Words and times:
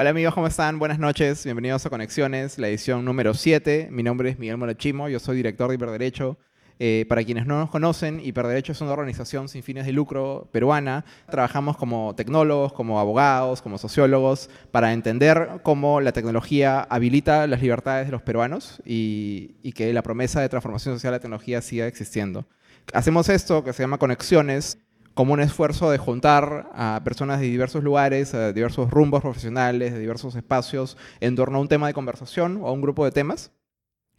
Hola 0.00 0.10
amigos, 0.10 0.32
¿cómo 0.32 0.46
están? 0.46 0.78
Buenas 0.78 1.00
noches, 1.00 1.42
bienvenidos 1.42 1.84
a 1.84 1.90
Conexiones, 1.90 2.56
la 2.56 2.68
edición 2.68 3.04
número 3.04 3.34
7. 3.34 3.88
Mi 3.90 4.04
nombre 4.04 4.30
es 4.30 4.38
Miguel 4.38 4.56
Morachimo, 4.56 5.08
yo 5.08 5.18
soy 5.18 5.38
director 5.38 5.68
de 5.68 5.74
Hiperderecho. 5.74 6.38
Eh, 6.78 7.04
para 7.08 7.24
quienes 7.24 7.46
no 7.46 7.58
nos 7.58 7.68
conocen, 7.68 8.20
Hiperderecho 8.24 8.70
es 8.70 8.80
una 8.80 8.92
organización 8.92 9.48
sin 9.48 9.64
fines 9.64 9.86
de 9.86 9.92
lucro 9.92 10.48
peruana. 10.52 11.04
Trabajamos 11.28 11.76
como 11.76 12.14
tecnólogos, 12.14 12.72
como 12.72 13.00
abogados, 13.00 13.60
como 13.60 13.76
sociólogos, 13.76 14.48
para 14.70 14.92
entender 14.92 15.58
cómo 15.64 16.00
la 16.00 16.12
tecnología 16.12 16.80
habilita 16.80 17.48
las 17.48 17.60
libertades 17.60 18.06
de 18.06 18.12
los 18.12 18.22
peruanos 18.22 18.80
y, 18.84 19.56
y 19.64 19.72
que 19.72 19.92
la 19.92 20.04
promesa 20.04 20.40
de 20.40 20.48
transformación 20.48 20.94
social 20.94 21.10
de 21.10 21.16
la 21.16 21.22
tecnología 21.22 21.60
siga 21.60 21.88
existiendo. 21.88 22.46
Hacemos 22.92 23.28
esto 23.28 23.64
que 23.64 23.72
se 23.72 23.82
llama 23.82 23.98
Conexiones, 23.98 24.78
como 25.18 25.32
un 25.32 25.40
esfuerzo 25.40 25.90
de 25.90 25.98
juntar 25.98 26.70
a 26.74 27.00
personas 27.02 27.40
de 27.40 27.46
diversos 27.46 27.82
lugares, 27.82 28.30
de 28.30 28.52
diversos 28.52 28.88
rumbos 28.88 29.20
profesionales, 29.20 29.92
de 29.92 29.98
diversos 29.98 30.36
espacios, 30.36 30.96
en 31.18 31.34
torno 31.34 31.58
a 31.58 31.60
un 31.60 31.66
tema 31.66 31.88
de 31.88 31.92
conversación 31.92 32.60
o 32.62 32.68
a 32.68 32.70
un 32.70 32.80
grupo 32.80 33.04
de 33.04 33.10
temas. 33.10 33.50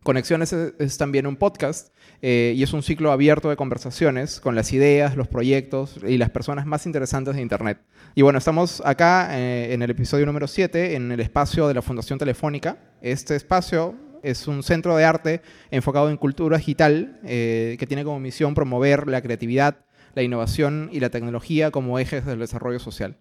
Conexiones 0.04 0.52
es, 0.52 0.98
también 0.98 1.26
un 1.26 1.38
podcast 1.38 1.96
eh, 2.22 2.52
y 2.54 2.64
es 2.64 2.74
un 2.74 2.84
ciclo 2.84 3.14
abierto 3.14 3.50
de 3.50 3.56
conversaciones 3.56 4.42
con 4.42 4.56
las 4.56 4.74
ideas, 4.74 5.16
los 5.16 5.30
proyectos 5.30 6.02
y 6.06 6.18
las 6.18 6.32
personas 6.32 6.66
más 6.66 6.86
interesantes 6.86 7.34
de 7.34 7.44
Internet. 7.44 7.80
Y 8.14 8.22
bueno, 8.22 8.38
estamos 8.38 8.84
acá 8.84 9.40
eh, 9.40 9.74
en 9.74 9.82
el 9.82 9.92
episodio 9.92 10.26
número 10.26 10.48
7, 10.48 10.98
en 10.98 11.14
el 11.14 11.22
espacio 11.22 11.70
de 11.70 11.76
la 11.76 11.82
Fundación 11.82 12.20
Telefónica. 12.20 12.78
Este 13.02 13.38
espacio 13.38 13.96
es 14.22 14.50
un 14.50 14.64
centro 14.64 14.98
de 14.98 15.06
arte 15.06 15.42
enfocado 15.72 16.10
en 16.10 16.18
cultura 16.18 16.58
digital 16.58 17.22
eh, 17.24 17.78
que 17.80 17.88
tiene 17.88 18.04
como 18.04 18.20
misión 18.20 18.54
promover 18.54 19.08
la 19.08 19.22
creatividad, 19.22 19.78
la 20.16 20.24
innovación 20.24 20.90
y 20.92 21.00
la 21.00 21.10
tecnología 21.10 21.72
como 21.72 22.00
ejes 22.00 22.26
del 22.26 22.40
desarrollo 22.40 22.80
social. 22.80 23.18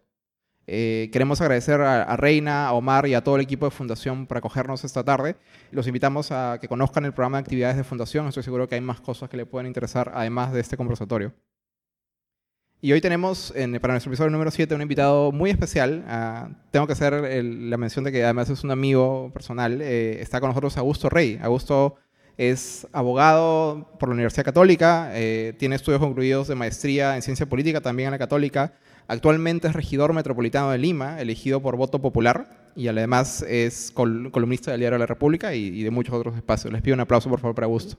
Eh, 0.70 1.08
queremos 1.12 1.40
agradecer 1.40 1.80
a, 1.80 2.14
Reina, 2.16 2.68
a 2.68 2.74
Omar 2.74 3.06
y 3.06 3.14
a 3.14 3.24
todo 3.24 3.36
el 3.36 3.40
equipo 3.40 3.64
de 3.64 3.70
Fundación 3.70 4.26
por 4.26 4.36
acogernos 4.36 4.84
esta 4.84 5.02
tarde. 5.02 5.36
Los 5.70 5.86
invitamos 5.86 6.30
a 6.30 6.58
que 6.60 6.68
conozcan 6.68 7.06
el 7.06 7.14
programa 7.14 7.38
de 7.38 7.42
actividades 7.42 7.78
de 7.78 7.84
Fundación. 7.84 8.26
Estoy 8.26 8.42
seguro 8.42 8.68
que 8.68 8.74
hay 8.74 8.82
más 8.82 9.00
cosas 9.00 9.30
que 9.30 9.38
le 9.38 9.46
pueden 9.46 9.66
interesar 9.66 10.12
además 10.14 10.52
de 10.52 10.60
este 10.60 10.76
conversatorio. 10.76 11.32
Y 12.80 12.92
hoy 12.92 13.00
tenemos 13.00 13.52
para 13.80 13.94
nuestro 13.94 14.12
episodio 14.12 14.30
número 14.30 14.50
7 14.52 14.72
un 14.74 14.82
invitado 14.82 15.32
muy 15.32 15.50
especial. 15.50 16.04
Ah, 16.06 16.50
tengo 16.70 16.86
que 16.86 16.92
hacer 16.92 17.42
la 17.42 17.76
mención 17.76 18.04
de 18.04 18.12
que 18.12 18.22
además 18.22 18.50
es 18.50 18.62
un 18.62 18.70
amigo 18.70 19.32
personal. 19.32 19.80
Eh, 19.80 20.20
está 20.20 20.38
con 20.38 20.50
nosotros 20.50 20.76
Augusto 20.76 21.08
Rey. 21.08 21.40
Augusto 21.42 21.96
es 22.38 22.86
abogado 22.92 23.90
por 23.98 24.08
la 24.08 24.14
Universidad 24.14 24.44
Católica, 24.44 25.10
eh, 25.12 25.54
tiene 25.58 25.74
estudios 25.74 26.00
concluidos 26.00 26.46
de 26.46 26.54
maestría 26.54 27.16
en 27.16 27.22
ciencia 27.22 27.46
política 27.46 27.80
también 27.80 28.06
en 28.06 28.12
la 28.12 28.18
Católica. 28.18 28.74
Actualmente 29.08 29.66
es 29.66 29.74
regidor 29.74 30.12
metropolitano 30.12 30.70
de 30.70 30.78
Lima, 30.78 31.20
elegido 31.20 31.60
por 31.60 31.76
voto 31.76 32.00
popular, 32.00 32.70
y 32.76 32.86
además 32.86 33.42
es 33.42 33.90
columnista 33.90 34.70
del 34.70 34.80
Diario 34.80 34.94
de 34.94 35.00
la 35.00 35.06
República 35.06 35.52
y, 35.52 35.82
de 35.82 35.90
muchos 35.90 36.14
otros 36.14 36.36
espacios. 36.36 36.72
Les 36.72 36.80
pido 36.80 36.94
un 36.94 37.00
aplauso, 37.00 37.28
por 37.28 37.40
favor, 37.40 37.56
para 37.56 37.64
Augusto. 37.64 37.96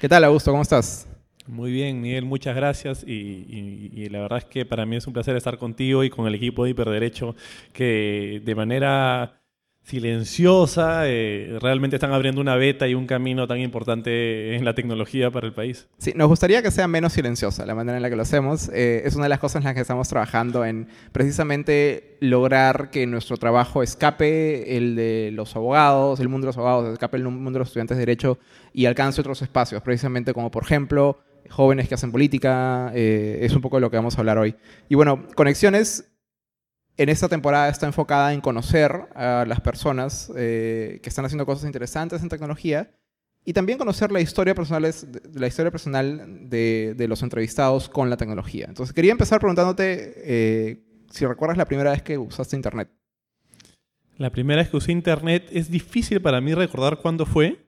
¿Qué 0.00 0.08
tal, 0.08 0.22
Augusto? 0.22 0.52
¿Cómo 0.52 0.62
estás? 0.62 1.08
Muy 1.46 1.72
bien, 1.72 2.00
Miguel, 2.00 2.24
muchas 2.24 2.54
gracias 2.54 3.04
y, 3.04 3.90
y, 3.92 4.08
la 4.08 4.20
verdad 4.20 4.38
es 4.38 4.44
que 4.44 4.64
para 4.64 4.86
mí 4.86 4.96
es 4.96 5.06
un 5.06 5.12
placer 5.12 5.34
estar 5.34 5.58
contigo 5.58 6.04
y 6.04 6.10
con 6.10 6.26
el 6.26 6.34
equipo 6.36 6.64
de 6.64 6.70
Hiperderecho 6.70 7.34
que 7.72 8.40
de 8.44 8.54
manera 8.54 9.43
silenciosa, 9.84 11.02
eh, 11.04 11.58
realmente 11.60 11.96
están 11.96 12.12
abriendo 12.12 12.40
una 12.40 12.56
beta 12.56 12.88
y 12.88 12.94
un 12.94 13.06
camino 13.06 13.46
tan 13.46 13.58
importante 13.58 14.56
en 14.56 14.64
la 14.64 14.74
tecnología 14.74 15.30
para 15.30 15.46
el 15.46 15.52
país. 15.52 15.86
Sí, 15.98 16.14
nos 16.16 16.28
gustaría 16.28 16.62
que 16.62 16.70
sea 16.70 16.88
menos 16.88 17.12
silenciosa 17.12 17.66
la 17.66 17.74
manera 17.74 17.98
en 17.98 18.02
la 18.02 18.08
que 18.08 18.16
lo 18.16 18.22
hacemos. 18.22 18.70
Eh, 18.70 19.02
es 19.04 19.14
una 19.14 19.24
de 19.24 19.28
las 19.28 19.40
cosas 19.40 19.56
en 19.56 19.64
las 19.64 19.74
que 19.74 19.82
estamos 19.82 20.08
trabajando 20.08 20.64
en 20.64 20.88
precisamente 21.12 22.16
lograr 22.20 22.90
que 22.90 23.06
nuestro 23.06 23.36
trabajo 23.36 23.82
escape 23.82 24.76
el 24.78 24.96
de 24.96 25.30
los 25.34 25.54
abogados, 25.54 26.18
el 26.18 26.30
mundo 26.30 26.46
de 26.46 26.48
los 26.48 26.56
abogados, 26.56 26.90
escape 26.90 27.18
el 27.18 27.24
mundo 27.24 27.52
de 27.52 27.58
los 27.58 27.68
estudiantes 27.68 27.98
de 27.98 28.00
derecho 28.00 28.38
y 28.72 28.86
alcance 28.86 29.20
otros 29.20 29.42
espacios, 29.42 29.82
precisamente 29.82 30.32
como 30.32 30.50
por 30.50 30.62
ejemplo 30.62 31.18
jóvenes 31.50 31.88
que 31.88 31.94
hacen 31.94 32.10
política, 32.10 32.90
eh, 32.94 33.40
es 33.42 33.54
un 33.54 33.60
poco 33.60 33.76
de 33.76 33.82
lo 33.82 33.90
que 33.90 33.98
vamos 33.98 34.16
a 34.16 34.20
hablar 34.20 34.38
hoy. 34.38 34.56
Y 34.88 34.94
bueno, 34.94 35.26
Conexiones 35.34 36.13
en 36.96 37.08
esta 37.08 37.28
temporada 37.28 37.68
está 37.68 37.86
enfocada 37.86 38.32
en 38.32 38.40
conocer 38.40 38.92
a 39.14 39.44
las 39.46 39.60
personas 39.60 40.32
eh, 40.36 41.00
que 41.02 41.08
están 41.08 41.24
haciendo 41.24 41.44
cosas 41.44 41.64
interesantes 41.64 42.22
en 42.22 42.28
tecnología 42.28 42.92
y 43.44 43.52
también 43.52 43.78
conocer 43.78 44.12
la 44.12 44.20
historia 44.20 44.54
personal, 44.54 44.94
la 45.34 45.46
historia 45.46 45.70
personal 45.70 46.48
de, 46.48 47.06
los 47.08 47.22
entrevistados 47.22 47.88
con 47.88 48.08
la 48.10 48.16
tecnología. 48.16 48.66
Entonces 48.68 48.94
quería 48.94 49.12
empezar 49.12 49.40
preguntándote 49.40 50.14
eh, 50.16 50.84
si 51.10 51.26
recuerdas 51.26 51.58
la 51.58 51.66
primera 51.66 51.90
vez 51.90 52.02
que 52.02 52.16
usaste 52.16 52.56
Internet. 52.56 52.88
La 54.16 54.30
primera 54.30 54.62
vez 54.62 54.70
que 54.70 54.76
usé 54.76 54.92
Internet 54.92 55.48
es 55.50 55.70
difícil 55.70 56.22
para 56.22 56.40
mí 56.40 56.54
recordar 56.54 56.98
cuándo 56.98 57.26
fue. 57.26 57.66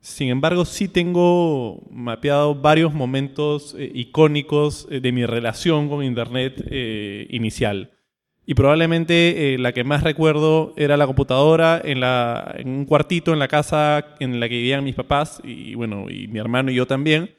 Sin 0.00 0.28
embargo, 0.28 0.64
sí 0.64 0.86
tengo 0.86 1.82
mapeado 1.90 2.54
varios 2.54 2.94
momentos 2.94 3.74
eh, 3.76 3.90
icónicos 3.92 4.88
de 4.88 5.12
mi 5.12 5.26
relación 5.26 5.88
con 5.88 6.04
Internet 6.04 6.64
inicial. 7.28 7.97
Y 8.50 8.54
probablemente 8.54 9.52
eh, 9.52 9.58
la 9.58 9.72
que 9.72 9.84
más 9.84 10.02
recuerdo 10.02 10.72
era 10.78 10.96
la 10.96 11.06
computadora 11.06 11.82
en, 11.84 12.00
la, 12.00 12.54
en 12.56 12.70
un 12.70 12.86
cuartito 12.86 13.34
en 13.34 13.38
la 13.38 13.46
casa 13.46 14.16
en 14.20 14.40
la 14.40 14.48
que 14.48 14.54
vivían 14.54 14.82
mis 14.82 14.94
papás 14.94 15.42
y 15.44 15.74
bueno, 15.74 16.06
y 16.08 16.28
mi 16.28 16.38
hermano 16.38 16.70
y 16.70 16.74
yo 16.74 16.86
también, 16.86 17.36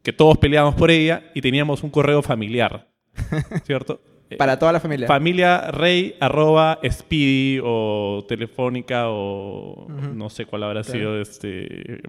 que 0.00 0.12
todos 0.12 0.38
peleábamos 0.38 0.76
por 0.76 0.92
ella 0.92 1.24
y 1.34 1.40
teníamos 1.40 1.82
un 1.82 1.90
correo 1.90 2.22
familiar, 2.22 2.86
¿cierto? 3.64 4.00
Para 4.38 4.60
toda 4.60 4.70
la 4.70 4.78
familia. 4.78 5.08
Familia 5.08 5.72
rey 5.72 6.14
arroba 6.20 6.78
speedy 6.88 7.60
o 7.60 8.24
telefónica 8.28 9.06
o 9.08 9.88
no 9.88 10.30
sé 10.30 10.46
cuál 10.46 10.62
habrá 10.62 10.84
sido 10.84 11.20
este, 11.20 12.00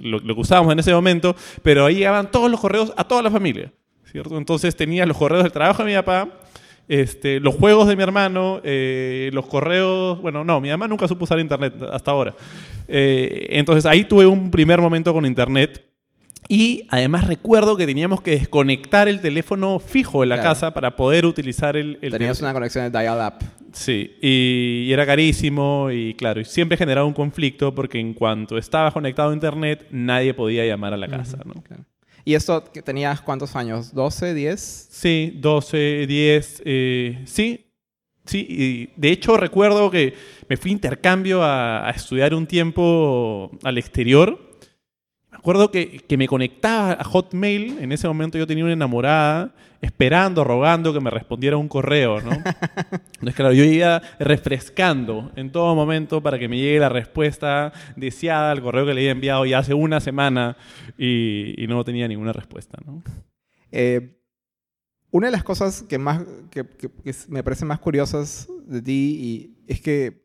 lo, 0.00 0.18
lo, 0.18 0.34
que 0.34 0.40
usábamos 0.42 0.74
en 0.74 0.80
ese 0.80 0.92
momento, 0.92 1.34
pero 1.62 1.86
ahí 1.86 1.94
llegaban 1.94 2.30
todos 2.30 2.50
los 2.50 2.60
correos 2.60 2.92
a 2.94 3.08
toda 3.08 3.22
la 3.22 3.30
familia, 3.30 3.72
¿cierto? 4.04 4.36
Entonces 4.36 4.76
tenía 4.76 5.06
los 5.06 5.16
correos 5.16 5.44
del 5.44 5.52
trabajo 5.52 5.82
de 5.82 5.88
mi 5.88 5.96
papá, 5.96 6.28
este, 6.92 7.40
los 7.40 7.54
juegos 7.54 7.88
de 7.88 7.96
mi 7.96 8.02
hermano, 8.02 8.60
eh, 8.64 9.30
los 9.32 9.46
correos, 9.46 10.20
bueno, 10.20 10.44
no, 10.44 10.60
mi 10.60 10.68
mamá 10.68 10.86
nunca 10.86 11.08
supo 11.08 11.24
usar 11.24 11.40
internet 11.40 11.72
hasta 11.90 12.10
ahora. 12.10 12.34
Eh, 12.86 13.46
entonces 13.52 13.86
ahí 13.86 14.04
tuve 14.04 14.26
un 14.26 14.50
primer 14.50 14.78
momento 14.78 15.14
con 15.14 15.24
internet. 15.24 15.86
Y 16.48 16.86
además 16.90 17.28
recuerdo 17.28 17.78
que 17.78 17.86
teníamos 17.86 18.20
que 18.20 18.32
desconectar 18.32 19.08
el 19.08 19.22
teléfono 19.22 19.78
fijo 19.78 20.22
en 20.22 20.28
la 20.28 20.42
casa 20.42 20.74
para 20.74 20.94
poder 20.94 21.24
utilizar 21.24 21.78
el... 21.78 21.98
el 22.02 22.12
Tenías 22.12 22.42
una 22.42 22.52
conexión 22.52 22.92
de 22.92 22.98
dial-up. 22.98 23.42
Sí, 23.72 24.18
y, 24.20 24.92
era 24.92 25.06
carísimo 25.06 25.90
y 25.90 26.12
claro, 26.12 26.40
y 26.40 26.44
siempre 26.44 26.76
generaba 26.76 27.06
un 27.06 27.14
conflicto 27.14 27.74
porque 27.74 28.00
en 28.00 28.12
cuanto 28.12 28.58
estaba 28.58 28.90
conectado 28.90 29.30
a 29.30 29.32
internet 29.32 29.86
nadie 29.90 30.34
podía 30.34 30.66
llamar 30.66 30.92
a 30.92 30.98
la 30.98 31.08
casa. 31.08 31.38
¿no? 31.46 31.54
¿Y 32.24 32.34
esto 32.34 32.64
que 32.72 32.82
tenías 32.82 33.20
cuántos 33.20 33.56
años? 33.56 33.94
¿12, 33.94 34.34
10? 34.34 34.88
Sí, 34.90 35.32
12, 35.36 36.06
10, 36.06 36.62
eh, 36.64 37.22
sí. 37.26 37.68
Sí, 38.24 38.46
y 38.48 39.00
de 39.00 39.10
hecho 39.10 39.36
recuerdo 39.36 39.90
que 39.90 40.14
me 40.48 40.56
fui 40.56 40.70
a 40.70 40.74
intercambio 40.74 41.42
a 41.42 41.92
estudiar 41.94 42.34
un 42.34 42.46
tiempo 42.46 43.50
al 43.64 43.78
exterior 43.78 44.51
Recuerdo 45.42 45.72
que, 45.72 45.98
que, 45.98 46.16
me 46.16 46.28
conectaba 46.28 46.92
a 46.92 47.02
Hotmail, 47.02 47.78
en 47.80 47.90
ese 47.90 48.06
momento 48.06 48.38
yo 48.38 48.46
tenía 48.46 48.62
una 48.62 48.74
enamorada, 48.74 49.52
esperando, 49.80 50.44
rogando 50.44 50.92
que 50.92 51.00
me 51.00 51.10
respondiera 51.10 51.56
un 51.56 51.66
correo, 51.66 52.20
¿no? 52.20 52.30
Entonces, 53.14 53.34
claro, 53.34 53.52
yo 53.52 53.64
iba 53.64 54.00
refrescando 54.20 55.32
en 55.34 55.50
todo 55.50 55.74
momento 55.74 56.22
para 56.22 56.38
que 56.38 56.46
me 56.46 56.58
llegue 56.58 56.78
la 56.78 56.90
respuesta 56.90 57.72
deseada 57.96 58.52
al 58.52 58.62
correo 58.62 58.86
que 58.86 58.94
le 58.94 59.00
había 59.00 59.10
enviado 59.10 59.44
ya 59.44 59.58
hace 59.58 59.74
una 59.74 59.98
semana 59.98 60.56
y, 60.96 61.60
y 61.60 61.66
no 61.66 61.82
tenía 61.82 62.06
ninguna 62.06 62.32
respuesta, 62.32 62.78
¿no? 62.86 63.02
Eh, 63.72 64.22
una 65.10 65.26
de 65.26 65.32
las 65.32 65.42
cosas 65.42 65.82
que, 65.82 65.98
más, 65.98 66.22
que, 66.52 66.64
que, 66.64 66.88
me 67.26 67.42
parecen 67.42 67.66
más 67.66 67.80
curiosas 67.80 68.48
de 68.64 68.80
ti 68.80 69.18
y 69.20 69.64
es 69.66 69.80
que, 69.80 70.21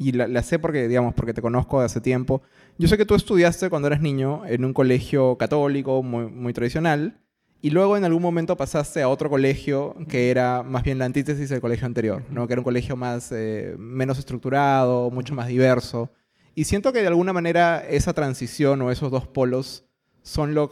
y 0.00 0.12
la, 0.12 0.26
la 0.26 0.42
sé 0.42 0.58
porque, 0.58 0.88
digamos, 0.88 1.12
porque 1.12 1.34
te 1.34 1.42
conozco 1.42 1.78
de 1.80 1.84
hace 1.84 2.00
tiempo, 2.00 2.40
yo 2.78 2.88
sé 2.88 2.96
que 2.96 3.04
tú 3.04 3.14
estudiaste 3.14 3.68
cuando 3.68 3.86
eras 3.86 4.00
niño 4.00 4.46
en 4.46 4.64
un 4.64 4.72
colegio 4.72 5.36
católico 5.36 6.02
muy, 6.02 6.54
tradicional 6.54 7.20
y 7.60 7.68
luego 7.68 7.98
en 7.98 8.04
algún 8.04 8.22
momento 8.22 8.56
pasaste 8.56 9.02
a 9.02 9.10
otro 9.10 9.28
colegio 9.28 9.94
que 10.08 10.30
era 10.30 10.62
más 10.62 10.84
bien 10.84 10.98
la 10.98 11.04
antítesis 11.04 11.50
del 11.50 11.60
colegio 11.60 11.84
anterior, 11.84 12.24
¿no? 12.30 12.46
que 12.46 12.54
era 12.54 12.60
un 12.60 12.64
colegio 12.64 12.96
más, 12.96 13.30
eh, 13.32 13.74
menos 13.78 14.18
estructurado, 14.18 15.10
mucho 15.10 15.34
más 15.34 15.48
diverso. 15.48 16.10
Y 16.54 16.64
siento 16.64 16.94
que 16.94 17.02
de 17.02 17.08
alguna 17.08 17.34
manera 17.34 17.86
esa 17.86 18.14
transición 18.14 18.80
o 18.80 18.90
esos 18.90 19.10
dos 19.10 19.28
polos 19.28 19.84
son, 20.22 20.54
lo, 20.54 20.70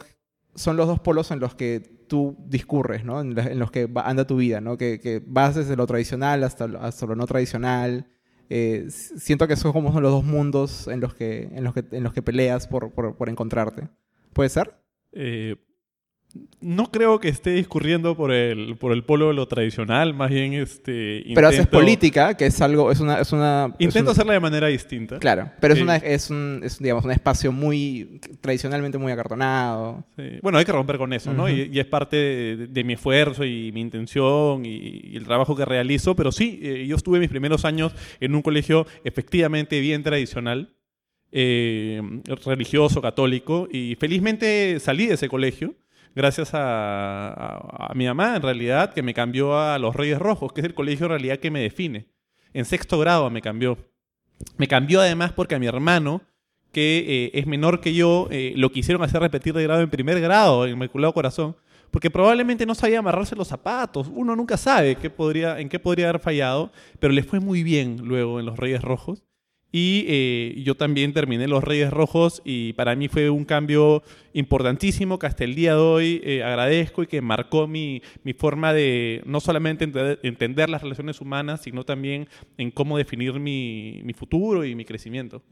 son 0.55 0.75
los 0.75 0.87
dos 0.87 0.99
polos 1.01 1.29
en 1.29 1.39
los 1.39 1.53
que 1.53 1.81
tú 2.07 2.35
discurres, 2.47 3.05
¿no? 3.05 3.21
en, 3.21 3.59
los 3.59 3.69
que 3.69 3.87
anda 4.03 4.25
tu 4.25 4.37
vida, 4.37 4.59
¿no? 4.59 4.75
que, 4.75 4.99
que 4.99 5.21
vas 5.23 5.53
desde 5.53 5.75
lo 5.75 5.85
tradicional 5.85 6.43
hasta, 6.43 6.65
hasta 6.81 7.05
lo 7.05 7.15
no 7.15 7.27
tradicional 7.27 8.07
eh, 8.49 8.87
siento 8.89 9.47
que 9.47 9.55
son 9.55 9.71
como 9.71 9.99
los 9.99 10.11
dos 10.11 10.23
mundos 10.23 10.87
en 10.87 10.99
los 10.99 11.13
que, 11.13 11.43
en 11.53 11.63
los 11.63 11.73
que, 11.73 11.85
en 11.91 12.03
los 12.03 12.13
que 12.13 12.21
peleas 12.21 12.67
por, 12.67 12.91
por, 12.91 13.29
encontrarte. 13.29 13.89
¿Puede 14.33 14.49
ser? 14.49 14.75
Eh, 15.11 15.55
no 16.61 16.91
creo 16.91 17.19
que 17.19 17.29
esté 17.29 17.51
discurriendo 17.51 18.15
por 18.15 18.31
el, 18.31 18.75
por 18.77 18.91
el 18.91 19.03
polo 19.03 19.29
de 19.29 19.33
lo 19.33 19.47
tradicional, 19.47 20.13
más 20.13 20.29
bien 20.29 20.53
este... 20.53 21.23
Pero 21.33 21.47
haces 21.47 21.67
política, 21.67 22.35
que 22.35 22.45
es 22.45 22.61
algo, 22.61 22.91
es 22.91 22.99
una... 22.99 23.19
Es 23.19 23.31
una 23.31 23.73
intento 23.79 24.11
hacerla 24.11 24.33
de 24.33 24.39
manera 24.39 24.67
distinta. 24.67 25.17
Claro, 25.19 25.51
pero 25.59 25.73
es, 25.73 25.81
una, 25.81 25.95
es, 25.95 26.29
un, 26.29 26.61
es, 26.63 26.77
digamos, 26.79 27.05
un 27.05 27.11
espacio 27.11 27.51
muy, 27.51 28.19
tradicionalmente 28.41 28.97
muy 28.97 29.11
acartonado. 29.11 30.03
Bueno, 30.41 30.57
hay 30.57 30.65
que 30.65 30.71
romper 30.71 30.97
con 30.97 31.13
eso, 31.13 31.33
¿no? 31.33 31.49
Y, 31.49 31.79
es 31.79 31.85
parte 31.85 32.17
de, 32.67 32.83
mi 32.83 32.93
esfuerzo 32.93 33.45
y 33.45 33.71
mi 33.71 33.81
intención 33.81 34.65
y, 34.65 35.15
el 35.15 35.25
trabajo 35.25 35.55
que 35.55 35.65
realizo, 35.65 36.15
pero 36.15 36.31
sí, 36.31 36.59
eh, 36.61 36.85
yo 36.87 36.95
estuve 36.95 37.19
mis 37.19 37.29
primeros 37.29 37.65
años 37.65 37.93
en 38.19 38.35
un 38.35 38.41
colegio 38.41 38.85
efectivamente 39.03 39.79
bien 39.79 40.03
tradicional, 40.03 40.75
eh, 41.31 42.01
religioso, 42.45 43.01
católico, 43.01 43.67
y 43.71 43.95
felizmente 43.95 44.79
salí 44.79 45.07
de 45.07 45.13
ese 45.13 45.29
colegio 45.29 45.75
gracias 46.15 46.51
a, 46.53 47.91
mi 47.95 48.05
mamá, 48.05 48.35
en 48.35 48.41
realidad, 48.41 48.93
que 48.93 49.01
me 49.01 49.13
cambió 49.13 49.59
a 49.59 49.77
los 49.79 49.95
Reyes 49.95 50.19
Rojos, 50.19 50.53
que 50.53 50.61
es 50.61 50.65
el 50.65 50.73
colegio 50.73 51.05
en 51.05 51.11
realidad 51.11 51.37
que 51.37 51.51
me 51.51 51.61
define. 51.61 52.07
En 52.53 52.65
sexto 52.65 52.99
grado 52.99 53.29
me 53.29 53.41
cambió. 53.41 53.77
Me 54.57 54.67
cambió 54.67 55.01
además 55.01 55.33
porque 55.33 55.55
a 55.55 55.59
mi 55.59 55.67
hermano, 55.67 56.21
que 56.71 57.05
eh, 57.07 57.39
es 57.39 57.47
menor 57.47 57.81
que 57.81 57.93
yo, 57.93 58.27
eh, 58.31 58.53
lo 58.55 58.71
quisieron 58.71 59.03
hacer 59.03 59.21
repetir 59.21 59.53
de 59.53 59.63
grado 59.63 59.81
en 59.81 59.89
primer 59.89 60.19
grado, 60.19 60.65
en 60.65 60.73
Inmaculado 60.73 61.13
Corazón, 61.13 61.55
porque 61.91 62.11
probablemente 62.11 62.65
no 62.65 62.75
sabía 62.75 62.99
amarrarse 62.99 63.35
los 63.35 63.47
zapatos. 63.47 64.09
Uno 64.13 64.35
nunca 64.35 64.57
sabe 64.57 64.95
qué 64.95 65.09
podría, 65.09 65.59
en 65.59 65.69
qué 65.69 65.79
podría 65.79 66.09
haber 66.09 66.21
fallado, 66.21 66.71
pero 66.99 67.13
le 67.13 67.23
fue 67.23 67.39
muy 67.39 67.63
bien 67.63 67.97
luego 68.03 68.39
en 68.39 68.45
los 68.45 68.57
Reyes 68.57 68.81
Rojos. 68.81 69.23
Y 69.71 70.05
eh, 70.07 70.61
yo 70.65 70.75
también 70.75 71.13
terminé 71.13 71.47
Los 71.47 71.63
Reyes 71.63 71.91
Rojos 71.91 72.41
y 72.43 72.73
para 72.73 72.95
mí 72.95 73.07
fue 73.07 73.29
un 73.29 73.45
cambio 73.45 74.01
importantísimo 74.33 75.19
que 75.19 75.27
hasta 75.27 75.43
el 75.43 75.53
día 75.53 75.75
de 75.75 75.79
hoy 75.79 76.21
eh, 76.23 76.43
agradezco 76.43 77.03
y 77.03 77.07
que 77.07 77.21
marcó 77.21 77.67
mi, 77.67 78.01
mi 78.23 78.33
forma 78.33 78.73
de 78.73 79.21
no 79.25 79.39
solamente 79.39 79.89
entender, 80.23 80.69
las 80.69 80.81
relaciones 80.81 81.21
humanas, 81.21 81.61
sino 81.61 81.83
también 81.83 82.27
en 82.57 82.71
cómo 82.71 82.97
definir 82.97 83.39
mi, 83.39 84.01
mi 84.03 84.13
futuro 84.13 84.65
y 84.65 84.73
mi 84.73 84.85
crecimiento. 84.85 85.43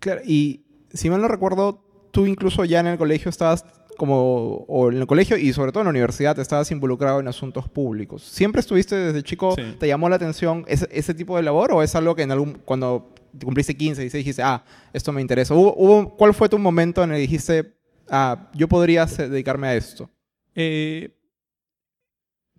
Claro, 0.00 0.20
y 0.26 0.62
si 0.92 1.08
mal 1.08 1.20
no 1.20 1.28
recuerdo, 1.28 1.84
tú 2.10 2.26
incluso 2.26 2.64
ya 2.64 2.80
en 2.80 2.88
el 2.88 2.98
colegio 2.98 3.28
estabas 3.28 3.64
como, 3.96 4.64
o 4.68 4.90
en 4.90 4.98
el 4.98 5.06
colegio 5.06 5.36
y 5.36 5.52
sobre 5.52 5.72
todo 5.72 5.82
en 5.82 5.86
la 5.86 5.90
universidad, 5.90 6.38
estabas 6.38 6.70
involucrado 6.70 7.20
en 7.20 7.28
asuntos 7.28 7.68
públicos. 7.68 8.22
¿Siempre 8.22 8.60
estuviste 8.60 8.94
desde 8.94 9.22
chico, 9.22 9.54
te 9.78 9.88
llamó 9.88 10.08
la 10.08 10.16
atención 10.16 10.64
ese, 10.68 10.88
ese, 10.92 11.14
tipo 11.14 11.36
de 11.36 11.42
labor 11.42 11.72
o 11.72 11.82
es 11.82 11.94
algo 11.96 12.14
que 12.14 12.22
en 12.22 12.30
algún, 12.30 12.54
cuando 12.64 13.12
cumpliste 13.42 13.76
15, 13.76 14.02
16, 14.02 14.24
dijiste, 14.24 14.42
ah, 14.42 14.64
esto 14.92 15.12
me 15.12 15.20
interesa. 15.20 15.54
¿Hubo, 15.54 16.16
cuál 16.16 16.34
fue 16.34 16.48
tu 16.48 16.58
momento 16.58 17.02
en 17.02 17.10
el 17.10 17.16
que 17.16 17.20
dijiste, 17.22 17.74
ah, 18.08 18.50
yo 18.54 18.68
podría 18.68 19.06
dedicarme 19.06 19.68
a 19.68 19.74
esto? 19.74 20.10
Eh, 20.54 21.14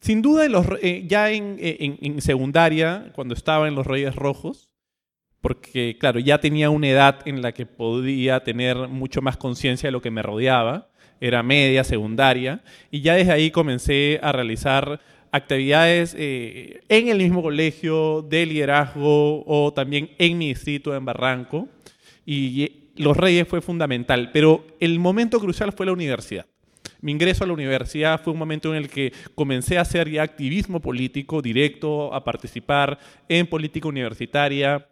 sin 0.02 0.22
duda, 0.22 0.48
eh, 0.82 1.04
ya 1.08 1.32
eh, 1.32 1.98
en, 2.02 2.22
secundaria, 2.22 3.12
cuando 3.14 3.34
estaba 3.34 3.68
en 3.68 3.76
los 3.76 3.86
Reyes 3.86 4.16
Rojos, 4.16 4.70
porque 5.42 5.98
claro, 6.00 6.20
ya 6.20 6.40
tenía 6.40 6.70
una 6.70 6.88
edad 6.88 7.20
en 7.26 7.42
la 7.42 7.52
que 7.54 7.66
podía 7.66 8.44
tener 8.44 8.88
mucho 8.88 9.22
más 9.22 9.38
conciencia 9.38 9.88
de 9.88 9.92
lo 9.92 10.02
que 10.02 10.12
me 10.12 10.22
rodeaba, 10.22 10.90
era 11.22 11.44
media, 11.44 11.84
secundaria, 11.84 12.64
y 12.92 13.02
ya 13.02 13.16
desde 13.16 13.34
ahí 13.34 13.52
comencé 13.52 14.20
a 14.24 14.32
realizar 14.32 15.02
actividades 15.32 16.16
eh, 16.18 16.82
en 16.90 17.08
el 17.10 17.18
mismo 17.18 17.42
colegio 17.42 18.22
de 18.22 18.46
liderazgo 18.46 19.44
o 19.46 19.74
también 19.74 20.12
en 20.18 20.38
mi 20.38 20.50
distrito 20.50 20.96
en 20.96 21.06
Barranco. 21.06 21.68
Y 22.26 22.92
Los 22.96 23.18
Reyes 23.18 23.48
fue 23.48 23.62
fundamental, 23.62 24.32
pero 24.32 24.66
el 24.80 25.00
momento 25.00 25.40
crucial 25.40 25.72
fue 25.72 25.86
la 25.86 25.94
universidad. 25.94 26.46
Mi 27.02 27.12
ingreso 27.14 27.44
a 27.44 27.48
la 27.48 27.54
universidad 27.54 28.22
fue 28.22 28.34
un 28.34 28.40
momento 28.40 28.74
en 28.74 28.78
el 28.84 28.90
que 28.90 29.14
comencé 29.34 29.78
a 29.78 29.82
hacer 29.82 30.10
ya 30.10 30.24
activismo 30.24 30.82
político 30.82 31.42
directo, 31.42 32.14
a 32.14 32.24
participar 32.24 33.00
en 33.30 33.48
política 33.48 33.88
universitaria 33.88 34.86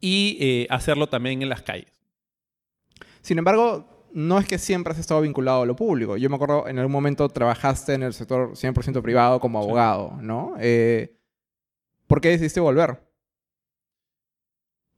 y 0.00 0.36
eh, 0.40 0.66
hacerlo 0.70 1.08
también 1.08 1.42
en 1.42 1.48
las 1.48 1.62
calles. 1.62 1.88
Sin 3.20 3.38
embargo, 3.38 3.93
no 4.14 4.38
es 4.38 4.46
que 4.46 4.58
siempre 4.58 4.92
has 4.92 4.98
estado 4.98 5.20
vinculado 5.20 5.62
a 5.62 5.66
lo 5.66 5.74
público. 5.74 6.16
Yo 6.16 6.30
me 6.30 6.36
acuerdo, 6.36 6.68
en 6.68 6.78
algún 6.78 6.92
momento 6.92 7.28
trabajaste 7.28 7.94
en 7.94 8.04
el 8.04 8.14
sector 8.14 8.52
100% 8.52 9.02
privado 9.02 9.40
como 9.40 9.58
abogado, 9.58 10.16
¿no? 10.22 10.54
Eh, 10.60 11.16
¿Por 12.06 12.20
qué 12.20 12.28
decidiste 12.28 12.60
volver? 12.60 13.02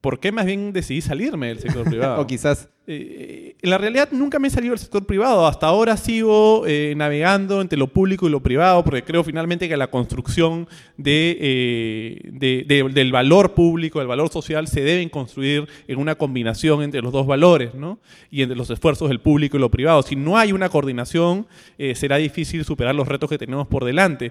¿Por 0.06 0.20
qué 0.20 0.30
más 0.30 0.46
bien 0.46 0.72
decidí 0.72 1.00
salirme 1.00 1.48
del 1.48 1.58
sector 1.58 1.82
privado? 1.82 2.20
o 2.22 2.28
quizás 2.28 2.68
eh, 2.86 3.56
en 3.60 3.70
la 3.70 3.76
realidad 3.76 4.10
nunca 4.12 4.38
me 4.38 4.46
he 4.46 4.50
salido 4.52 4.70
del 4.70 4.78
sector 4.78 5.04
privado. 5.04 5.48
Hasta 5.48 5.66
ahora 5.66 5.96
sigo 5.96 6.62
eh, 6.64 6.94
navegando 6.96 7.60
entre 7.60 7.76
lo 7.76 7.88
público 7.88 8.28
y 8.28 8.30
lo 8.30 8.40
privado 8.40 8.84
porque 8.84 9.02
creo 9.02 9.24
finalmente 9.24 9.68
que 9.68 9.76
la 9.76 9.88
construcción 9.88 10.68
eh, 11.04 12.20
de, 12.22 12.88
del 12.94 13.10
valor 13.10 13.54
público, 13.54 13.98
del 13.98 14.06
valor 14.06 14.28
social, 14.28 14.68
se 14.68 14.82
deben 14.82 15.08
construir 15.08 15.66
en 15.88 15.98
una 15.98 16.14
combinación 16.14 16.84
entre 16.84 17.02
los 17.02 17.12
dos 17.12 17.26
valores 17.26 17.74
¿no? 17.74 17.98
y 18.30 18.42
entre 18.42 18.56
los 18.56 18.70
esfuerzos 18.70 19.08
del 19.08 19.18
público 19.18 19.56
y 19.56 19.60
lo 19.60 19.72
privado. 19.72 20.02
Si 20.02 20.14
no 20.14 20.38
hay 20.38 20.52
una 20.52 20.68
coordinación, 20.68 21.48
será 21.96 22.18
difícil 22.18 22.64
superar 22.64 22.94
los 22.94 23.08
retos 23.08 23.28
que 23.28 23.38
tenemos 23.38 23.66
por 23.66 23.84
delante. 23.84 24.30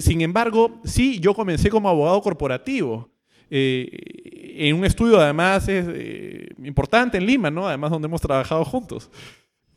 sin 0.00 0.20
embargo, 0.20 0.78
sí, 0.84 1.20
yo 1.20 1.32
comencé 1.32 1.70
como 1.70 1.88
abogado 1.88 2.20
corporativo. 2.20 3.08
Eh, 3.52 4.39
en 4.56 4.76
un 4.76 4.84
estudio 4.84 5.20
además 5.20 5.68
es 5.68 5.86
eh, 5.88 6.48
importante 6.64 7.18
en 7.18 7.26
Lima, 7.26 7.50
¿no? 7.50 7.66
Además 7.66 7.90
donde 7.90 8.06
hemos 8.06 8.20
trabajado 8.20 8.64
juntos. 8.64 9.10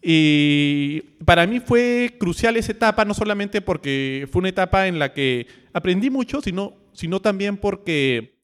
Y 0.02 1.02
para 1.24 1.48
mí 1.48 1.60
fue 1.62 2.16
crucial 2.20 2.58
esa 2.58 2.74
etapa, 2.74 3.06
no 3.06 3.14
solamente 3.14 3.62
porque 3.62 4.28
fue 4.32 4.40
una 4.42 4.50
etapa 4.50 4.88
en 4.88 5.00
la 5.00 5.14
que 5.14 5.48
aprendí 5.72 6.10
mucho, 6.10 6.42
sino, 6.42 6.74
sino 6.92 7.22
también 7.22 7.56
porque 7.56 8.42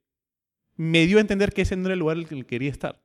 me 0.78 1.06
dio 1.06 1.18
a 1.18 1.22
entender 1.22 1.52
que 1.52 1.64
ese 1.64 1.76
no 1.76 1.88
era 1.88 1.94
el 1.94 2.00
lugar 2.00 2.18
en 2.18 2.24
el 2.24 2.30
que 2.30 2.46
quería 2.46 2.72
estar. 2.72 3.02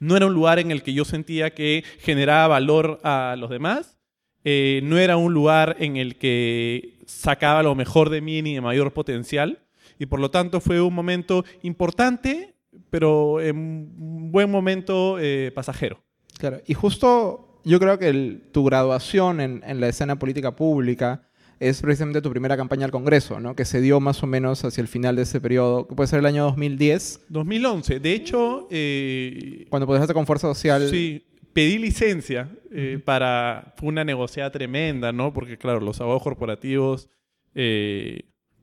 No 0.00 0.16
era 0.16 0.26
un 0.26 0.34
lugar 0.34 0.58
en 0.58 0.72
el 0.72 0.82
que 0.82 0.92
yo 0.92 1.04
sentía 1.04 1.54
que 1.54 1.84
generaba 2.00 2.48
valor 2.48 2.98
a 3.04 3.36
los 3.38 3.50
demás. 3.50 3.98
Eh, 4.44 4.80
no 4.82 4.98
era 4.98 5.16
un 5.16 5.32
lugar 5.32 5.76
en 5.78 5.96
el 5.96 6.16
que 6.16 6.98
sacaba 7.06 7.62
lo 7.62 7.74
mejor 7.74 8.10
de 8.10 8.20
mí 8.20 8.42
ni 8.42 8.54
de 8.54 8.60
mayor 8.60 8.92
potencial 8.92 9.63
y 9.98 10.06
por 10.06 10.20
lo 10.20 10.30
tanto 10.30 10.60
fue 10.60 10.80
un 10.80 10.94
momento 10.94 11.44
importante, 11.62 12.54
pero 12.90 13.40
en 13.40 13.56
un 13.56 14.32
buen 14.32 14.50
momento 14.50 15.18
eh, 15.20 15.52
pasajero. 15.54 16.02
Claro, 16.38 16.60
y 16.66 16.74
justo 16.74 17.60
yo 17.64 17.78
creo 17.78 17.98
que 17.98 18.40
tu 18.52 18.64
graduación 18.64 19.40
en, 19.40 19.62
en, 19.66 19.80
la 19.80 19.88
escena 19.88 20.18
política 20.18 20.56
pública 20.56 21.22
es 21.60 21.80
precisamente 21.80 22.20
tu 22.20 22.30
primera 22.30 22.56
campaña 22.56 22.84
al 22.84 22.90
Congreso, 22.90 23.40
¿no? 23.40 23.54
que 23.54 23.64
se 23.64 23.80
dio 23.80 24.00
más 24.00 24.22
o 24.22 24.26
menos 24.26 24.64
hacia 24.64 24.82
el 24.82 24.88
final 24.88 25.16
de 25.16 25.22
ese 25.22 25.40
periodo, 25.40 25.86
que 25.86 25.94
puede 25.94 26.08
ser 26.08 26.18
el 26.18 26.26
año 26.26 26.44
2010. 26.44 27.26
2011, 27.28 28.00
de 28.00 28.12
hecho... 28.12 28.68
Eh, 28.70 29.66
Cuando 29.70 29.86
podías 29.86 30.10
con 30.12 30.26
Fuerza 30.26 30.48
Social... 30.48 30.88
Sí, 30.90 31.24
pedí 31.52 31.78
licencia 31.78 32.50
eh, 32.70 33.00
para... 33.02 33.74
Fue 33.76 33.88
una 33.88 34.04
negociada 34.04 34.50
tremenda, 34.50 35.12
¿no? 35.12 35.32
Porque 35.32 35.56
claro, 35.56 35.80
los 35.80 36.00
abogados 36.00 36.22
corporativos 36.22 37.08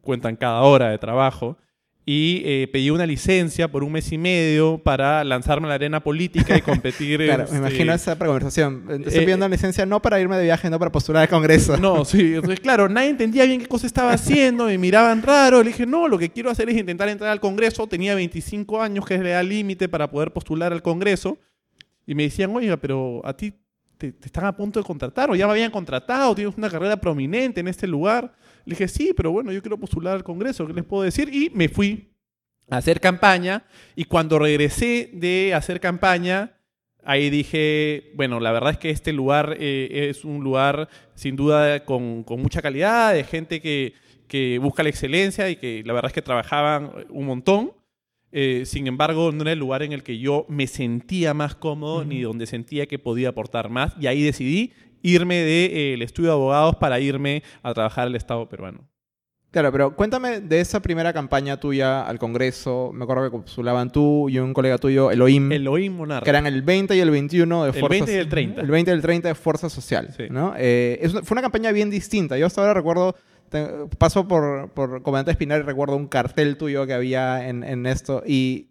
cuentan 0.02 0.36
cada 0.36 0.62
hora 0.62 0.90
de 0.90 0.98
trabajo. 0.98 1.58
Y 2.04 2.42
eh, 2.46 2.68
pedí 2.74 2.90
una 2.90 3.06
licencia 3.06 3.72
por 3.72 3.84
un 3.84 3.92
mes 3.92 4.12
y 4.12 4.18
medio 4.18 4.80
para 4.80 5.24
lanzarme 5.24 5.68
a 5.68 5.70
la 5.70 5.76
arena 5.76 6.00
política 6.00 6.58
y 6.58 6.62
competir. 6.62 7.20
claro, 7.26 7.46
me 7.52 7.60
imagino 7.60 7.94
este, 7.94 8.12
esa 8.12 8.18
conversación. 8.18 8.86
Estoy 9.06 9.20
pidiendo 9.20 9.46
una 9.46 9.54
licencia 9.54 9.86
no 9.86 10.02
para 10.02 10.20
irme 10.20 10.36
de 10.36 10.46
viaje, 10.46 10.70
no 10.72 10.80
para 10.80 10.92
postular 10.92 11.22
al 11.22 11.30
Congreso. 11.30 11.78
No, 11.78 12.04
sí. 12.04 12.34
Entonces, 12.34 12.60
claro, 12.60 12.90
nadie 12.90 13.10
entendía 13.10 13.46
bien 13.46 13.62
qué 13.62 13.68
cosa 13.68 13.86
estaba 13.86 14.14
haciendo, 14.14 14.66
me 14.66 14.80
miraban 14.80 15.22
raro. 15.22 15.62
Le 15.62 15.70
dije, 15.70 15.86
no, 15.86 16.08
lo 16.08 16.18
que 16.18 16.32
quiero 16.32 16.50
hacer 16.50 16.70
es 16.70 16.78
intentar 16.78 17.08
entrar 17.08 17.30
al 17.30 17.40
Congreso. 17.40 17.86
Tenía 17.86 18.16
25 18.16 18.82
años, 18.82 19.06
que 19.06 19.14
es 19.16 19.22
la 19.22 19.30
edad 19.30 19.44
límite 19.44 19.88
para 19.88 20.10
poder 20.10 20.34
postular 20.34 20.74
al 20.74 20.82
Congreso. 20.82 21.38
Y 22.08 22.16
me 22.16 22.24
decían, 22.24 22.54
oiga, 22.56 22.78
pero 22.78 23.22
a 23.24 23.38
ti 23.38 23.54
te, 24.00 24.12
te 24.12 24.26
están 24.26 24.46
a 24.46 24.58
punto 24.58 24.80
de 24.80 24.86
contratar 24.86 25.30
o 25.30 25.36
ya 25.36 25.46
me 25.46 25.54
habían 25.54 25.70
contratado, 25.70 26.34
tienes 26.34 26.58
una 26.58 26.70
carrera 26.70 26.98
prominente 26.98 27.60
en 27.60 27.68
este 27.68 27.86
lugar. 27.86 28.34
Le 28.66 28.72
dije, 28.72 28.88
sí, 28.88 29.14
pero 29.16 29.32
bueno, 29.32 29.52
yo 29.52 29.62
quiero 29.62 29.78
postular 29.78 30.16
al 30.16 30.24
Congreso, 30.24 30.68
¿qué 30.68 30.74
les 30.74 30.86
puedo 30.86 31.04
decir? 31.04 31.34
Y 31.34 31.50
me 31.54 31.70
fui 31.70 32.12
a 32.70 32.78
hacer 32.78 33.00
campaña. 33.00 33.66
Y 33.96 34.06
cuando 34.06 34.40
regresé 34.40 35.10
de 35.14 35.54
hacer 35.54 35.80
campaña, 35.80 36.58
ahí 37.04 37.30
dije, 37.30 38.12
bueno, 38.16 38.40
la 38.40 38.52
verdad 38.52 38.72
es 38.72 38.78
que 38.78 38.90
este 38.90 39.14
lugar 39.14 39.56
eh, 39.60 40.10
es 40.10 40.24
un 40.26 40.44
lugar 40.44 40.90
sin 41.16 41.36
duda 41.36 41.84
con, 41.86 42.26
mucha 42.28 42.62
calidad, 42.62 43.14
de 43.14 43.24
gente 43.24 43.62
que, 43.62 43.94
que, 44.28 44.60
busca 44.60 44.84
la 44.84 44.90
excelencia 44.90 45.50
y 45.50 45.56
que 45.56 45.84
la 45.86 45.94
verdad 45.94 46.10
es 46.10 46.14
que 46.14 46.22
trabajaban 46.22 46.92
un 47.10 47.26
montón. 47.26 47.74
Eh, 48.34 48.64
sin 48.66 48.88
embargo, 48.88 49.32
no 49.32 49.42
era 49.42 49.52
el 49.52 49.60
lugar 49.60 49.84
en 49.84 49.92
el 49.92 50.04
que 50.04 50.18
yo 50.18 50.46
me 50.48 50.68
sentía 50.68 51.34
más 51.34 51.56
cómodo 51.56 52.06
ni 52.06 52.22
donde 52.22 52.46
sentía 52.46 52.86
que 52.86 52.98
podía 52.98 53.30
aportar 53.30 53.70
más. 53.70 53.94
Y 54.00 54.08
ahí 54.08 54.24
decidí 54.24 54.72
irme 55.02 55.36
del 55.38 56.02
estudio 56.02 56.30
de 56.30 56.34
abogados 56.36 56.76
para 56.78 57.00
irme 57.00 57.44
a 57.64 57.74
trabajar 57.74 58.08
al 58.08 58.16
Estado 58.16 58.48
peruano. 58.50 58.88
Claro, 59.52 59.70
pero 59.74 59.96
cuéntame 59.98 60.40
de 60.40 60.62
esa 60.62 60.82
primera 60.82 61.12
campaña 61.12 61.60
tuya 61.60 62.04
al 62.04 62.18
Congreso. 62.20 62.92
Me 62.94 63.04
acuerdo 63.04 63.26
que 63.30 63.38
postulaban 63.38 63.92
tú 63.92 64.30
y 64.30 64.40
un 64.40 64.54
colega 64.54 64.78
tuyo, 64.78 65.12
Elohim. 65.12 65.52
Elohim 65.52 65.94
Monarca. 65.94 66.24
Que 66.24 66.30
eran 66.30 66.48
el 66.48 66.62
20 66.62 66.96
y 66.96 67.00
el 67.02 67.12
21 67.12 67.64
de 67.64 67.70
El 67.72 67.74
Fuerza 67.74 67.90
20 67.90 68.14
y 68.14 68.16
el 68.16 68.30
30. 68.30 68.62
El 68.62 68.68
20 68.72 68.92
y 68.92 68.94
el 68.94 69.02
30 69.02 69.28
de 69.28 69.36
Fuerza 69.36 69.70
Social. 69.70 70.14
Sí. 70.16 70.24
¿no? 70.30 70.54
Eh, 70.58 71.00
es 71.02 71.12
una- 71.12 71.24
fue 71.24 71.36
una 71.36 71.42
campaña 71.42 71.74
bien 71.74 71.90
distinta. 71.90 72.38
Yo 72.38 72.46
hasta 72.46 72.62
ahora 72.62 72.74
recuerdo, 72.74 73.14
paso 73.98 74.26
por, 74.26 74.70
por 74.70 75.02
Comandante 75.04 75.32
Espinar 75.32 75.60
y 75.60 75.64
recuerdo 75.64 75.98
un 75.98 76.08
cartel 76.08 76.56
tuyo 76.56 76.88
que 76.88 76.94
había 76.94 77.50
en, 77.50 77.66
en 77.66 77.86
esto. 77.88 78.24
Y 78.26 78.70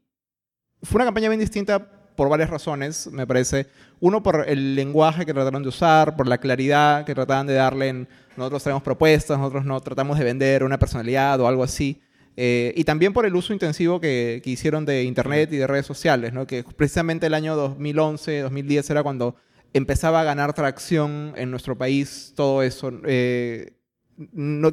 fue 0.82 0.96
una 0.96 1.04
campaña 1.04 1.28
bien 1.28 1.40
distinta 1.40 1.99
por 2.20 2.28
varias 2.28 2.50
razones, 2.50 3.08
me 3.10 3.26
parece. 3.26 3.66
Uno, 3.98 4.22
por 4.22 4.46
el 4.46 4.74
lenguaje 4.74 5.24
que 5.24 5.32
trataron 5.32 5.62
de 5.62 5.70
usar, 5.70 6.16
por 6.16 6.28
la 6.28 6.36
claridad 6.36 7.06
que 7.06 7.14
trataban 7.14 7.46
de 7.46 7.54
darle 7.54 7.88
en... 7.88 8.08
Nosotros 8.36 8.62
traemos 8.62 8.82
propuestas, 8.82 9.38
nosotros 9.38 9.64
no 9.64 9.80
tratamos 9.80 10.18
de 10.18 10.24
vender 10.24 10.62
una 10.62 10.78
personalidad 10.78 11.40
o 11.40 11.48
algo 11.48 11.64
así. 11.64 12.02
Eh, 12.36 12.74
y 12.76 12.84
también 12.84 13.14
por 13.14 13.24
el 13.24 13.34
uso 13.34 13.54
intensivo 13.54 14.00
que, 14.00 14.42
que 14.44 14.50
hicieron 14.50 14.84
de 14.84 15.04
Internet 15.04 15.50
y 15.54 15.56
de 15.56 15.66
redes 15.66 15.86
sociales, 15.86 16.34
¿no? 16.34 16.46
que 16.46 16.62
precisamente 16.62 17.26
el 17.26 17.32
año 17.32 17.56
2011, 17.56 18.40
2010 18.40 18.90
era 18.90 19.02
cuando 19.02 19.36
empezaba 19.72 20.20
a 20.20 20.24
ganar 20.24 20.52
tracción 20.52 21.32
en 21.36 21.50
nuestro 21.50 21.78
país 21.78 22.34
todo 22.36 22.62
eso. 22.62 22.92
Eh, 23.06 23.78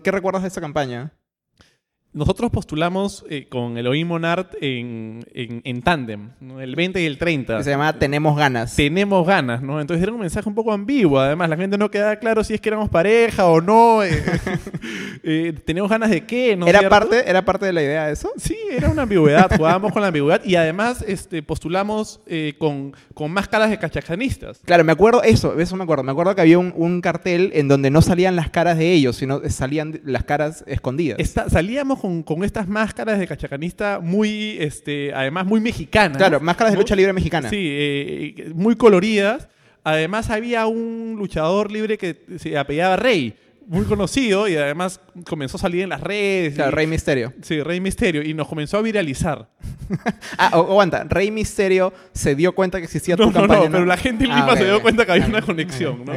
¿Qué 0.03 0.11
recuerdas 0.11 0.41
de 0.41 0.49
esa 0.49 0.59
campaña? 0.59 1.16
Nosotros 2.17 2.49
postulamos 2.49 3.23
eh, 3.29 3.45
con 3.47 3.77
Elohim 3.77 4.07
Monart 4.07 4.55
en, 4.59 5.23
en, 5.35 5.61
en 5.63 5.81
tándem, 5.83 6.31
¿no? 6.39 6.59
el 6.59 6.75
20 6.75 6.99
y 6.99 7.05
el 7.05 7.19
30. 7.19 7.57
Que 7.57 7.63
se 7.63 7.69
llamaba 7.69 7.99
Tenemos 7.99 8.35
Ganas. 8.35 8.75
Tenemos 8.75 9.27
ganas, 9.27 9.61
¿no? 9.61 9.79
Entonces 9.79 10.01
era 10.01 10.11
un 10.11 10.21
mensaje 10.21 10.49
un 10.49 10.55
poco 10.55 10.71
ambiguo. 10.73 11.19
Además, 11.19 11.47
la 11.47 11.57
gente 11.57 11.77
no 11.77 11.91
quedaba 11.91 12.15
claro 12.15 12.43
si 12.43 12.55
es 12.55 12.61
que 12.61 12.69
éramos 12.69 12.89
pareja 12.89 13.45
o 13.45 13.61
no. 13.61 14.03
eh, 14.03 14.23
eh, 15.23 15.53
¿Tenemos 15.63 15.91
ganas 15.91 16.09
de 16.09 16.25
qué? 16.25 16.55
¿no 16.55 16.65
es 16.65 16.69
¿Era 16.69 16.79
cierto? 16.79 16.95
parte, 16.95 17.29
¿Era 17.29 17.45
parte 17.45 17.67
de 17.67 17.73
la 17.73 17.83
idea 17.83 18.07
de 18.07 18.13
eso? 18.13 18.31
Sí, 18.37 18.57
era 18.71 18.89
una 18.89 19.03
ambigüedad. 19.03 19.51
Jugábamos 19.55 19.93
con 19.93 20.01
la 20.01 20.07
ambigüedad 20.07 20.41
y 20.43 20.55
además 20.55 21.05
este, 21.07 21.43
postulamos 21.43 22.19
eh, 22.25 22.55
con, 22.57 22.93
con 23.13 23.31
máscaras 23.31 23.69
de 23.69 23.77
cachacanistas. 23.77 24.59
Claro, 24.65 24.83
me 24.83 24.91
acuerdo 24.91 25.21
eso, 25.21 25.59
eso 25.59 25.75
me 25.75 25.83
acuerdo. 25.83 26.03
Me 26.03 26.13
acuerdo 26.13 26.33
que 26.33 26.41
había 26.41 26.57
un, 26.57 26.73
un 26.75 26.99
cartel 27.01 27.51
en 27.53 27.67
donde 27.67 27.91
no 27.91 28.01
salían 28.01 28.35
las 28.35 28.49
caras 28.49 28.79
de 28.79 28.91
ellos, 28.91 29.17
sino 29.17 29.39
salían 29.49 30.01
las 30.03 30.23
caras 30.23 30.63
escondidas. 30.65 31.19
Salíamos 31.49 31.99
con, 31.99 32.06
con 32.25 32.43
estas 32.43 32.67
máscaras 32.67 33.19
de 33.19 33.27
cachacanista 33.27 33.99
muy, 34.01 34.57
este, 34.59 35.13
además 35.13 35.45
muy 35.45 35.59
mexicanas. 35.61 36.17
Claro, 36.17 36.39
máscaras 36.39 36.73
de 36.73 36.79
lucha 36.79 36.95
libre 36.95 37.13
mexicana. 37.13 37.49
Sí, 37.49 37.55
eh, 37.59 38.51
muy 38.55 38.75
coloridas. 38.75 39.47
Además 39.83 40.29
había 40.29 40.67
un 40.67 41.15
luchador 41.17 41.71
libre 41.71 41.97
que 41.97 42.17
se 42.39 42.57
apellidaba 42.57 42.97
Rey, 42.97 43.35
muy 43.67 43.85
conocido 43.85 44.47
y 44.47 44.55
además 44.55 44.99
comenzó 45.25 45.57
a 45.57 45.59
salir 45.61 45.81
en 45.83 45.89
las 45.89 46.01
redes. 46.01 46.55
Claro, 46.55 46.71
y- 46.71 46.75
Rey 46.75 46.87
Misterio. 46.87 47.33
Sí, 47.41 47.61
Rey 47.61 47.79
Misterio 47.81 48.21
y 48.21 48.33
nos 48.33 48.47
comenzó 48.47 48.77
a 48.77 48.81
viralizar. 48.81 49.49
Ah, 50.37 50.49
aguanta, 50.53 51.05
Rey 51.09 51.31
Misterio 51.31 51.93
se 52.13 52.35
dio 52.35 52.53
cuenta 52.53 52.77
que 52.79 52.83
existía 52.85 53.15
No, 53.15 53.25
tu 53.25 53.31
no, 53.31 53.39
campaña. 53.39 53.65
no, 53.65 53.71
pero 53.71 53.85
la 53.85 53.95
gente 53.97 54.25
en 54.25 54.31
Ah, 54.31 54.53
se 54.57 54.65
dio 54.65 54.81
cuenta 54.81 55.05
que 55.05 55.11
había 55.13 55.23
Ok, 55.25 55.29
una 55.29 55.41
conexión, 55.41 56.03
¿no? 56.05 56.13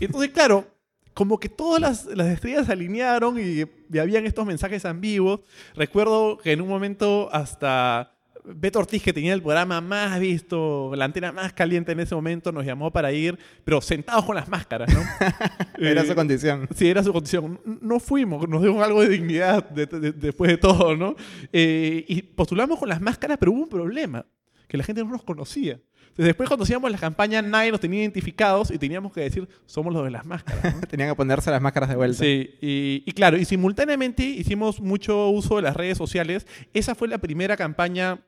Entonces, 0.00 0.30
claro, 0.30 0.66
como 1.14 1.38
que 1.38 1.48
todas 1.48 1.80
las, 1.80 2.06
las 2.06 2.28
estrellas 2.28 2.66
se 2.66 2.72
alinearon 2.72 3.38
y, 3.38 3.64
y 3.92 3.98
habían 3.98 4.26
estos 4.26 4.46
mensajes 4.46 4.84
ambiguos. 4.84 5.40
Recuerdo 5.74 6.38
que 6.38 6.52
en 6.52 6.60
un 6.60 6.68
momento 6.68 7.28
hasta 7.32 8.08
Beto 8.44 8.80
Ortiz, 8.80 9.02
que 9.04 9.12
tenía 9.12 9.34
el 9.34 9.40
programa 9.42 9.80
más 9.80 10.18
visto, 10.18 10.92
la 10.96 11.04
antena 11.04 11.30
más 11.30 11.52
caliente 11.52 11.92
en 11.92 12.00
ese 12.00 12.14
momento, 12.14 12.50
nos 12.50 12.64
llamó 12.66 12.90
para 12.90 13.12
ir, 13.12 13.38
pero 13.62 13.80
sentados 13.80 14.24
con 14.24 14.34
las 14.34 14.48
máscaras, 14.48 14.92
¿no? 14.92 15.00
Era 15.78 16.02
Eh, 16.02 16.06
su 16.06 16.14
condición. 16.16 16.68
Sí, 16.74 16.88
era 16.88 17.04
su 17.04 17.12
condición. 17.12 17.60
No 17.80 18.00
fuimos, 18.00 18.48
nos 18.48 18.60
dio 18.62 18.82
algo 18.82 19.00
de 19.02 19.10
dignidad 19.10 19.68
de- 19.70 19.86
de- 19.86 20.10
después 20.12 20.50
de 20.50 20.56
todo, 20.56 20.96
¿no? 20.96 21.14
Eh, 21.52 22.04
y 22.08 22.22
postulamos 22.22 22.80
con 22.80 22.88
las 22.88 23.00
máscaras, 23.00 23.38
pero 23.38 23.52
hubo 23.52 23.62
un 23.62 23.68
problema, 23.68 24.26
que 24.66 24.76
la 24.76 24.82
gente 24.82 25.04
no 25.04 25.10
nos 25.10 25.22
conocía. 25.22 25.78
Después 26.16 26.48
cuando 26.48 26.64
hacíamos 26.64 26.90
la 26.90 26.98
campaña, 26.98 27.40
nadie 27.42 27.70
nos 27.70 27.80
tenía 27.80 28.00
identificados 28.00 28.70
y 28.70 28.78
teníamos 28.78 29.12
que 29.12 29.22
decir, 29.22 29.48
somos 29.66 29.92
los 29.94 30.04
de 30.04 30.10
las 30.10 30.26
máscaras. 30.26 30.76
¿no? 30.76 30.80
Tenían 30.88 31.08
que 31.08 31.14
ponerse 31.14 31.50
las 31.50 31.62
máscaras 31.62 31.88
de 31.88 31.96
vuelta. 31.96 32.18
Sí, 32.18 32.50
y, 32.60 33.02
y 33.06 33.12
claro, 33.12 33.38
y 33.38 33.44
simultáneamente 33.44 34.22
hicimos 34.22 34.80
mucho 34.80 35.28
uso 35.28 35.56
de 35.56 35.62
las 35.62 35.76
redes 35.76 35.96
sociales. 35.96 36.46
Esa 36.74 36.94
fue 36.94 37.08
la 37.08 37.18
primera 37.18 37.56
campaña 37.56 38.20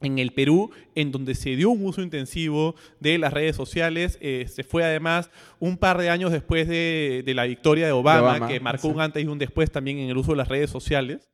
en 0.00 0.18
el 0.18 0.32
Perú 0.32 0.70
en 0.94 1.12
donde 1.12 1.34
se 1.34 1.56
dio 1.56 1.70
un 1.70 1.84
uso 1.84 2.02
intensivo 2.02 2.74
de 3.00 3.18
las 3.18 3.32
redes 3.32 3.56
sociales. 3.56 4.18
Eh, 4.20 4.46
se 4.48 4.64
fue 4.64 4.84
además 4.84 5.30
un 5.58 5.78
par 5.78 5.98
de 5.98 6.10
años 6.10 6.32
después 6.32 6.68
de, 6.68 7.22
de 7.24 7.34
la 7.34 7.44
victoria 7.44 7.86
de 7.86 7.92
Obama, 7.92 8.20
Obama, 8.20 8.48
que 8.48 8.60
marcó 8.60 8.88
sí. 8.88 8.94
un 8.94 9.00
antes 9.00 9.24
y 9.24 9.26
un 9.26 9.38
después 9.38 9.70
también 9.70 9.98
en 9.98 10.10
el 10.10 10.16
uso 10.16 10.32
de 10.32 10.38
las 10.38 10.48
redes 10.48 10.70
sociales. 10.70 11.30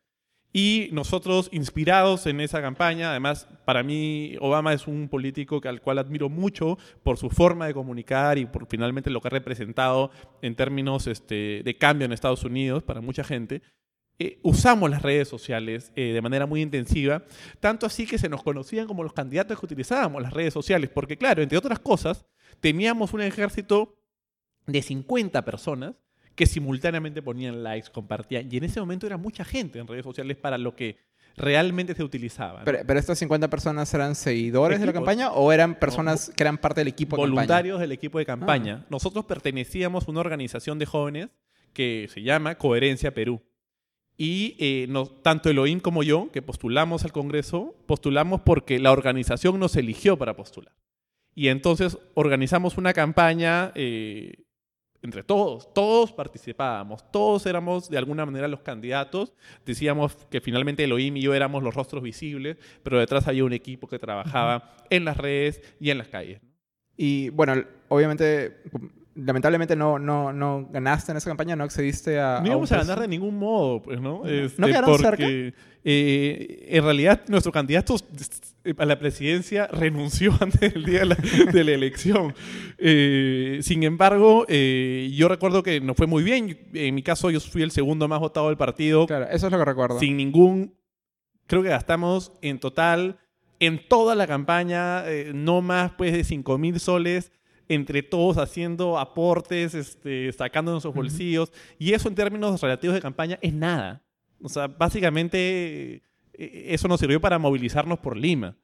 Y 0.52 0.88
nosotros, 0.92 1.48
inspirados 1.52 2.26
en 2.26 2.40
esa 2.40 2.60
campaña, 2.60 3.10
además, 3.10 3.46
para 3.64 3.84
mí, 3.84 4.36
Obama 4.40 4.72
es 4.72 4.88
un 4.88 5.08
político 5.08 5.60
al 5.64 5.80
cual 5.80 5.98
admiro 5.98 6.28
mucho 6.28 6.76
por 7.04 7.18
su 7.18 7.30
forma 7.30 7.68
de 7.68 7.74
comunicar 7.74 8.36
y 8.36 8.46
por 8.46 8.66
finalmente 8.66 9.10
lo 9.10 9.20
que 9.20 9.28
ha 9.28 9.30
representado 9.30 10.10
en 10.42 10.56
términos 10.56 11.06
este, 11.06 11.62
de 11.64 11.78
cambio 11.78 12.04
en 12.04 12.12
Estados 12.12 12.42
Unidos 12.42 12.82
para 12.82 13.00
mucha 13.00 13.22
gente. 13.22 13.62
Eh, 14.18 14.40
usamos 14.42 14.90
las 14.90 15.02
redes 15.02 15.28
sociales 15.28 15.92
eh, 15.94 16.12
de 16.12 16.20
manera 16.20 16.46
muy 16.46 16.60
intensiva, 16.62 17.22
tanto 17.60 17.86
así 17.86 18.04
que 18.04 18.18
se 18.18 18.28
nos 18.28 18.42
conocían 18.42 18.88
como 18.88 19.04
los 19.04 19.12
candidatos 19.12 19.58
que 19.58 19.66
utilizábamos 19.66 20.20
las 20.20 20.32
redes 20.32 20.52
sociales, 20.52 20.90
porque 20.92 21.16
claro, 21.16 21.42
entre 21.42 21.56
otras 21.58 21.78
cosas, 21.78 22.26
teníamos 22.58 23.14
un 23.14 23.22
ejército 23.22 23.96
de 24.66 24.82
50 24.82 25.44
personas 25.44 25.94
que 26.40 26.46
simultáneamente 26.46 27.20
ponían 27.20 27.62
likes, 27.62 27.90
compartían, 27.92 28.48
y 28.50 28.56
en 28.56 28.64
ese 28.64 28.80
momento 28.80 29.06
era 29.06 29.18
mucha 29.18 29.44
gente 29.44 29.78
en 29.78 29.86
redes 29.86 30.04
sociales 30.04 30.38
para 30.38 30.56
lo 30.56 30.74
que 30.74 30.96
realmente 31.36 31.94
se 31.94 32.02
utilizaba. 32.02 32.60
¿no? 32.60 32.64
Pero, 32.64 32.78
pero 32.86 32.98
estas 32.98 33.18
50 33.18 33.50
personas 33.50 33.92
eran 33.92 34.14
seguidores 34.14 34.80
de 34.80 34.86
la 34.86 34.94
campaña 34.94 35.32
o 35.32 35.52
eran 35.52 35.74
personas 35.78 36.32
que 36.34 36.42
eran 36.42 36.56
parte 36.56 36.80
del 36.80 36.88
equipo 36.88 37.16
de 37.16 37.22
campaña? 37.24 37.34
voluntarios 37.34 37.78
del 37.80 37.92
equipo 37.92 38.18
de 38.18 38.24
campaña. 38.24 38.86
Nosotros 38.88 39.26
pertenecíamos 39.26 40.08
a 40.08 40.10
una 40.10 40.20
organización 40.20 40.78
de 40.78 40.86
jóvenes 40.86 41.28
que 41.74 42.08
se 42.10 42.22
llama 42.22 42.54
Coherencia 42.54 43.12
Perú. 43.12 43.42
Y 44.16 44.56
eh, 44.58 44.86
nos- 44.88 45.22
tanto 45.22 45.50
Elohim 45.50 45.78
como 45.80 46.02
yo, 46.02 46.30
que 46.32 46.40
postulamos 46.40 47.04
al 47.04 47.12
Congreso, 47.12 47.74
postulamos 47.84 48.40
porque 48.40 48.78
la 48.78 48.92
organización 48.92 49.60
nos 49.60 49.76
eligió 49.76 50.16
para 50.16 50.36
postular. 50.36 50.72
Y 51.34 51.48
entonces 51.48 51.98
organizamos 52.14 52.78
una 52.78 52.94
campaña 52.94 53.72
eh, 53.74 54.46
entre 55.02 55.22
todos, 55.22 55.72
todos 55.72 56.12
participábamos, 56.12 57.10
todos 57.10 57.46
éramos 57.46 57.88
de 57.88 57.98
alguna 57.98 58.26
manera 58.26 58.48
los 58.48 58.60
candidatos, 58.60 59.32
decíamos 59.64 60.16
que 60.30 60.40
finalmente 60.40 60.84
Elohim 60.84 61.16
y 61.16 61.22
yo 61.22 61.34
éramos 61.34 61.62
los 61.62 61.74
rostros 61.74 62.02
visibles, 62.02 62.58
pero 62.82 62.98
detrás 62.98 63.26
había 63.26 63.44
un 63.44 63.52
equipo 63.52 63.88
que 63.88 63.98
trabajaba 63.98 64.76
en 64.90 65.04
las 65.04 65.16
redes 65.16 65.62
y 65.80 65.90
en 65.90 65.98
las 65.98 66.08
calles. 66.08 66.40
Y 66.96 67.30
bueno, 67.30 67.64
obviamente, 67.88 68.62
lamentablemente 69.24 69.76
no, 69.76 69.98
no, 69.98 70.32
no 70.32 70.68
ganaste 70.70 71.12
en 71.12 71.18
esa 71.18 71.30
campaña, 71.30 71.56
no 71.56 71.64
accediste 71.64 72.18
a. 72.18 72.40
No 72.40 72.46
íbamos 72.46 72.72
a 72.72 72.78
ganar 72.78 73.00
de 73.00 73.08
ningún 73.08 73.38
modo, 73.38 73.82
pues, 73.82 74.00
¿no? 74.00 74.26
Este, 74.26 74.60
¿No 74.60 74.66
quedaron 74.66 74.98
cerca? 74.98 75.10
porque, 75.10 75.54
eh, 75.84 76.66
en 76.68 76.84
realidad, 76.84 77.22
nuestro 77.28 77.52
candidato 77.52 77.96
eh, 78.64 78.74
a 78.76 78.84
la 78.84 78.98
presidencia 78.98 79.66
renunció 79.68 80.32
antes 80.40 80.74
del 80.74 80.84
día 80.84 81.00
de 81.00 81.06
la, 81.06 81.14
de 81.14 81.64
la 81.64 81.72
elección. 81.72 82.34
Eh, 82.78 83.60
sin 83.62 83.82
embargo, 83.82 84.44
eh, 84.48 85.10
yo 85.14 85.28
recuerdo 85.28 85.62
que 85.62 85.80
nos 85.80 85.96
fue 85.96 86.06
muy 86.06 86.22
bien. 86.22 86.58
En 86.72 86.94
mi 86.94 87.02
caso, 87.02 87.30
yo 87.30 87.40
fui 87.40 87.62
el 87.62 87.70
segundo 87.70 88.08
más 88.08 88.20
votado 88.20 88.48
del 88.48 88.56
partido. 88.56 89.06
Claro, 89.06 89.26
eso 89.30 89.46
es 89.46 89.52
lo 89.52 89.58
que 89.58 89.64
recuerdo. 89.64 89.98
Sin 89.98 90.16
ningún... 90.16 90.74
Creo 91.46 91.64
que 91.64 91.68
gastamos 91.68 92.32
en 92.42 92.60
total, 92.60 93.18
en 93.58 93.80
toda 93.88 94.14
la 94.14 94.28
campaña, 94.28 95.02
no 95.34 95.62
más 95.62 95.90
pues 95.98 96.12
de 96.12 96.22
5 96.22 96.58
mil 96.58 96.78
soles 96.78 97.32
entre 97.70 98.02
todos 98.02 98.36
haciendo 98.36 98.98
aportes, 98.98 99.74
este, 99.74 100.32
sacando 100.32 100.72
nuestros 100.72 100.92
bolsillos. 100.92 101.52
Y 101.78 101.92
eso 101.92 102.08
en 102.08 102.16
términos 102.16 102.60
relativos 102.60 102.94
de 102.94 103.00
campaña 103.00 103.38
es 103.40 103.54
nada. 103.54 104.02
O 104.42 104.48
sea, 104.48 104.66
básicamente 104.66 106.02
eh, 106.34 106.66
eso 106.70 106.88
nos 106.88 106.98
sirvió 106.98 107.20
para 107.20 107.38
movilizarnos 107.38 108.00
por 108.00 108.16
Lima. 108.16 108.56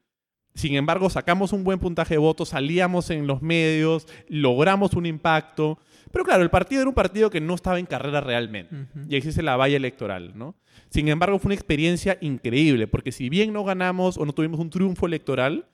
Sin 0.55 0.75
embargo, 0.75 1.09
sacamos 1.09 1.53
un 1.53 1.63
buen 1.63 1.79
puntaje 1.79 2.15
de 2.15 2.17
votos, 2.17 2.49
salíamos 2.49 3.09
en 3.09 3.27
los 3.27 3.41
medios, 3.41 4.07
logramos 4.27 4.91
un 4.93 5.05
impacto. 5.05 5.79
Pero 6.11 6.25
claro, 6.25 6.43
el 6.43 6.49
partido 6.49 6.81
era 6.81 6.89
un 6.89 6.95
partido 6.95 7.29
que 7.29 7.39
no 7.39 7.53
estaba 7.53 7.79
en 7.79 7.85
carrera 7.85 8.19
realmente. 8.19 8.75
Ujú. 8.75 9.05
Y 9.07 9.15
existe 9.15 9.41
la 9.41 9.55
valla 9.55 9.77
electoral, 9.77 10.33
¿no? 10.35 10.55
Sin 10.89 11.07
embargo, 11.07 11.39
fue 11.39 11.49
una 11.49 11.55
experiencia 11.55 12.17
increíble, 12.19 12.87
porque 12.87 13.13
si 13.13 13.29
bien 13.29 13.53
no 13.53 13.63
ganamos 13.63 14.17
o 14.17 14.25
no 14.25 14.33
tuvimos 14.33 14.59
un 14.59 14.69
triunfo 14.69 15.05
electoral, 15.05 15.69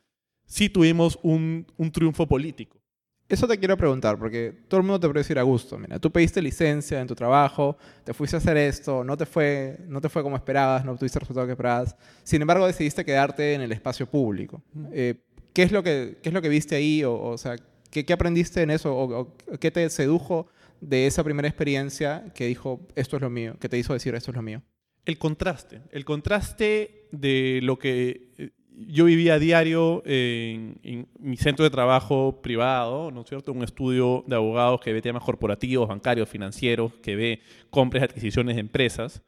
sí 0.46 0.70
tuvimos 0.70 1.18
un, 1.24 1.66
un 1.78 1.92
triunfo 1.92 2.28
político. 2.28 2.83
Eso 3.30 3.48
te 3.48 3.58
quiero 3.58 3.78
preguntar, 3.78 4.20
porque 4.20 4.54
todo 4.68 4.82
el 4.82 4.86
mundo 4.86 5.00
te 5.00 5.08
puede 5.08 5.22
decir 5.22 5.40
a 5.40 5.44
gusto. 5.44 5.78
Mira, 5.78 5.98
tú 5.98 6.12
pediste 6.12 6.42
licencia 6.42 7.00
en 7.00 7.08
tu 7.08 7.16
trabajo, 7.16 7.78
te 8.04 8.14
fuiste 8.14 8.36
a 8.36 8.40
hacer 8.40 8.58
esto, 8.58 9.04
no 9.04 9.16
te 9.18 9.26
fue, 9.26 9.78
no 9.88 10.02
te 10.02 10.10
fue 10.10 10.22
como 10.22 10.36
esperabas, 10.36 10.84
no 10.84 10.92
obtuviste 10.92 11.18
el 11.18 11.22
resultado 11.22 11.48
que 11.48 11.54
esperabas. 11.54 11.96
Sin 12.24 12.42
embargo, 12.42 12.68
decidiste 12.68 13.06
quedarte 13.06 13.54
en 13.54 13.62
el 13.62 13.72
espacio 13.72 14.06
público. 14.06 14.62
Eh, 14.92 15.16
¿qué, 15.54 15.64
es 15.64 15.72
lo 15.72 15.82
que, 15.82 16.18
¿Qué 16.22 16.30
es 16.30 16.34
lo 16.34 16.42
que 16.42 16.50
viste 16.50 16.76
ahí? 16.76 17.04
O, 17.04 17.14
o 17.14 17.38
sea, 17.38 17.56
¿qué, 17.90 18.06
qué 18.06 18.14
aprendiste 18.14 18.62
en 18.62 18.72
eso? 18.72 18.94
O, 18.94 19.22
o 19.22 19.58
qué 19.60 19.72
te 19.72 19.90
sedujo 19.90 20.48
de 20.82 21.08
esa 21.08 21.24
primera 21.24 21.48
experiencia 21.48 22.26
que 22.36 22.46
dijo, 22.46 22.82
esto 22.96 23.16
es 23.16 23.22
lo 23.22 23.30
mío? 23.30 23.56
Que 23.60 23.70
te 23.70 23.78
hizo 23.78 23.94
decir, 23.94 24.14
esto 24.16 24.32
es 24.32 24.36
lo 24.36 24.44
mío? 24.44 24.62
el 25.06 25.18
contraste, 25.18 25.82
el 25.92 26.06
contraste 26.06 27.08
de 27.12 27.60
lo 27.62 27.78
que 27.78 28.34
eh, 28.38 28.52
yo 28.76 29.06
vivía 29.06 29.36
a 29.36 29.40
diario 29.40 30.02
en, 30.06 31.08
mi 31.20 31.38
centro 31.38 31.64
de 31.64 31.70
trabajo 31.70 32.42
privado, 32.42 33.12
¿no 33.12 33.22
es 33.22 33.30
cierto? 33.30 33.52
Un 33.52 33.64
estudio 33.64 34.24
de 34.28 34.36
abogados 34.36 34.82
que 34.82 34.94
ve 34.94 35.02
temas 35.02 35.24
corporativos, 35.24 35.88
bancarios, 35.88 36.30
financieros, 36.30 36.94
que 37.02 37.16
ve 37.16 37.42
compras 37.70 38.04
adquisiciones 38.04 38.56
de 38.56 38.62
empresas, 38.62 39.22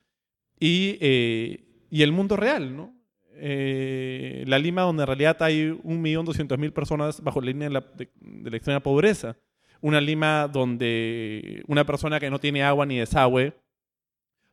y, 0.59 0.97
eh, 1.01 1.65
y 1.89 2.01
el 2.01 2.11
mundo 2.11 2.35
real, 2.35 2.75
¿no? 2.75 2.95
Eh, 3.37 4.43
la 4.47 4.57
Lima, 4.57 4.83
donde 4.83 5.03
en 5.03 5.07
realidad 5.07 5.41
hay 5.41 5.71
1.200.000 5.71 6.71
personas 6.71 7.21
bajo 7.21 7.41
la 7.41 7.47
línea 7.47 7.67
de 7.67 7.73
la, 7.73 7.85
de 7.97 8.49
la 8.49 8.57
extrema 8.57 8.79
pobreza. 8.79 9.35
Una 9.81 9.99
Lima 9.99 10.47
donde 10.47 11.63
una 11.67 11.85
persona 11.85 12.19
que 12.19 12.29
no 12.29 12.39
tiene 12.39 12.63
agua 12.63 12.85
ni 12.85 12.97
desagüe 12.97 13.53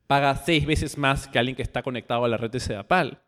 paga 0.08 0.34
seis 0.36 0.66
veces 0.66 0.98
más 0.98 1.28
que 1.28 1.38
alguien 1.38 1.56
que 1.56 1.62
está 1.62 1.82
conectado 1.82 2.24
a 2.24 2.28
la 2.28 2.36
red 2.36 2.50
de 2.50 2.60
Sedapal. 2.60 3.22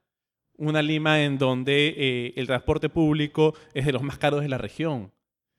Una 0.57 0.83
Lima 0.83 1.23
en 1.23 1.39
donde 1.39 1.95
eh, 1.97 2.35
el 2.37 2.47
transporte 2.47 2.89
público 2.89 3.55
es 3.73 3.87
de 3.87 3.93
los 3.93 4.03
más 4.03 4.19
caros 4.19 4.43
de 4.43 4.49
la 4.49 4.59
región. 4.59 5.13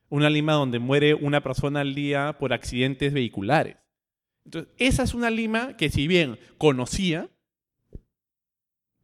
Una 0.09 0.29
Lima 0.29 0.53
donde 0.53 0.79
muere 0.79 1.13
una 1.13 1.41
persona 1.41 1.81
al 1.81 1.95
día 1.95 2.37
por 2.39 2.53
accidentes 2.53 3.13
vehiculares. 3.13 3.77
Entonces, 4.45 4.71
esa 4.77 5.03
es 5.03 5.13
una 5.13 5.29
Lima 5.29 5.75
que 5.75 5.89
si 5.89 6.07
bien 6.07 6.37
conocía, 6.57 7.29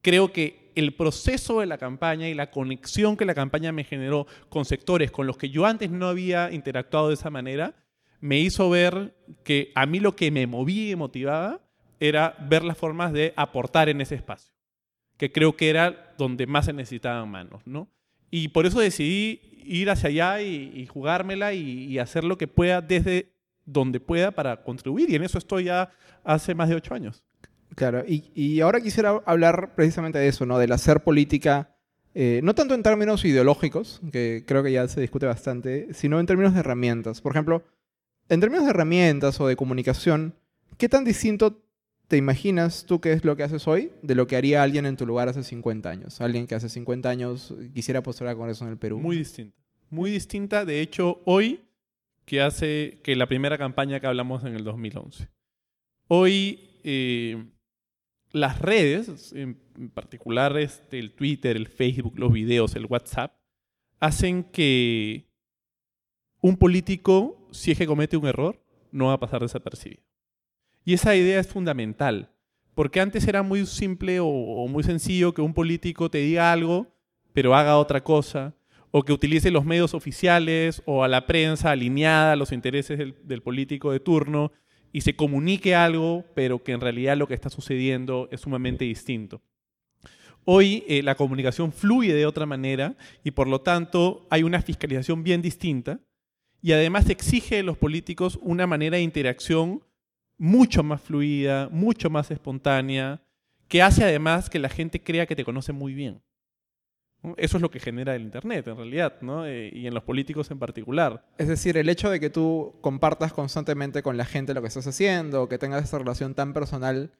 creo 0.02 0.32
que 0.32 0.72
el 0.76 0.94
proceso 0.94 1.60
de 1.60 1.66
la 1.66 1.78
campaña 1.78 2.30
y 2.30 2.34
la 2.34 2.52
conexión 2.52 3.18
que 3.18 3.26
la 3.26 3.36
campaña 3.36 3.72
me 3.72 3.84
generó 3.84 4.28
con 4.50 4.66
sectores 4.66 5.12
con 5.12 5.28
los 5.28 5.38
que 5.38 5.50
yo 5.50 5.66
antes 5.66 5.92
no 5.92 6.08
había 6.08 6.52
interactuado 6.52 7.10
de 7.10 7.16
esa 7.16 7.30
manera, 7.30 7.76
me 8.20 8.40
hizo 8.40 8.70
ver 8.70 9.16
que 9.44 9.72
a 9.76 9.86
mí 9.86 10.00
lo 10.00 10.16
que 10.16 10.32
me 10.32 10.48
movía 10.48 10.92
y 10.92 10.96
motivaba 10.96 11.60
era 12.00 12.36
ver 12.48 12.64
las 12.64 12.78
formas 12.78 13.14
de 13.14 13.34
aportar 13.36 13.90
en 13.90 14.02
ese 14.02 14.16
espacio, 14.16 14.54
que 15.22 15.32
creo 15.32 15.56
que 15.56 15.70
era 15.70 16.16
donde 16.18 16.48
más 16.48 16.66
se 16.66 16.74
necesitaban 16.74 17.30
manos, 17.30 17.62
¿no? 17.68 17.88
Y 18.32 18.48
por 18.48 18.66
eso 18.66 18.80
decidí 18.80 19.40
ir 19.64 19.92
hacia 19.92 20.10
allá 20.10 20.42
y, 20.42 20.88
jugármela 20.88 21.54
y, 21.54 22.00
hacer 22.00 22.24
lo 22.24 22.40
que 22.40 22.48
pueda 22.48 22.82
desde 22.82 23.32
donde 23.64 24.00
pueda 24.00 24.32
para 24.32 24.64
contribuir. 24.64 25.12
Y 25.12 25.16
en 25.16 25.22
eso 25.22 25.38
estoy 25.38 25.66
ya 25.66 25.92
hace 26.24 26.56
más 26.56 26.70
de 26.70 26.76
ocho 26.76 26.96
años. 26.96 27.24
Claro, 27.76 28.04
y, 28.08 28.62
ahora 28.62 28.82
quisiera 28.82 29.22
hablar 29.28 29.76
precisamente 29.76 30.18
de 30.18 30.28
eso, 30.28 30.48
¿no? 30.48 30.58
Del 30.58 30.72
hacer 30.72 31.04
política, 31.04 31.70
eh, 32.16 32.40
no 32.44 32.56
tanto 32.56 32.74
en 32.74 32.82
términos 32.82 33.24
ideológicos, 33.24 34.02
que 34.12 34.44
creo 34.48 34.64
que 34.64 34.72
ya 34.72 34.88
se 34.88 35.02
discute 35.02 35.28
bastante, 35.28 35.94
sino 35.94 36.20
en 36.20 36.26
términos 36.26 36.56
de 36.56 36.62
herramientas. 36.62 37.22
Por 37.22 37.34
ejemplo, 37.34 37.64
en 38.28 38.40
términos 38.40 38.66
de 38.66 38.72
herramientas 38.72 39.40
o 39.40 39.46
de 39.46 39.56
comunicación, 39.56 40.34
¿qué 40.80 40.90
tan 40.90 41.06
distinto 41.06 41.62
te 42.12 42.18
imaginas 42.18 42.86
tú 42.86 43.00
qué 43.00 43.14
es 43.14 43.24
lo 43.24 43.38
que 43.38 43.44
haces 43.44 43.66
hoy 43.70 43.94
de 44.02 44.16
lo 44.16 44.28
que 44.28 44.36
haría 44.36 44.62
alguien 44.62 44.86
en 44.86 44.98
tu 44.98 45.06
lugar 45.06 45.30
hace 45.30 45.46
50 45.46 45.90
años? 45.90 46.20
Alguien 46.20 46.46
que 46.46 46.56
hace 46.56 46.68
50 46.68 47.10
años 47.10 47.56
quisiera 47.74 48.04
postular 48.04 48.36
con 48.36 48.50
eso 48.50 48.66
en 48.66 48.72
el 48.72 48.78
Perú. 48.78 49.00
Muy 49.00 49.16
distinta. 49.16 49.56
Muy 49.90 50.12
distinta, 50.12 50.66
de 50.66 50.82
hecho, 50.82 51.22
hoy 51.24 51.62
que 52.26 52.42
hace 52.42 53.00
que 53.02 53.16
la 53.16 53.28
primera 53.28 53.58
campaña 53.58 54.02
que 54.02 54.08
hablamos 54.08 54.44
en 54.44 54.56
el 54.56 54.66
2011. 54.66 55.30
Hoy 56.10 56.60
eh, 56.84 57.46
las 58.34 58.60
redes, 58.60 59.32
en 59.32 59.56
particular 59.94 60.58
este, 60.58 61.00
el 61.00 61.14
Twitter, 61.14 61.56
el 61.56 61.70
Facebook, 61.70 62.20
los 62.20 62.34
videos, 62.34 62.76
el 62.76 62.88
WhatsApp, 62.88 63.38
hacen 64.02 64.44
que 64.44 65.30
un 66.42 66.58
político, 66.58 67.48
si 67.54 67.72
es 67.72 67.78
que 67.78 67.88
comete 67.88 68.18
un 68.18 68.28
error, 68.28 68.62
no 68.92 69.06
va 69.06 69.14
a 69.14 69.20
pasar 69.22 69.40
desapercibido. 69.40 70.11
Y 70.84 70.94
esa 70.94 71.16
idea 71.16 71.40
es 71.40 71.48
fundamental, 71.48 72.30
porque 72.74 73.02
antes 73.02 73.28
era 73.28 73.44
muy 73.44 73.66
simple 73.66 74.20
o, 74.20 74.68
muy 74.68 74.84
sencillo 74.84 75.34
que 75.34 75.42
un 75.42 75.54
político 75.54 76.10
te 76.10 76.20
diga 76.20 76.52
algo, 76.52 76.88
pero 77.34 77.56
haga 77.56 77.78
otra 77.78 78.04
cosa, 78.04 78.56
o 78.90 79.04
que 79.04 79.14
utilice 79.14 79.52
los 79.52 79.64
medios 79.64 79.94
oficiales 79.94 80.82
o 80.86 81.04
a 81.04 81.08
la 81.08 81.28
prensa 81.28 81.72
alineada 81.72 82.34
a 82.34 82.36
los 82.36 82.52
intereses 82.52 82.98
del, 82.98 83.42
político 83.42 83.92
de 83.92 84.00
turno 84.00 84.52
y 84.92 85.02
se 85.02 85.16
comunique 85.16 85.76
algo, 85.76 86.26
pero 86.34 86.64
que 86.64 86.74
en 86.74 86.82
realidad 86.82 87.16
lo 87.16 87.28
que 87.28 87.36
está 87.36 87.50
sucediendo 87.50 88.28
es 88.32 88.42
sumamente 88.42 88.84
distinto. 88.84 89.42
Hoy 90.44 90.84
eh, 90.88 91.04
la 91.04 91.16
comunicación 91.16 91.72
fluye 91.72 92.14
de 92.14 92.26
otra 92.26 92.46
manera 92.46 92.98
y 93.24 93.32
por 93.32 93.48
lo 93.48 93.62
tanto 93.62 94.26
hay 94.30 94.44
una 94.44 94.62
fiscalización 94.62 95.24
bien 95.24 95.42
distinta 95.42 96.00
y 96.62 96.74
además 96.74 97.10
exige 97.10 97.58
de 97.58 97.64
los 97.64 97.78
políticos 97.78 98.40
una 98.42 98.68
manera 98.68 98.98
de 98.98 99.04
interacción 99.04 99.84
mucho 100.42 100.82
más 100.82 101.00
fluida, 101.00 101.70
mucho 101.72 102.10
más 102.10 102.32
espontánea, 102.32 103.22
que 103.68 103.84
hace 103.84 104.04
además 104.04 104.50
que 104.50 104.58
la 104.58 104.70
gente 104.70 105.00
crea 105.00 105.28
que 105.28 105.36
te 105.36 105.46
conoce 105.46 105.72
muy 105.72 105.94
bien. 105.94 106.20
Eso 107.38 107.58
es 107.58 107.62
lo 107.62 107.70
que 107.70 107.80
genera 107.80 108.16
el 108.16 108.24
Internet, 108.24 108.68
en 108.68 108.76
realidad, 108.76 109.22
¿no? 109.22 109.46
Eh, 109.46 109.70
y 109.72 109.86
en 109.86 109.94
los 109.94 110.02
políticos 110.02 110.50
en 110.50 110.58
particular. 110.58 111.24
Es 111.38 111.48
decir, 111.48 111.78
el 111.78 111.88
hecho 111.90 112.10
de 112.10 112.20
que 112.20 112.32
tú 112.32 112.74
compartas 112.82 113.34
constantemente 113.34 114.02
con 114.02 114.18
la 114.18 114.26
gente 114.26 114.56
lo 114.56 114.64
que 114.64 114.70
estás 114.70 114.88
haciendo, 114.88 115.48
que 115.48 115.60
tengas 115.60 115.84
esa 115.84 116.00
relación 116.00 116.34
tan 116.34 116.54
personal 116.54 117.12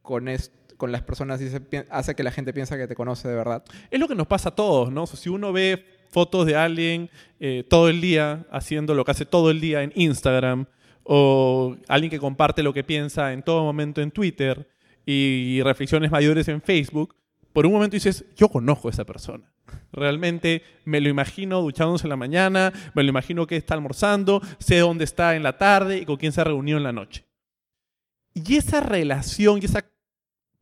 con, 0.00 0.28
con 0.76 0.92
las 0.92 1.02
personas, 1.02 1.40
hace 1.90 2.14
que 2.14 2.22
la 2.22 2.30
gente 2.30 2.52
piensa 2.52 2.78
que 2.78 2.86
te 2.86 2.94
conoce 2.94 3.26
de 3.26 3.34
verdad. 3.34 3.64
Es 3.90 3.98
lo 3.98 4.06
que 4.06 4.14
nos 4.14 4.28
pasa 4.28 4.50
a 4.50 4.54
todos, 4.54 4.92
¿no? 4.92 5.08
si 5.08 5.28
uno 5.28 5.52
ve 5.52 5.84
fotos 6.08 6.46
de 6.46 6.54
alguien 6.54 7.10
eh, 7.40 7.64
todo 7.68 7.88
el 7.88 8.00
día 8.00 8.46
haciendo 8.52 8.94
lo 8.94 9.04
que 9.04 9.10
hace 9.10 9.26
todo 9.26 9.50
el 9.50 9.60
día 9.60 9.82
en 9.82 9.92
Instagram, 9.96 10.66
o 11.12 11.76
alguien 11.88 12.08
que 12.08 12.20
comparte 12.20 12.62
lo 12.62 12.72
que 12.72 12.84
piensa 12.84 13.32
en 13.32 13.42
todo 13.42 13.64
momento 13.64 14.00
en 14.00 14.12
Twitter 14.12 14.70
y 15.04 15.60
reflexiones 15.64 16.12
mayores 16.12 16.46
en 16.46 16.62
Facebook, 16.62 17.16
por 17.52 17.66
un 17.66 17.72
momento 17.72 17.96
dices, 17.96 18.24
yo 18.36 18.48
conozco 18.48 18.86
a 18.86 18.92
esa 18.92 19.04
persona. 19.04 19.52
Realmente 19.90 20.62
me 20.84 21.00
lo 21.00 21.08
imagino 21.08 21.62
duchándose 21.62 22.06
en 22.06 22.10
la 22.10 22.16
mañana, 22.16 22.72
me 22.94 23.02
lo 23.02 23.08
imagino 23.08 23.44
que 23.48 23.56
está 23.56 23.74
almorzando, 23.74 24.40
sé 24.60 24.78
dónde 24.78 25.02
está 25.02 25.34
en 25.34 25.42
la 25.42 25.58
tarde 25.58 25.98
y 25.98 26.04
con 26.04 26.16
quién 26.16 26.30
se 26.30 26.42
ha 26.42 26.44
reunido 26.44 26.78
en 26.78 26.84
la 26.84 26.92
noche. 26.92 27.24
Y 28.32 28.54
esa 28.54 28.78
relación 28.78 29.58
y 29.60 29.64
esa 29.64 29.84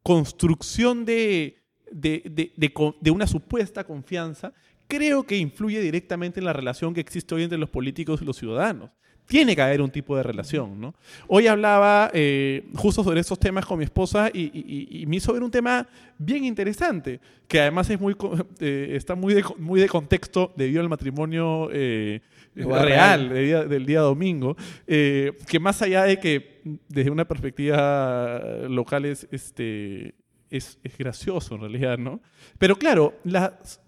construcción 0.02 1.04
de, 1.04 1.62
de, 1.92 2.22
de 2.56 3.10
una 3.10 3.26
supuesta 3.26 3.84
confianza 3.84 4.54
creo 4.86 5.24
que 5.24 5.36
influye 5.36 5.82
directamente 5.82 6.40
en 6.40 6.46
la 6.46 6.54
relación 6.54 6.94
que 6.94 7.02
existe 7.02 7.34
hoy 7.34 7.42
entre 7.42 7.58
los 7.58 7.68
políticos 7.68 8.22
y 8.22 8.24
los 8.24 8.38
ciudadanos 8.38 8.92
tiene 9.28 9.54
que 9.54 9.62
haber 9.62 9.80
un 9.80 9.90
tipo 9.90 10.16
de 10.16 10.22
relación. 10.24 10.80
¿no? 10.80 10.94
Hoy 11.28 11.46
hablaba 11.46 12.10
eh, 12.12 12.66
justo 12.74 13.04
sobre 13.04 13.20
esos 13.20 13.38
temas 13.38 13.64
con 13.64 13.78
mi 13.78 13.84
esposa 13.84 14.30
y, 14.32 15.04
me 15.06 15.16
hizo 15.16 15.32
ver 15.32 15.42
un 15.42 15.50
tema 15.50 15.86
bien 16.16 16.44
interesante, 16.44 17.20
que 17.46 17.60
además 17.60 17.88
es 17.90 18.00
muy, 18.00 18.16
eh, 18.58 18.94
está 18.96 19.14
muy 19.14 19.34
de, 19.34 19.44
muy 19.58 19.80
de 19.80 19.88
contexto 19.88 20.52
debido 20.56 20.80
al 20.80 20.88
matrimonio 20.88 21.68
eh, 21.72 22.20
real 22.54 23.28
del 23.28 23.86
día, 23.86 24.00
domingo, 24.00 24.56
que 24.86 25.60
más 25.60 25.80
allá 25.82 26.04
de 26.04 26.18
que 26.18 26.62
desde 26.88 27.10
una 27.10 27.26
perspectiva 27.26 28.40
local 28.68 29.04
es, 29.04 29.28
este, 29.30 30.14
es, 30.50 30.78
es 30.82 30.98
gracioso 30.98 31.54
en 31.54 31.60
realidad, 31.60 31.98
¿no? 31.98 32.20
Pero 32.58 32.76
claro, 32.76 33.14
las, 33.24 33.80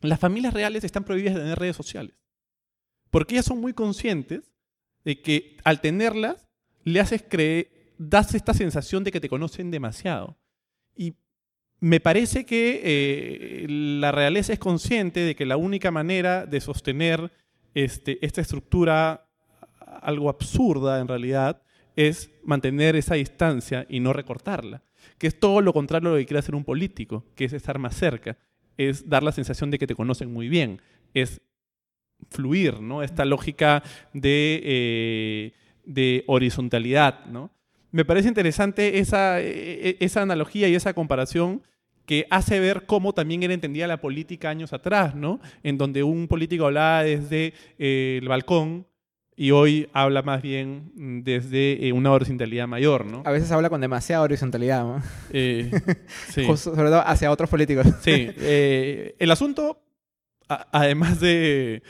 las 0.00 0.20
familias 0.20 0.54
reales 0.54 0.84
están 0.84 1.04
prohibidas 1.04 1.34
de 1.34 1.40
tener 1.40 1.58
redes 1.58 1.76
sociales. 1.76 2.14
Porque 3.10 3.34
ellas 3.34 3.46
son 3.46 3.60
muy 3.60 3.72
conscientes 3.72 4.52
de 5.04 5.20
que 5.20 5.56
al 5.64 5.80
tenerlas, 5.80 6.48
le 6.84 7.00
haces 7.00 7.24
creer, 7.28 7.70
das 7.98 8.34
esta 8.34 8.54
sensación 8.54 9.04
de 9.04 9.10
que 9.10 9.20
te 9.20 9.28
conocen 9.28 9.70
demasiado. 9.70 10.36
Y 10.94 11.14
me 11.80 12.00
parece 12.00 12.44
que 12.44 12.80
eh, 12.84 13.66
la 13.68 14.12
realeza 14.12 14.52
es 14.52 14.58
consciente 14.58 15.20
de 15.20 15.34
que 15.34 15.46
la 15.46 15.56
única 15.56 15.90
manera 15.90 16.46
de 16.46 16.60
sostener 16.60 17.32
este, 17.74 18.24
esta 18.24 18.40
estructura 18.40 19.28
algo 20.02 20.28
absurda 20.28 21.00
en 21.00 21.08
realidad 21.08 21.62
es 21.96 22.30
mantener 22.44 22.96
esa 22.96 23.14
distancia 23.14 23.86
y 23.88 24.00
no 24.00 24.12
recortarla, 24.12 24.82
que 25.18 25.26
es 25.26 25.38
todo 25.38 25.60
lo 25.60 25.72
contrario 25.72 26.10
a 26.10 26.12
lo 26.12 26.18
que 26.18 26.26
quiere 26.26 26.38
hacer 26.38 26.54
un 26.54 26.64
político, 26.64 27.24
que 27.34 27.44
es 27.44 27.52
estar 27.52 27.78
más 27.78 27.96
cerca, 27.96 28.38
es 28.76 29.08
dar 29.08 29.22
la 29.22 29.32
sensación 29.32 29.70
de 29.70 29.78
que 29.78 29.86
te 29.86 29.96
conocen 29.96 30.32
muy 30.32 30.48
bien, 30.48 30.80
es 31.14 31.40
fluir, 32.30 32.80
¿no? 32.80 33.02
Esta 33.02 33.24
lógica 33.24 33.82
de, 34.12 34.60
eh, 34.64 35.52
de 35.84 36.24
horizontalidad, 36.26 37.24
¿no? 37.26 37.50
Me 37.90 38.04
parece 38.04 38.28
interesante 38.28 38.98
esa, 38.98 39.40
e, 39.40 39.90
e, 39.90 39.96
esa 40.00 40.22
analogía 40.22 40.68
y 40.68 40.74
esa 40.74 40.92
comparación 40.92 41.62
que 42.04 42.26
hace 42.30 42.60
ver 42.60 42.86
cómo 42.86 43.12
también 43.12 43.42
era 43.42 43.54
entendida 43.54 43.86
la 43.86 44.00
política 44.00 44.50
años 44.50 44.72
atrás, 44.72 45.14
¿no? 45.14 45.40
En 45.62 45.78
donde 45.78 46.02
un 46.02 46.28
político 46.28 46.66
hablaba 46.66 47.02
desde 47.02 47.54
eh, 47.78 48.18
el 48.20 48.28
balcón 48.28 48.86
y 49.36 49.52
hoy 49.52 49.88
habla 49.92 50.22
más 50.22 50.42
bien 50.42 50.90
desde 51.22 51.86
eh, 51.86 51.92
una 51.92 52.10
horizontalidad 52.12 52.66
mayor, 52.66 53.06
¿no? 53.06 53.22
A 53.24 53.30
veces 53.30 53.50
habla 53.52 53.70
con 53.70 53.80
demasiada 53.80 54.22
horizontalidad, 54.22 54.84
¿no? 54.84 55.02
sí. 55.30 56.44
sobre 56.56 56.88
todo 56.88 57.06
hacia 57.06 57.30
otros 57.30 57.48
políticos. 57.48 57.86
Sí. 58.00 58.30
el 58.38 59.30
asunto 59.30 59.80
además 60.48 61.20
de, 61.20 61.82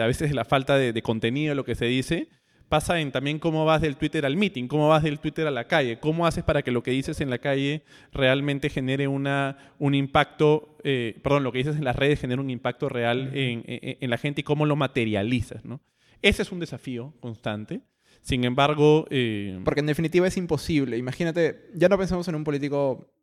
a 0.00 0.06
veces 0.06 0.30
de 0.30 0.34
la 0.34 0.44
falta 0.44 0.76
de, 0.76 1.02
contenido 1.02 1.50
de 1.50 1.54
lo 1.54 1.64
que 1.64 1.74
se 1.74 1.86
dice, 1.86 2.28
pasa 2.68 3.00
en 3.00 3.12
también 3.12 3.38
cómo 3.38 3.64
vas 3.64 3.80
del 3.80 3.96
Twitter 3.96 4.26
al 4.26 4.36
meeting, 4.36 4.66
cómo 4.66 4.88
vas 4.88 5.02
del 5.02 5.20
Twitter 5.20 5.46
a 5.46 5.50
la 5.50 5.66
calle, 5.66 5.98
cómo 6.00 6.26
haces 6.26 6.44
para 6.44 6.62
que 6.62 6.70
lo 6.70 6.82
que 6.82 6.90
dices 6.90 7.20
en 7.20 7.30
la 7.30 7.38
calle 7.38 7.84
realmente 8.12 8.68
genere 8.68 9.06
una, 9.06 9.74
un 9.78 9.94
impacto, 9.94 10.76
eh, 10.82 11.18
perdón, 11.22 11.44
lo 11.44 11.52
que 11.52 11.58
dices 11.58 11.76
en 11.76 11.84
las 11.84 11.96
redes 11.96 12.20
genere 12.20 12.40
un 12.40 12.50
impacto 12.50 12.88
real 12.88 13.30
en, 13.34 14.10
la 14.10 14.18
gente 14.18 14.40
y 14.40 14.44
cómo 14.44 14.66
lo 14.66 14.76
materializas, 14.76 15.64
¿no? 15.64 15.80
Ese 16.22 16.42
es 16.42 16.52
un 16.52 16.58
desafío 16.58 17.12
constante. 17.20 17.82
Sin 18.22 18.44
embargo... 18.44 19.06
Eh, 19.10 19.60
Porque 19.62 19.80
en 19.80 19.86
definitiva 19.86 20.26
es 20.26 20.38
imposible. 20.38 20.96
Imagínate, 20.96 21.68
ya 21.74 21.90
no 21.90 21.98
pensemos 21.98 22.26
en 22.28 22.34
un 22.34 22.44
político 22.44 23.14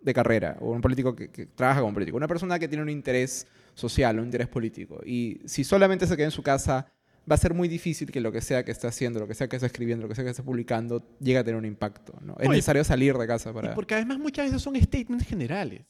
de 0.00 0.14
carrera 0.14 0.56
o 0.60 0.70
un 0.70 0.80
político 0.80 1.14
que, 1.14 1.30
que 1.30 1.46
trabaja 1.46 1.80
como 1.80 1.94
político. 1.94 2.16
Una 2.16 2.28
persona 2.28 2.58
que 2.58 2.68
tiene 2.68 2.82
un 2.82 2.90
interés 2.90 3.46
social, 3.74 4.18
un 4.18 4.26
interés 4.26 4.48
político. 4.48 5.00
Y 5.04 5.40
si 5.44 5.64
solamente 5.64 6.06
se 6.06 6.16
queda 6.16 6.26
en 6.26 6.32
su 6.32 6.42
casa 6.42 6.92
va 7.30 7.34
a 7.34 7.38
ser 7.38 7.54
muy 7.54 7.68
difícil 7.68 8.10
que 8.10 8.20
lo 8.20 8.32
que 8.32 8.40
sea 8.40 8.64
que 8.64 8.72
esté 8.72 8.86
haciendo, 8.86 9.20
lo 9.20 9.28
que 9.28 9.34
sea 9.34 9.48
que 9.48 9.56
esté 9.56 9.66
escribiendo, 9.66 10.02
lo 10.02 10.08
que 10.08 10.14
sea 10.14 10.24
que 10.24 10.30
esté 10.30 10.42
publicando, 10.42 11.02
llegue 11.20 11.38
a 11.38 11.44
tener 11.44 11.58
un 11.58 11.66
impacto. 11.66 12.14
¿no? 12.22 12.36
Es 12.38 12.48
necesario 12.48 12.82
salir 12.84 13.16
de 13.16 13.26
casa 13.26 13.52
para... 13.52 13.74
porque 13.74 13.94
además 13.94 14.18
muchas 14.18 14.46
veces 14.46 14.62
son 14.62 14.76
statements 14.76 15.26
generales, 15.26 15.84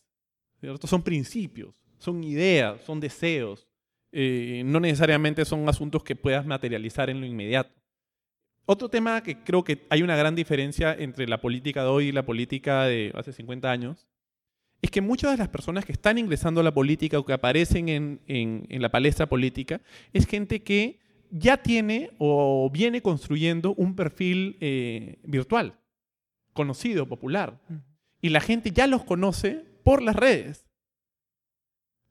¿cierto? 0.61 0.87
Son 0.87 1.03
principios, 1.03 1.75
son 1.99 2.25
ideas, 2.25 2.81
son 2.83 2.99
deseos. 3.01 3.69
Eh, 4.11 4.63
no 4.65 4.81
necesariamente 4.81 5.45
son 5.45 5.69
asuntos 5.69 6.03
que 6.03 6.17
puedas 6.17 6.45
materializar 6.47 7.11
en 7.11 7.21
lo 7.21 7.27
inmediato. 7.27 7.78
Otro 8.71 8.91
tema 8.91 9.23
que 9.23 9.43
creo 9.43 9.65
que 9.65 9.87
hay 9.89 10.03
una 10.03 10.15
gran 10.15 10.35
diferencia 10.35 10.95
entre 10.95 11.27
la 11.27 11.41
política 11.41 11.83
de 11.83 11.89
hoy 11.89 12.09
y 12.09 12.13
la 12.13 12.27
política 12.27 12.85
de 12.85 13.13
hace 13.15 13.33
50 13.33 13.71
años 13.71 14.07
es 14.83 14.91
que 14.91 15.01
muchas 15.01 15.33
de 15.33 15.39
las 15.39 15.49
personas 15.49 15.85
que 15.85 15.93
están 15.93 16.19
ingresando 16.19 16.61
a 16.61 16.65
la 16.65 16.75
política 16.75 17.19
o 17.19 17.25
que 17.25 17.33
aparecen 17.33 17.89
en, 17.89 18.21
en 18.27 18.83
la 18.83 18.91
palestra 18.91 19.27
política 19.27 19.81
es 20.13 20.27
gente 20.27 20.63
que 20.63 21.01
ya 21.31 21.63
tiene 21.63 22.11
o 22.19 22.71
viene 22.71 23.03
construyendo 23.03 23.75
un 23.75 23.95
perfil 23.95 24.57
eh, 24.61 25.19
virtual, 25.25 25.79
conocido, 26.53 27.07
popular. 27.07 27.61
Y 28.21 28.31
la 28.31 28.41
gente 28.41 28.71
ya 28.71 28.87
los 28.87 29.05
conoce 29.05 29.65
por 29.83 30.03
las 30.03 30.17
redes, 30.17 30.67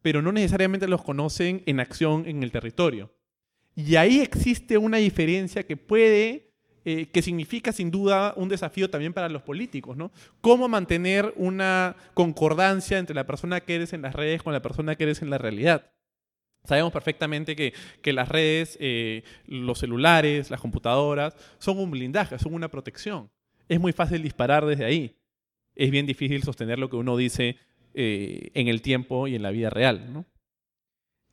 pero 0.02 0.22
no 0.22 0.32
necesariamente 0.32 0.88
los 0.88 1.04
conocen 1.04 1.64
en 1.66 1.80
acción 1.80 2.28
en 2.28 2.44
el 2.44 2.52
territorio. 2.52 3.14
Y 3.76 3.96
ahí 3.96 4.22
existe 4.22 4.78
una 4.78 4.98
diferencia 4.98 5.64
que 5.64 5.78
puede, 5.78 6.47
eh, 6.90 7.10
que 7.10 7.22
significa 7.22 7.74
sin 7.74 7.92
duda 7.92 8.34
un 8.38 8.48
desafío 8.48 8.90
también 8.90 9.12
para 9.12 9.28
los 9.28 9.42
políticos, 9.42 9.98
¿no? 9.98 10.10
Cómo 10.40 10.70
mantener 10.70 11.34
una 11.36 11.98
concordancia 12.14 12.98
entre 12.98 13.14
la 13.14 13.28
persona 13.28 13.60
que 13.60 13.76
eres 13.76 13.92
en 13.92 14.04
las 14.04 14.16
redes 14.16 14.42
con 14.42 14.54
la 14.54 14.62
persona 14.62 14.96
que 14.96 15.04
eres 15.04 15.22
en 15.22 15.30
la 15.30 15.38
realidad. 15.38 15.92
Sabemos 16.64 16.94
perfectamente 16.94 17.58
que, 17.58 18.14
las 18.14 18.30
redes, 18.30 18.78
eh, 18.80 19.26
los 19.48 19.80
celulares, 19.80 20.50
las 20.50 20.62
computadoras, 20.62 21.36
son 21.58 21.78
un 21.78 21.92
blindaje, 21.92 22.40
son 22.40 22.54
una 22.54 22.72
protección. 22.72 23.30
Es 23.68 23.82
muy 23.82 23.92
fácil 23.92 24.24
disparar 24.24 24.66
desde 24.66 24.86
ahí. 24.86 25.18
Es 25.76 25.92
bien 25.92 26.06
difícil 26.06 26.42
sostener 26.44 26.80
lo 26.80 26.90
que 26.90 26.96
uno 26.96 27.18
dice 27.18 27.58
eh, 27.96 28.52
en 28.54 28.70
el 28.70 28.82
tiempo 28.82 29.28
y 29.28 29.36
en 29.36 29.42
la 29.42 29.52
vida 29.52 29.70
real. 29.70 30.14
¿no? 30.14 30.26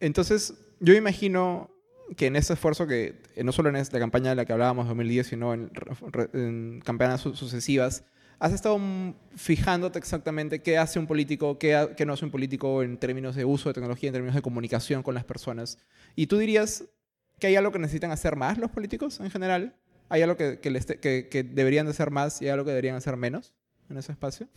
Entonces, 0.01 0.61
yo 0.81 0.95
imagino 0.95 1.71
que 2.17 2.27
en 2.27 2.37
ese 2.37 2.53
esfuerzo 2.53 2.87
que, 2.87 3.21
eh, 3.35 3.45
no 3.45 3.53
solo 3.53 3.69
en 3.69 3.77
esta 3.77 3.99
campaña 3.99 4.31
de 4.31 4.37
la 4.37 4.45
que 4.45 4.53
hablábamos 4.53 4.87
2010, 4.89 5.27
sino 5.27 5.55
en, 5.55 5.71
en 6.33 6.81
campañas 6.85 7.21
sucesivas, 7.21 8.05
has 8.39 8.53
estado 8.53 8.79
fijándote 9.37 9.99
exactamente 9.99 10.61
qué 10.61 10.79
hace 10.79 10.99
un 10.99 11.07
político, 11.07 11.59
qué, 11.59 12.05
no 12.07 12.13
hace 12.13 12.25
un 12.25 12.31
político 12.31 12.83
en 12.83 12.99
términos 12.99 13.37
de 13.37 13.45
uso 13.45 13.69
de 13.69 13.75
tecnología, 13.75 14.09
en 14.09 14.13
términos 14.13 14.35
de 14.35 14.43
comunicación 14.43 15.03
con 15.03 15.15
las 15.15 15.25
personas. 15.25 15.79
Y 16.15 16.27
tú 16.27 16.39
dirías 16.39 16.85
que 17.39 17.47
hay 17.47 17.57
algo 17.57 17.73
que 17.73 17.79
necesitan 17.79 18.11
hacer 18.11 18.37
más 18.37 18.59
los 18.59 18.71
políticos 18.71 19.21
en 19.21 19.31
general. 19.31 19.75
¿Hay 20.09 20.23
algo 20.23 20.37
que, 20.37 20.61
que, 20.61 21.29
que 21.31 21.43
deberían 21.43 21.87
de 21.87 21.91
hacer 21.91 22.11
más 22.11 22.43
y 22.43 22.45
hay 22.45 22.51
algo 22.51 22.65
que 22.65 22.71
deberían 22.71 22.97
hacer 22.97 23.17
menos 23.17 23.55
en 23.89 23.97
ese 23.97 24.13
espacio? 24.13 24.49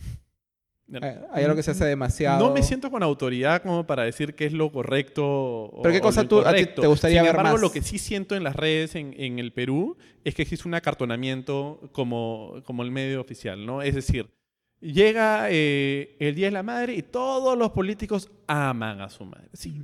Eh, 0.90 1.20
hay 1.32 1.44
algo 1.44 1.56
que 1.56 1.62
se 1.62 1.72
hace 1.72 1.84
demasiado. 1.84 2.46
No 2.46 2.54
me 2.54 2.62
siento 2.62 2.90
con 2.90 3.02
autoridad 3.02 3.62
como 3.62 3.86
para 3.86 4.04
decir 4.04 4.34
qué 4.34 4.46
es 4.46 4.52
lo 4.52 4.72
correcto. 4.72 5.70
Pero 5.82 5.92
qué 5.92 6.00
cosa 6.00 6.26
tú, 6.26 6.40
a 6.40 6.54
ti 6.54 6.66
te 6.66 6.86
gustaría 6.86 7.20
Sin 7.20 7.30
embargo, 7.30 7.58
lo 7.58 7.70
que 7.70 7.82
sí 7.82 7.98
siento 7.98 8.34
en 8.34 8.42
las 8.42 8.56
redes 8.56 8.94
en, 8.94 9.14
en, 9.18 9.38
el 9.38 9.52
Perú 9.52 9.96
es 10.24 10.34
que 10.34 10.42
existe 10.42 10.66
un 10.66 10.74
acartonamiento 10.74 11.90
como, 11.92 12.62
como 12.64 12.82
el 12.82 12.90
medio 12.90 13.20
oficial, 13.20 13.66
¿no? 13.66 13.82
Es 13.82 13.94
decir, 13.94 14.30
llega 14.80 15.48
eh, 15.50 16.16
el 16.20 16.34
Día 16.34 16.46
de 16.46 16.52
la 16.52 16.62
Madre 16.62 16.94
y 16.94 17.02
todos 17.02 17.56
los 17.58 17.70
políticos 17.70 18.30
aman 18.46 19.00
a 19.00 19.10
su 19.10 19.24
madre. 19.24 19.48
Sí. 19.52 19.82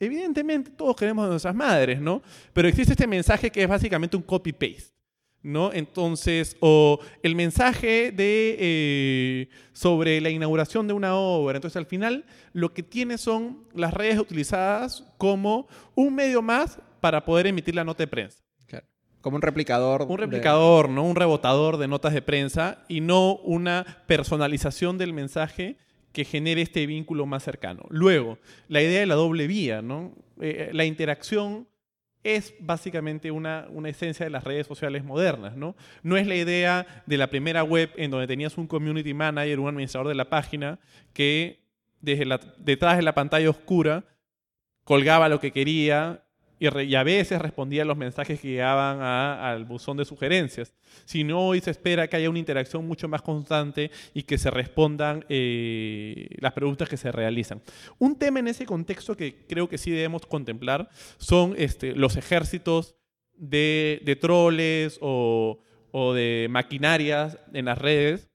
Evidentemente 0.00 0.70
todos 0.70 0.96
queremos 0.96 1.26
a 1.26 1.28
nuestras 1.28 1.54
madres, 1.54 2.00
¿no? 2.00 2.22
Pero 2.52 2.68
existe 2.68 2.92
este 2.92 3.06
mensaje 3.06 3.50
que 3.50 3.62
es 3.62 3.68
básicamente 3.68 4.16
un 4.16 4.22
copy-paste. 4.22 4.97
¿No? 5.42 5.72
Entonces, 5.72 6.56
o 6.60 6.98
el 7.22 7.34
mensaje 7.34 8.12
de, 8.12 8.56
eh, 8.58 9.48
sobre 9.72 10.20
la 10.20 10.30
inauguración 10.30 10.86
de 10.86 10.94
una 10.94 11.14
obra. 11.16 11.56
Entonces, 11.56 11.76
al 11.76 11.86
final, 11.86 12.24
lo 12.52 12.72
que 12.72 12.82
tiene 12.82 13.18
son 13.18 13.64
las 13.74 13.94
redes 13.94 14.18
utilizadas 14.18 15.04
como 15.16 15.68
un 15.94 16.14
medio 16.14 16.42
más 16.42 16.80
para 17.00 17.24
poder 17.24 17.46
emitir 17.46 17.74
la 17.74 17.84
nota 17.84 18.02
de 18.02 18.08
prensa. 18.08 18.42
Como 19.20 19.34
un 19.34 19.42
replicador. 19.42 20.02
Un 20.08 20.18
replicador, 20.18 20.88
¿no? 20.88 21.02
Un 21.02 21.16
rebotador 21.16 21.76
de 21.76 21.88
notas 21.88 22.14
de 22.14 22.22
prensa 22.22 22.84
y 22.88 23.00
no 23.00 23.34
una 23.36 24.04
personalización 24.06 24.96
del 24.96 25.12
mensaje 25.12 25.76
que 26.12 26.24
genere 26.24 26.62
este 26.62 26.86
vínculo 26.86 27.26
más 27.26 27.42
cercano. 27.42 27.84
Luego, 27.90 28.38
la 28.68 28.80
idea 28.80 29.00
de 29.00 29.06
la 29.06 29.16
doble 29.16 29.46
vía, 29.48 29.82
¿no? 29.82 30.14
Eh, 30.40 30.70
la 30.72 30.84
interacción 30.84 31.66
es 32.24 32.54
básicamente 32.60 33.30
una, 33.30 33.68
esencia 33.86 34.24
de 34.24 34.30
las 34.30 34.44
redes 34.44 34.66
sociales 34.66 35.04
modernas, 35.04 35.56
¿no? 35.56 35.76
No 36.02 36.16
es 36.16 36.26
la 36.26 36.34
idea 36.34 36.86
de 37.06 37.16
la 37.16 37.28
primera 37.28 37.62
web 37.62 37.90
en 37.96 38.10
donde 38.10 38.26
tenías 38.26 38.58
un 38.58 38.66
community 38.66 39.14
manager, 39.14 39.60
un 39.60 39.68
administrador 39.68 40.08
de 40.08 40.14
la 40.14 40.28
página, 40.28 40.78
que 41.12 41.60
desde 42.00 42.26
detrás 42.58 42.96
de 42.96 43.02
la 43.02 43.14
pantalla 43.14 43.50
oscura 43.50 44.04
colgaba 44.84 45.28
lo 45.28 45.40
que 45.40 45.52
quería 45.52 46.24
y, 46.58 46.94
a 46.94 47.02
veces 47.02 47.40
respondía 47.40 47.82
a 47.82 47.84
los 47.84 47.96
mensajes 47.96 48.40
que 48.40 48.48
llegaban 48.48 49.00
al 49.00 49.64
buzón 49.64 49.96
de 49.96 50.04
sugerencias. 50.04 50.72
Sino 51.04 51.40
hoy 51.40 51.60
se 51.60 51.70
espera 51.70 52.08
que 52.08 52.16
haya 52.16 52.30
una 52.30 52.38
interacción 52.38 52.86
mucho 52.86 53.08
más 53.08 53.22
constante 53.22 53.90
y 54.14 54.22
que 54.22 54.38
se 54.38 54.50
respondan 54.50 55.24
eh, 55.28 56.28
las 56.40 56.52
preguntas 56.52 56.88
que 56.88 56.96
se 56.96 57.12
realizan. 57.12 57.62
Un 57.98 58.18
tema 58.18 58.40
en 58.40 58.48
ese 58.48 58.66
contexto 58.66 59.16
que 59.16 59.46
creo 59.46 59.68
que 59.68 59.78
sí 59.78 59.90
debemos 59.90 60.26
contemplar 60.26 60.88
son 61.18 61.54
este, 61.56 61.94
los 61.94 62.16
ejércitos 62.16 62.96
de, 63.34 64.00
de 64.04 64.16
troles 64.16 64.98
o 65.00 65.62
de 66.14 66.46
maquinarias 66.50 67.38
en 67.52 67.66
las 67.66 67.78
redes 67.78 68.27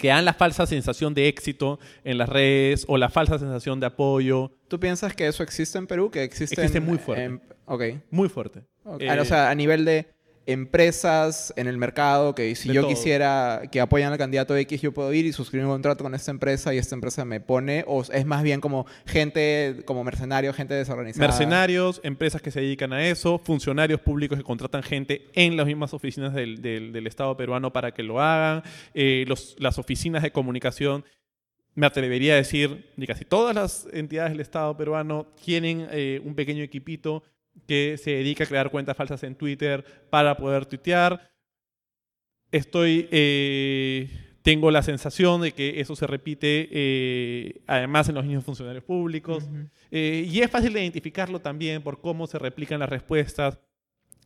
que 0.00 0.08
dan 0.08 0.24
la 0.24 0.32
falsa 0.32 0.66
sensación 0.66 1.12
de 1.12 1.28
éxito 1.28 1.78
en 2.04 2.16
las 2.16 2.28
redes 2.28 2.84
o 2.88 2.96
la 2.96 3.10
falsa 3.10 3.38
sensación 3.38 3.80
de 3.80 3.86
apoyo. 3.86 4.50
¿Tú 4.68 4.80
piensas 4.80 5.14
que 5.14 5.26
eso 5.26 5.42
existe 5.42 5.76
en 5.76 5.86
Perú? 5.86 6.10
Que 6.10 6.22
existe, 6.22 6.54
existe 6.54 6.80
muy 6.80 6.98
fuerte. 6.98 7.38
ok. 7.66 7.82
Muy 8.10 8.28
fuerte. 8.28 8.62
o 8.84 9.24
sea, 9.24 9.50
a 9.50 9.54
nivel 9.54 9.84
de 9.84 10.06
empresas 10.46 11.52
en 11.56 11.66
el 11.66 11.76
mercado 11.78 12.34
que 12.34 12.54
si 12.54 12.72
yo 12.72 12.86
quisiera 12.88 13.62
que 13.70 13.80
apoyen 13.80 14.08
al 14.08 14.18
candidato 14.18 14.56
X, 14.56 14.80
yo 14.80 14.92
puedo 14.92 15.12
ir 15.12 15.26
y 15.26 15.32
suscribir 15.32 15.66
un 15.66 15.72
contrato 15.72 16.02
con 16.02 16.14
esta 16.14 16.30
empresa 16.30 16.74
y 16.74 16.78
esta 16.78 16.94
empresa 16.94 17.24
me 17.24 17.40
pone, 17.40 17.84
o 17.86 18.02
es 18.02 18.26
más 18.26 18.42
bien 18.42 18.60
como 18.60 18.86
gente, 19.06 19.82
como 19.84 20.02
mercenarios, 20.02 20.56
gente 20.56 20.74
desorganizada. 20.74 21.26
Mercenarios, 21.26 22.00
empresas 22.02 22.42
que 22.42 22.50
se 22.50 22.60
dedican 22.60 22.92
a 22.92 23.06
eso, 23.06 23.38
funcionarios 23.38 24.00
públicos 24.00 24.38
que 24.38 24.44
contratan 24.44 24.82
gente 24.82 25.28
en 25.34 25.56
las 25.56 25.66
mismas 25.66 25.94
oficinas 25.94 26.34
del, 26.34 26.60
del, 26.62 27.06
Estado 27.06 27.36
peruano 27.36 27.72
para 27.72 27.92
que 27.92 28.02
lo 28.02 28.20
hagan, 28.20 28.62
eh, 28.94 29.24
los, 29.26 29.56
las 29.58 29.78
oficinas 29.78 30.22
de 30.22 30.30
comunicación 30.30 31.04
me 31.74 31.86
atrevería 31.86 32.34
a 32.34 32.36
decir, 32.36 32.90
que 32.98 33.06
casi 33.06 33.24
todas 33.24 33.54
las 33.54 33.88
entidades 33.92 34.32
del 34.32 34.40
Estado 34.40 34.76
peruano 34.76 35.26
tienen 35.42 35.86
eh, 35.90 36.20
un 36.24 36.34
pequeño 36.34 36.62
equipito 36.62 37.22
que 37.66 37.96
se 37.98 38.12
dedica 38.12 38.44
a 38.44 38.46
crear 38.46 38.70
cuentas 38.70 38.96
falsas 38.96 39.22
en 39.22 39.34
Twitter 39.34 39.84
para 40.10 40.36
poder 40.36 40.66
tuitear. 40.66 41.30
Estoy, 42.50 43.08
eh, 43.10 44.08
tengo 44.42 44.70
la 44.70 44.82
sensación 44.82 45.42
de 45.42 45.52
que 45.52 45.80
eso 45.80 45.94
se 45.94 46.06
repite 46.06 46.68
eh, 46.70 47.62
además 47.66 48.08
en 48.08 48.16
los 48.16 48.24
mismos 48.24 48.44
funcionarios 48.44 48.84
públicos. 48.84 49.48
Eh, 49.90 50.26
y 50.28 50.40
es 50.40 50.50
fácil 50.50 50.72
de 50.72 50.82
identificarlo 50.82 51.40
también 51.40 51.82
por 51.82 52.00
cómo 52.00 52.26
se 52.26 52.38
replican 52.38 52.80
las 52.80 52.88
respuestas 52.88 53.58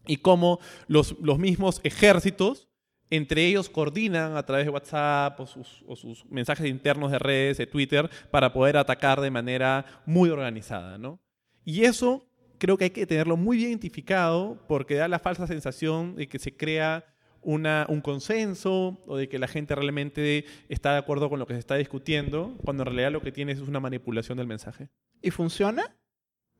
y 0.06 0.18
cómo 0.18 0.58
los, 0.86 1.16
los 1.20 1.38
mismos 1.38 1.80
ejércitos 1.84 2.68
entre 3.10 3.46
ellos 3.46 3.68
coordinan 3.68 4.36
a 4.36 4.44
través 4.44 4.66
de 4.66 4.70
WhatsApp 4.70 5.38
o 5.38 5.46
sus, 5.46 5.84
o 5.86 5.94
sus, 5.96 6.24
mensajes 6.26 6.66
internos 6.66 7.10
de 7.10 7.18
redes, 7.18 7.58
de 7.58 7.66
Twitter, 7.66 8.10
para 8.30 8.52
poder 8.52 8.76
atacar 8.76 9.20
de 9.20 9.30
manera 9.30 9.84
muy 10.06 10.30
organizada. 10.30 10.98
¿no? 10.98 11.20
Y 11.64 11.84
eso 11.84 12.26
creo 12.64 12.78
que 12.78 12.84
hay 12.84 12.90
que 12.90 13.06
tenerlo 13.06 13.36
muy 13.36 13.58
bien 13.58 13.68
identificado 13.70 14.56
porque 14.68 14.94
da 14.94 15.06
la 15.06 15.18
falsa 15.18 15.46
sensación 15.46 16.16
de 16.16 16.28
que 16.28 16.38
se 16.38 16.56
crea 16.56 17.04
una, 17.42 17.84
un 17.90 18.00
consenso 18.00 18.98
o 19.06 19.18
de 19.18 19.28
que 19.28 19.38
la 19.38 19.48
gente 19.48 19.74
realmente 19.74 20.46
está 20.70 20.92
de 20.92 20.98
acuerdo 20.98 21.28
con 21.28 21.38
lo 21.38 21.46
que 21.46 21.52
se 21.52 21.58
está 21.58 21.74
discutiendo, 21.74 22.56
cuando 22.64 22.82
en 22.82 22.86
realidad 22.86 23.12
lo 23.12 23.20
que 23.20 23.32
tienes 23.32 23.58
es 23.60 23.68
una 23.68 23.80
manipulación 23.80 24.38
del 24.38 24.46
mensaje. 24.46 24.88
¿Y 25.20 25.30
funciona? 25.30 25.94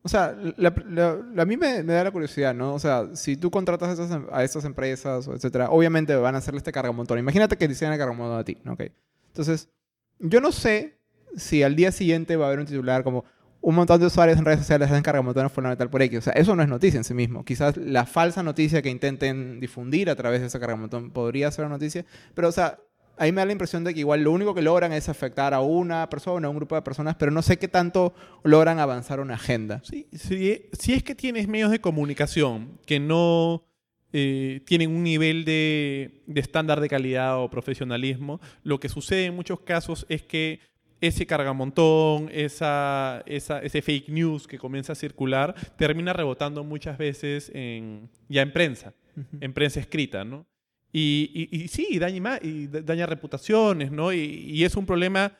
O 0.02 0.10
sea, 0.10 0.36
la- 0.58 0.74
la- 0.90 1.42
a 1.42 1.46
mí 1.46 1.56
me, 1.56 1.82
me 1.82 1.94
da 1.94 2.04
la 2.04 2.10
curiosidad, 2.10 2.52
¿no? 2.54 2.74
O 2.74 2.78
sea, 2.78 3.16
si 3.16 3.38
tú 3.38 3.50
contratas 3.50 3.88
a 3.88 3.92
estas, 3.92 4.10
em- 4.10 4.26
a 4.30 4.44
estas 4.44 4.66
empresas, 4.66 5.26
etcétera, 5.26 5.70
obviamente 5.70 6.14
van 6.16 6.34
a 6.34 6.38
hacerle 6.38 6.58
este 6.58 6.70
cargamontón. 6.72 7.18
Imagínate 7.18 7.56
que 7.56 7.66
te 7.66 7.72
hicieran 7.72 7.94
el 7.94 7.98
cargamontón 7.98 8.38
a 8.38 8.44
ti, 8.44 8.58
¿no? 8.64 8.74
Ok. 8.74 8.82
Entonces, 9.28 9.70
yo 10.18 10.42
no 10.42 10.52
sé 10.52 10.98
si 11.34 11.62
al 11.62 11.74
día 11.76 11.90
siguiente 11.92 12.36
va 12.36 12.44
a 12.44 12.48
haber 12.48 12.60
un 12.60 12.66
titular 12.66 13.02
como 13.02 13.24
un 13.64 13.74
montón 13.74 13.98
de 13.98 14.06
usuarios 14.06 14.38
en 14.38 14.44
redes 14.44 14.60
sociales 14.60 14.90
hacen 14.90 15.02
cargamontones 15.02 15.50
fundamental 15.50 15.88
por 15.88 16.02
X. 16.02 16.18
O 16.18 16.22
sea, 16.22 16.34
eso 16.34 16.54
no 16.54 16.62
es 16.62 16.68
noticia 16.68 16.98
en 16.98 17.04
sí 17.04 17.14
mismo. 17.14 17.46
Quizás 17.46 17.78
la 17.78 18.04
falsa 18.04 18.42
noticia 18.42 18.82
que 18.82 18.90
intenten 18.90 19.58
difundir 19.58 20.10
a 20.10 20.16
través 20.16 20.42
de 20.42 20.48
ese 20.48 20.60
cargamontón 20.60 21.10
podría 21.10 21.50
ser 21.50 21.64
una 21.64 21.76
noticia, 21.76 22.04
pero, 22.34 22.48
o 22.48 22.52
sea, 22.52 22.78
ahí 23.16 23.32
me 23.32 23.40
da 23.40 23.46
la 23.46 23.52
impresión 23.52 23.82
de 23.82 23.94
que 23.94 24.00
igual 24.00 24.22
lo 24.22 24.32
único 24.32 24.54
que 24.54 24.60
logran 24.60 24.92
es 24.92 25.08
afectar 25.08 25.54
a 25.54 25.62
una 25.62 26.10
persona, 26.10 26.46
a 26.46 26.50
un 26.50 26.56
grupo 26.56 26.74
de 26.74 26.82
personas, 26.82 27.16
pero 27.16 27.30
no 27.30 27.40
sé 27.40 27.58
qué 27.58 27.68
tanto 27.68 28.12
logran 28.42 28.80
avanzar 28.80 29.18
una 29.18 29.34
agenda. 29.34 29.80
Sí, 29.82 30.08
si, 30.12 30.68
si 30.78 30.92
es 30.92 31.02
que 31.02 31.14
tienes 31.14 31.48
medios 31.48 31.70
de 31.70 31.80
comunicación 31.80 32.78
que 32.84 33.00
no 33.00 33.64
eh, 34.12 34.60
tienen 34.66 34.94
un 34.94 35.02
nivel 35.04 35.46
de, 35.46 36.22
de 36.26 36.40
estándar 36.42 36.82
de 36.82 36.88
calidad 36.90 37.42
o 37.42 37.48
profesionalismo, 37.48 38.42
lo 38.62 38.78
que 38.78 38.90
sucede 38.90 39.24
en 39.24 39.34
muchos 39.36 39.60
casos 39.60 40.04
es 40.10 40.22
que 40.22 40.60
ese 41.06 41.26
cargamontón, 41.26 42.28
esa, 42.32 43.22
esa, 43.26 43.60
ese 43.60 43.82
fake 43.82 44.08
news 44.08 44.46
que 44.46 44.58
comienza 44.58 44.92
a 44.92 44.96
circular, 44.96 45.54
termina 45.76 46.12
rebotando 46.12 46.64
muchas 46.64 46.96
veces 46.98 47.50
en, 47.54 48.08
ya 48.28 48.42
en 48.42 48.52
prensa, 48.52 48.92
en 49.40 49.52
prensa 49.52 49.80
escrita, 49.80 50.24
¿no? 50.24 50.46
Y, 50.92 51.30
y- 51.50 51.62
y 51.64 51.68
sí, 51.68 51.98
daña, 51.98 52.38
y 52.42 52.66
da- 52.68 52.80
daña 52.82 53.06
reputaciones, 53.06 53.90
¿no? 53.90 54.12
Y, 54.12 54.18
y 54.20 54.64
es 54.64 54.76
un 54.76 54.86
problema 54.86 55.32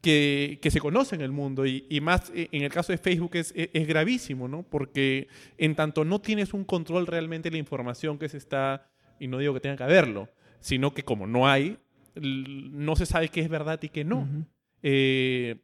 que, 0.00 0.58
que 0.60 0.70
se 0.70 0.78
conoce 0.80 1.14
en 1.14 1.20
el 1.22 1.32
mundo 1.32 1.64
y, 1.66 1.86
y 1.88 2.00
más 2.00 2.30
eh, 2.34 2.48
en 2.52 2.62
el 2.62 2.70
caso 2.72 2.92
de 2.92 2.98
Facebook 2.98 3.36
es, 3.36 3.52
es- 3.56 3.70
es 3.72 3.86
gravísimo, 3.86 4.46
¿no? 4.48 4.62
Porque 4.62 5.28
en 5.58 5.74
tanto 5.74 6.04
no 6.04 6.20
tienes 6.20 6.54
un 6.54 6.64
control 6.64 7.06
realmente 7.06 7.48
de 7.48 7.52
la 7.52 7.58
información 7.58 8.18
que 8.18 8.28
se 8.28 8.36
está, 8.36 8.88
y 9.18 9.28
no 9.28 9.38
digo 9.38 9.54
que 9.54 9.60
tenga 9.60 9.76
que 9.76 9.84
haberlo, 9.84 10.28
sino 10.60 10.92
que 10.92 11.02
como 11.04 11.26
no 11.26 11.48
hay, 11.48 11.78
no 12.14 12.96
se 12.96 13.06
sabe 13.06 13.28
qué 13.28 13.40
es 13.40 13.48
verdad 13.48 13.78
y 13.82 13.88
qué 13.88 14.04
no. 14.04 14.18
Ujú. 14.20 14.44
Eh, 14.88 15.56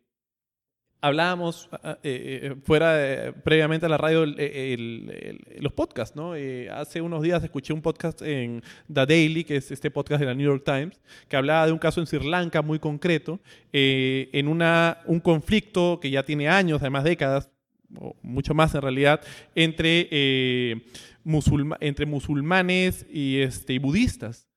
hablábamos 1.01 1.69
ah, 1.71 1.97
eh, 2.03 2.41
eh, 2.43 2.55
fuera 2.65 3.33
previamente 3.45 3.87
a 3.87 3.89
la 3.89 3.97
radio 3.97 4.27
los 4.27 5.73
podcasts, 5.75 6.17
¿no? 6.17 6.33
Hace 6.73 7.01
unos 7.01 7.23
días 7.23 7.45
escuché 7.45 7.73
un 7.73 7.83
podcast 7.83 8.21
en 8.23 8.65
The 8.93 9.07
Daily, 9.07 9.45
que 9.45 9.55
es 9.59 9.71
este 9.71 9.93
podcast 9.93 10.19
de 10.19 10.27
la 10.27 10.35
New 10.35 10.45
York 10.45 10.65
Times, 10.65 11.01
que 11.29 11.37
hablaba 11.37 11.67
de 11.67 11.73
un 11.73 11.79
caso 11.79 12.01
en 12.01 12.09
Sri 12.09 12.29
Lanka 12.29 12.63
muy 12.63 12.81
concreto, 12.81 13.39
en 13.73 14.49
una, 14.49 14.99
un 15.07 15.21
conflicto 15.21 16.01
que 16.01 16.11
ya 16.11 16.25
tiene 16.25 16.49
años, 16.49 16.81
además 16.81 17.05
décadas, 17.05 17.49
o 17.97 18.17
mucho 18.23 18.55
más 18.55 18.75
en 18.75 18.83
realidad, 18.83 19.21
entre, 19.55 20.83
musulma- 21.25 21.79
entre 21.79 22.07
musulmanes 22.07 23.07
y, 23.09 23.39
este, 23.39 23.75
y 23.75 23.79
budistas. 23.79 24.49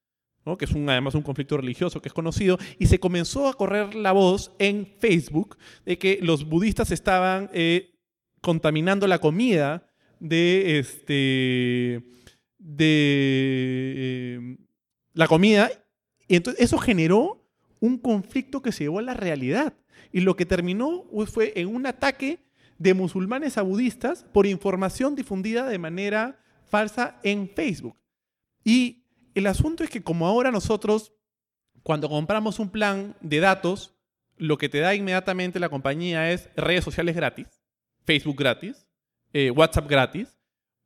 ¿No? 0.46 0.58
que 0.58 0.66
es 0.66 0.72
un, 0.72 0.90
además 0.90 1.16
un 1.16 1.22
conflicto 1.22 1.58
religioso 1.58 2.02
que 2.02 2.10
es 2.10 2.14
conocido, 2.14 2.58
y 2.80 2.88
se 2.88 3.00
comenzó 3.00 3.48
a 3.48 3.54
correr 3.54 3.96
la 3.96 4.12
voz 4.12 4.52
en 4.60 4.86
Facebook 5.00 5.58
de 5.86 5.98
que 5.98 6.20
los 6.22 6.48
budistas 6.48 6.92
estaban 6.92 7.50
eh, 7.54 7.96
contaminando 8.42 9.08
la 9.08 9.20
comida 9.20 9.88
de, 10.20 10.80
este, 10.80 12.04
de 12.58 13.94
eh, 13.98 14.58
la 15.14 15.28
comida, 15.28 15.72
y 16.28 16.36
entonces 16.36 16.64
eso 16.64 16.78
generó 16.78 17.48
un 17.80 17.98
conflicto 17.98 18.62
que 18.62 18.72
se 18.72 18.86
llevó 18.86 19.00
a 19.00 19.04
la 19.04 19.14
realidad, 19.14 19.74
y 20.12 20.22
lo 20.22 20.36
que 20.36 20.46
terminó 20.46 21.06
fue 21.26 21.54
en 21.56 21.68
un 21.68 21.86
ataque 21.86 22.40
de 22.78 22.94
musulmanes 22.94 23.58
a 23.58 23.62
budistas 23.62 24.26
por 24.34 24.46
información 24.46 25.16
difundida 25.16 25.68
de 25.68 25.80
manera 25.80 26.40
falsa 26.66 27.20
en 27.24 27.50
Facebook. 27.50 27.98
Y 28.64 29.05
el 29.36 29.48
asunto 29.48 29.84
es 29.84 29.90
que 29.90 30.02
como 30.02 30.26
ahora 30.26 30.50
nosotros, 30.50 31.14
cuando 31.84 32.10
compramos 32.10 32.58
un 32.60 32.70
plan 32.70 33.16
de 33.22 33.40
datos, 33.40 33.94
lo 34.38 34.58
que 34.58 34.70
te 34.70 34.80
da 34.80 34.96
inmediatamente 34.96 35.60
la 35.60 35.70
compañía 35.70 36.32
es 36.32 36.50
redes 36.56 36.84
sociales 36.84 37.16
gratis, 37.16 37.48
Facebook 38.06 38.38
gratis, 38.38 38.88
eh, 39.34 39.52
WhatsApp 39.52 39.88
gratis. 39.88 40.38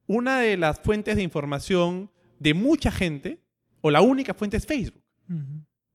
Una 0.07 0.39
de 0.39 0.57
las 0.57 0.79
fuentes 0.79 1.15
de 1.15 1.21
información 1.21 2.11
de 2.39 2.55
mucha 2.55 2.91
gente, 2.91 3.39
o 3.81 3.91
la 3.91 4.01
única 4.01 4.33
fuente 4.33 4.57
es 4.57 4.65
Facebook, 4.65 5.03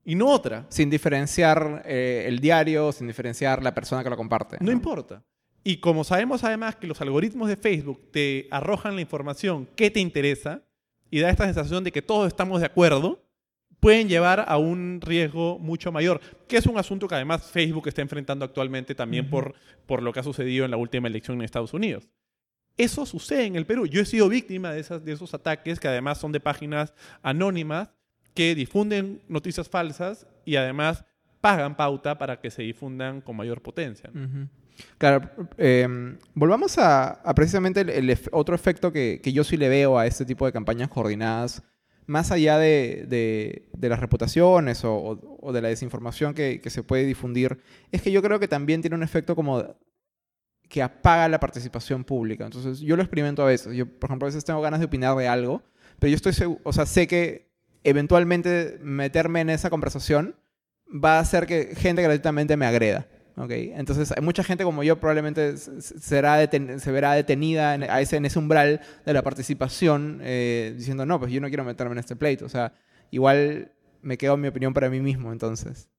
y 0.05 0.15
no 0.15 0.29
otra. 0.29 0.67
Sin 0.69 0.91
diferenciar 0.91 1.83
eh, 1.85 2.25
el 2.29 2.39
diario, 2.39 2.93
sin 2.93 3.09
diferenciar 3.09 3.63
la 3.63 3.75
persona 3.75 4.05
que 4.05 4.11
lo 4.11 4.17
comparte. 4.17 4.59
No 4.61 4.71
importa. 4.71 5.25
Y 5.65 5.79
como 5.79 6.05
sabemos 6.05 6.45
además 6.45 6.77
que 6.77 6.87
los 6.87 7.01
algoritmos 7.01 7.49
de 7.49 7.57
Facebook 7.57 8.13
te 8.13 8.47
arrojan 8.51 8.95
la 8.95 9.01
información 9.01 9.67
que 9.75 9.91
te 9.91 9.99
interesa 9.99 10.63
y 11.15 11.21
da 11.21 11.31
esta 11.31 11.45
sensación 11.45 11.85
de 11.85 11.93
que 11.93 12.03
todos 12.03 12.27
estamos 12.27 12.59
de 12.59 12.67
acuerdo, 12.67 13.25
pueden 13.79 14.09
llevar 14.09 14.47
a 14.49 14.59
un 14.59 15.01
riesgo 15.01 15.61
mucho 15.61 15.93
mayor, 15.93 16.21
que 16.49 16.57
es 16.57 16.67
un 16.67 16.77
asunto 16.77 17.07
que 17.07 17.15
además 17.15 17.53
Facebook 17.53 17.87
está 17.87 18.03
enfrentando 18.03 18.45
actualmente 18.45 18.97
también 18.97 19.31
por, 19.31 19.55
por 19.87 20.03
lo 20.03 20.13
que 20.13 20.19
ha 20.19 20.25
sucedido 20.25 20.65
en 20.65 20.73
la 20.73 20.77
última 20.77 21.07
elección 21.07 21.37
en 21.37 21.45
Estados 21.45 21.73
Unidos. 21.73 22.09
Eso 22.77 23.07
sucede 23.07 23.45
en 23.45 23.55
el 23.55 23.65
Perú. 23.65 23.87
Yo 23.87 24.03
he 24.03 24.07
sido 24.07 24.29
víctima 24.29 24.73
de, 24.73 24.81
esas, 24.81 25.05
de 25.05 25.13
esos 25.13 25.33
ataques 25.35 25.79
que 25.79 25.87
además 25.87 26.19
son 26.19 26.33
de 26.33 26.41
páginas 26.41 26.95
anónimas 27.23 27.91
que 28.35 28.57
difunden 28.57 29.23
noticias 29.29 29.69
falsas 29.69 30.27
y 30.45 30.57
además 30.57 31.05
pagan 31.41 31.77
pauta 31.77 32.19
para 32.19 32.41
que 32.41 32.51
se 32.51 32.63
difundan 32.63 33.21
con 33.21 33.37
mayor 33.37 33.63
potencia. 33.63 34.11
Claro, 34.99 35.31
eh, 35.59 36.17
volvamos 36.35 36.79
a, 36.79 37.09
a 37.13 37.35
precisamente 37.35 37.81
el, 37.83 37.91
el 37.91 38.11
ef- 38.11 38.29
otro 38.33 38.55
efecto 38.55 38.93
que, 38.93 39.21
que 39.23 39.33
yo 39.33 39.45
sí 39.45 39.57
le 39.57 39.69
veo 39.69 39.99
a 39.99 40.07
este 40.07 40.25
tipo 40.25 40.47
de 40.47 40.53
campañas 40.53 40.89
coordinadas, 40.89 41.63
más 42.07 42.31
allá 42.33 42.59
de, 42.59 43.05
de- 43.09 43.69
de 43.73 43.89
las 43.89 44.01
reputaciones 44.01 44.85
o, 44.85 44.95
o- 44.95 45.39
o 45.41 45.53
de 45.53 45.63
la 45.63 45.69
desinformación 45.69 46.35
que, 46.35 46.61
que 46.61 46.71
se 46.71 46.83
puede 46.83 47.05
difundir, 47.05 47.59
es 47.93 48.03
que 48.03 48.11
yo 48.13 48.23
creo 48.23 48.41
que 48.41 48.49
también 48.49 48.81
tiene 48.81 48.97
un 48.97 49.03
efecto 49.03 49.37
como 49.37 49.63
que 50.69 50.83
apaga 50.83 51.29
la 51.29 51.39
participación 51.41 52.05
pública. 52.05 52.45
Entonces, 52.45 52.81
yo 52.81 52.97
lo 52.97 53.03
experimento 53.03 53.43
a 53.43 53.47
veces. 53.47 53.75
Yo, 53.77 53.87
por 53.87 54.09
ejemplo, 54.11 54.27
a 54.27 54.31
veces 54.31 54.45
tengo 54.45 54.61
ganas 54.61 54.81
de 54.81 54.87
opinar 54.87 55.17
de 55.17 55.29
algo, 55.29 55.63
pero 55.99 56.11
yo 56.11 56.17
estoy 56.17 56.33
seguro, 56.33 56.61
o 56.65 56.73
sea, 56.73 56.87
sé 56.87 57.07
que 57.07 57.49
eventualmente 57.85 58.79
meterme 58.83 59.41
en 59.43 59.51
esa 59.51 59.71
conversación 59.71 60.37
va 60.93 61.17
a 61.19 61.21
hacer 61.21 61.47
que 61.47 61.75
gente 61.77 62.03
gratuitamente 62.03 62.57
me 62.57 62.67
agreda. 62.67 63.07
¿Ok? 63.37 63.51
Entonces, 63.51 64.13
hay 64.13 64.23
mucha 64.23 64.45
gente 64.45 64.65
como 64.65 64.83
yo 64.83 64.99
probablemente 64.99 65.57
será 65.57 66.49
se 66.51 66.93
verá 66.93 67.13
detenida 67.15 67.75
en, 67.75 67.85
a 67.85 68.01
ese, 68.01 68.17
en 68.17 68.27
ese 68.27 68.39
umbral 68.39 68.81
de 69.05 69.13
la 69.13 69.23
participación 69.23 70.21
eh, 70.23 70.75
diciendo, 70.77 71.07
no, 71.07 71.19
pues 71.19 71.33
yo 71.33 71.41
no 71.41 71.49
quiero 71.49 71.65
meterme 71.65 71.93
en 71.93 71.99
este 71.99 72.17
pleito. 72.17 72.45
O 72.45 72.49
sea, 72.49 72.73
igual 73.11 73.73
me 74.03 74.19
quedo 74.19 74.37
mi 74.37 74.49
opinión 74.49 74.75
para 74.75 74.91
mí 74.91 75.01
mismo, 75.01 75.33
entonces. 75.33 75.91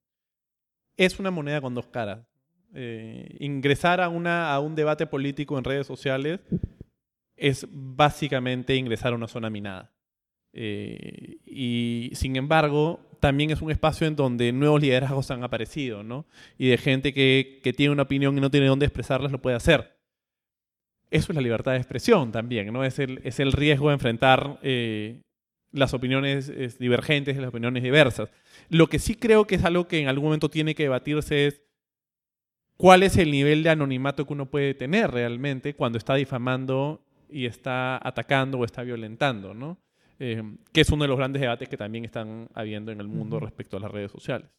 es 0.98 1.20
una 1.20 1.32
moneda 1.32 1.62
con 1.62 1.76
dos 1.76 1.88
caras. 1.88 2.26
Eh, 2.74 3.38
ingresar 3.40 4.02
a, 4.02 4.10
una, 4.10 4.54
a 4.54 4.60
un 4.60 4.76
debate 4.76 5.08
político 5.08 5.58
en 5.58 5.64
redes 5.64 5.88
sociales 5.88 6.42
es 7.38 7.68
básicamente 7.70 8.76
ingresar 8.76 9.14
a 9.14 9.16
una 9.16 9.28
zona 9.28 9.50
minada. 9.50 9.94
Eh, 10.54 11.38
y 11.46 12.12
sin 12.14 12.38
embargo, 12.38 13.00
también 13.26 13.50
es 13.50 13.60
un 13.60 13.72
espacio 13.72 14.06
en 14.06 14.16
donde 14.16 14.52
nuevos 14.52 14.80
liderazgos 14.80 15.32
han 15.32 15.44
aparecido, 15.44 16.04
¿no? 16.04 16.28
Y 16.60 16.68
de 16.68 16.78
gente 16.78 17.12
que, 17.12 17.60
que 17.64 17.74
tiene 17.74 17.92
una 17.92 18.04
opinión 18.04 18.38
y 18.38 18.40
no 18.40 18.52
tiene 18.52 18.68
dónde 18.68 18.86
expresarlas, 18.86 19.32
lo 19.32 19.42
puede 19.42 19.56
hacer. 19.56 19.98
Eso 21.10 21.32
es 21.32 21.36
la 21.36 21.42
libertad 21.42 21.72
de 21.72 21.80
expresión 21.80 22.32
también, 22.32 22.72
¿no? 22.72 22.84
Es 22.84 23.00
el, 23.00 23.22
es 23.24 23.40
el 23.40 23.52
riesgo 23.52 23.88
de 23.88 23.96
enfrentar 23.96 24.60
eh, 24.62 25.24
las 25.72 25.96
opiniones 25.96 26.78
divergentes 26.78 27.36
las 27.38 27.50
opiniones 27.50 27.82
diversas. 27.82 28.30
Lo 28.70 28.86
que 28.90 29.00
sí 29.00 29.16
creo 29.16 29.48
que 29.48 29.56
es 29.56 29.66
algo 29.66 29.88
que 29.88 29.98
en 29.98 30.08
algún 30.08 30.26
momento 30.26 30.50
tiene 30.52 30.76
que 30.76 30.84
debatirse 30.84 31.48
es 31.48 31.64
cuál 32.78 33.02
es 33.02 33.18
el 33.18 33.32
nivel 33.32 33.64
de 33.64 33.72
anonimato 33.72 34.28
que 34.28 34.34
uno 34.34 34.52
puede 34.52 34.76
tener 34.76 35.10
realmente 35.10 35.74
cuando 35.74 35.98
está 35.98 36.14
difamando 36.14 37.02
y 37.28 37.48
está 37.48 38.00
atacando 38.08 38.60
o 38.60 38.66
está 38.66 38.84
violentando, 38.84 39.56
¿no? 39.56 39.80
Eh, 40.20 40.42
que 40.72 40.82
es 40.82 40.90
uno 40.90 41.04
de 41.04 41.08
los 41.10 41.18
grandes 41.18 41.42
debates 41.42 41.68
que 41.68 41.78
también 41.78 42.06
están 42.06 42.48
habiendo 42.54 42.92
en 42.92 43.02
el 43.02 43.08
mundo 43.08 43.40
respecto 43.40 43.78
a 43.78 43.80
las 43.82 43.92
redes 43.92 44.12
sociales. 44.12 44.50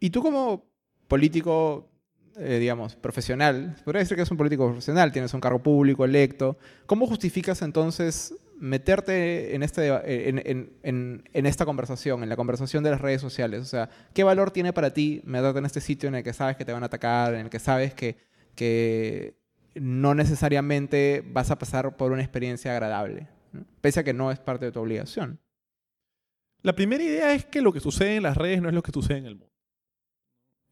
Y 0.00 0.10
tú 0.10 0.22
como 0.22 0.64
político, 1.06 1.88
eh, 2.36 2.58
digamos, 2.58 2.96
profesional, 2.96 3.76
podría 3.84 4.00
decir 4.00 4.16
que 4.16 4.22
es 4.22 4.30
un 4.30 4.36
político 4.36 4.66
profesional, 4.66 5.12
tienes 5.12 5.32
un 5.34 5.40
cargo 5.40 5.60
público 5.62 6.04
electo, 6.04 6.58
¿cómo 6.86 7.06
justificas 7.06 7.62
entonces 7.62 8.34
meterte 8.60 9.54
en, 9.54 9.62
este, 9.62 9.82
deba- 9.82 10.02
en, 10.04 10.38
en- 10.44 10.72
en- 10.82 11.28
en 11.32 11.46
esta 11.46 11.64
conversación, 11.64 12.22
en 12.24 12.28
la 12.28 12.36
conversación 12.36 12.82
de 12.84 12.90
las 12.90 13.00
redes 13.00 13.20
sociales? 13.20 13.60
O 13.62 13.64
sea, 13.64 13.88
¿qué 14.12 14.24
valor 14.24 14.50
tiene 14.50 14.72
para 14.72 14.92
ti 14.92 15.20
meterte 15.24 15.60
en 15.60 15.66
este 15.66 15.80
sitio 15.80 16.08
en 16.08 16.16
el 16.16 16.24
que 16.24 16.32
sabes 16.32 16.56
que 16.56 16.64
te 16.64 16.72
van 16.72 16.82
a 16.82 16.86
atacar, 16.86 17.34
en 17.34 17.40
el 17.40 17.50
que 17.50 17.58
sabes 17.60 17.94
que, 17.94 18.16
que 18.56 19.34
no 19.74 20.14
necesariamente 20.14 21.24
vas 21.32 21.50
a 21.52 21.58
pasar 21.58 21.96
por 21.96 22.10
una 22.12 22.22
experiencia 22.22 22.72
agradable? 22.72 23.28
¿No? 23.52 23.64
Pese 23.80 24.00
a 24.00 24.04
que 24.04 24.12
no 24.12 24.30
es 24.30 24.38
parte 24.38 24.66
de 24.66 24.72
tu 24.72 24.80
obligación. 24.80 25.40
La 26.62 26.74
primera 26.74 27.02
idea 27.02 27.34
es 27.34 27.44
que 27.44 27.60
lo 27.60 27.72
que 27.72 27.80
sucede 27.80 28.16
en 28.16 28.24
las 28.24 28.36
redes 28.36 28.60
no 28.60 28.68
es 28.68 28.74
lo 28.74 28.82
que 28.82 28.92
sucede 28.92 29.18
en 29.18 29.26
el 29.26 29.36
mundo. 29.36 29.52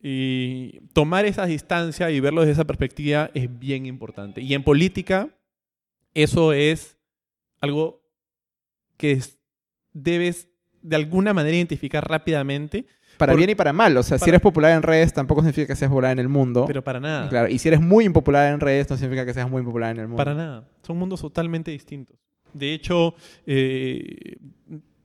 Y 0.00 0.80
tomar 0.92 1.24
esa 1.24 1.46
distancia 1.46 2.10
y 2.10 2.20
verlo 2.20 2.42
desde 2.42 2.52
esa 2.52 2.64
perspectiva 2.64 3.30
es 3.34 3.58
bien 3.58 3.86
importante. 3.86 4.40
Y 4.40 4.54
en 4.54 4.62
política, 4.62 5.30
eso 6.14 6.52
es 6.52 6.98
algo 7.60 8.02
que 8.96 9.20
debes 9.92 10.48
de 10.82 10.96
alguna 10.96 11.32
manera 11.34 11.56
identificar 11.56 12.08
rápidamente. 12.08 12.86
Para 13.16 13.34
bien 13.34 13.50
y 13.50 13.54
para 13.54 13.72
mal. 13.72 13.96
O 13.96 14.02
sea, 14.02 14.18
si 14.18 14.28
eres 14.28 14.40
popular 14.40 14.72
en 14.72 14.82
redes, 14.82 15.14
tampoco 15.14 15.40
significa 15.40 15.68
que 15.68 15.76
seas 15.76 15.88
popular 15.88 16.12
en 16.12 16.18
el 16.18 16.28
mundo. 16.28 16.64
Pero 16.66 16.84
para 16.84 17.00
nada. 17.00 17.28
Claro, 17.28 17.48
y 17.48 17.58
si 17.58 17.68
eres 17.68 17.80
muy 17.80 18.04
impopular 18.04 18.52
en 18.52 18.60
redes, 18.60 18.90
no 18.90 18.96
significa 18.96 19.24
que 19.24 19.32
seas 19.32 19.48
muy 19.48 19.60
impopular 19.60 19.92
en 19.92 20.00
el 20.02 20.08
mundo. 20.08 20.18
Para 20.18 20.34
nada. 20.34 20.68
Son 20.82 20.98
mundos 20.98 21.20
totalmente 21.20 21.70
distintos. 21.70 22.25
De 22.56 22.72
hecho, 22.72 23.14
eh, 23.46 24.36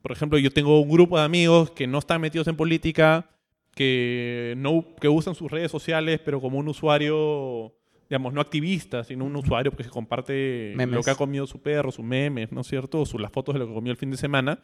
por 0.01 0.11
ejemplo, 0.11 0.37
yo 0.39 0.51
tengo 0.51 0.79
un 0.81 0.89
grupo 0.89 1.17
de 1.17 1.25
amigos 1.25 1.71
que 1.71 1.87
no 1.87 1.99
están 1.99 2.21
metidos 2.21 2.47
en 2.47 2.55
política, 2.55 3.29
que, 3.75 4.55
no, 4.57 4.85
que 4.99 5.09
usan 5.09 5.35
sus 5.35 5.51
redes 5.51 5.71
sociales, 5.71 6.19
pero 6.23 6.41
como 6.41 6.57
un 6.57 6.67
usuario, 6.67 7.73
digamos, 8.09 8.33
no 8.33 8.41
activista, 8.41 9.03
sino 9.03 9.25
un 9.25 9.35
usuario 9.35 9.71
que 9.71 9.83
comparte 9.85 10.73
lo 10.75 11.03
que 11.03 11.11
ha 11.11 11.15
comido 11.15 11.45
su 11.47 11.61
perro, 11.61 11.91
sus 11.91 12.05
memes, 12.05 12.51
¿no 12.51 12.61
es 12.61 12.67
cierto? 12.67 13.03
O 13.03 13.17
las 13.19 13.31
fotos 13.31 13.53
de 13.53 13.59
lo 13.59 13.67
que 13.67 13.73
comió 13.73 13.91
el 13.91 13.97
fin 13.97 14.11
de 14.11 14.17
semana. 14.17 14.63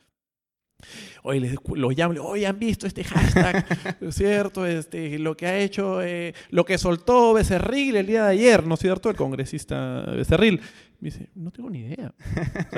Oye, 1.23 1.39
les, 1.39 1.55
los 1.73 1.97
llamo, 1.97 2.21
oye, 2.21 2.45
¿han 2.45 2.59
visto 2.59 2.85
este 2.85 3.03
hashtag? 3.03 3.65
¿No 4.01 4.09
es 4.09 4.15
cierto? 4.15 4.65
Este, 4.65 5.17
lo 5.17 5.35
que 5.35 5.47
ha 5.47 5.57
hecho, 5.57 6.03
eh, 6.03 6.33
lo 6.51 6.65
que 6.65 6.77
soltó 6.77 7.33
Becerril 7.33 7.95
el 7.95 8.05
día 8.05 8.25
de 8.25 8.31
ayer, 8.31 8.65
¿no 8.65 8.75
es 8.75 8.79
cierto? 8.79 9.09
El 9.09 9.15
congresista 9.15 10.01
Becerril. 10.01 10.61
Dice, 10.99 11.29
no 11.35 11.51
tengo 11.51 11.69
ni 11.69 11.79
idea. 11.79 12.13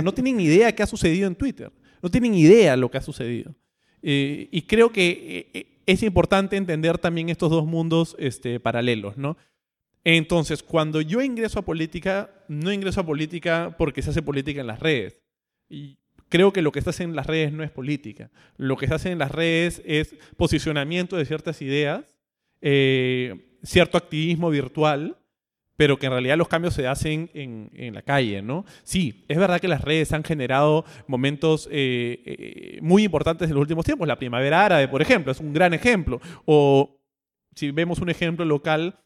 no 0.03 0.13
tienen 0.13 0.37
ni 0.37 0.45
idea 0.45 0.73
qué 0.73 0.83
ha 0.83 0.87
sucedido 0.87 1.27
en 1.27 1.35
Twitter. 1.35 1.71
No 2.01 2.09
tienen 2.09 2.33
idea 2.33 2.75
lo 2.75 2.89
que 2.91 2.97
ha 2.97 3.01
sucedido. 3.01 3.55
Eh, 4.01 4.47
y 4.51 4.61
creo 4.63 4.91
que 4.91 5.49
eh, 5.53 5.81
es 5.85 6.03
importante 6.03 6.55
entender 6.55 6.97
también 6.97 7.29
estos 7.29 7.49
dos 7.49 7.65
mundos 7.65 8.15
este, 8.19 8.59
paralelos, 8.59 9.17
¿no? 9.17 9.37
Entonces, 10.03 10.63
cuando 10.63 11.01
yo 11.01 11.21
ingreso 11.21 11.59
a 11.59 11.65
política, 11.65 12.31
no 12.47 12.71
ingreso 12.71 13.01
a 13.01 13.05
política 13.05 13.75
porque 13.77 14.01
se 14.01 14.11
hace 14.11 14.21
política 14.21 14.61
en 14.61 14.67
las 14.67 14.79
redes. 14.79 15.21
Y 15.69 15.97
creo 16.29 16.53
que 16.53 16.61
lo 16.61 16.71
que 16.71 16.81
se 16.81 16.89
hace 16.89 17.03
en 17.03 17.15
las 17.15 17.25
redes 17.25 17.51
no 17.51 17.63
es 17.63 17.71
política. 17.71 18.31
Lo 18.57 18.77
que 18.77 18.87
se 18.87 18.93
hace 18.93 19.11
en 19.11 19.19
las 19.19 19.31
redes 19.31 19.81
es 19.85 20.15
posicionamiento 20.37 21.17
de 21.17 21.25
ciertas 21.25 21.61
ideas, 21.61 22.17
eh, 22.61 23.57
cierto 23.63 23.97
activismo 23.97 24.49
virtual, 24.49 25.17
pero 25.79 25.97
que 25.97 26.07
en 26.07 26.11
realidad 26.11 26.37
los 26.37 26.49
cambios 26.49 26.73
se 26.73 26.87
hacen 26.87 27.29
en, 27.33 27.69
en, 27.73 27.93
la 27.93 28.01
calle, 28.01 28.41
¿no? 28.41 28.65
Sí, 28.83 29.23
es 29.29 29.37
verdad 29.37 29.61
que 29.61 29.69
las 29.69 29.79
redes 29.79 30.11
han 30.11 30.25
generado 30.25 30.83
momentos 31.07 31.69
eh, 31.71 32.21
eh, 32.25 32.79
muy 32.81 33.05
importantes 33.05 33.47
en 33.47 33.53
los 33.53 33.61
últimos 33.61 33.85
tiempos. 33.85 34.05
La 34.05 34.19
primavera 34.19 34.65
árabe, 34.65 34.89
por 34.89 35.01
ejemplo, 35.01 35.31
es 35.31 35.39
un 35.39 35.53
gran 35.53 35.73
ejemplo. 35.73 36.19
O 36.43 36.99
si 37.55 37.71
vemos 37.71 37.99
un 37.99 38.09
ejemplo 38.09 38.43
local, 38.43 38.99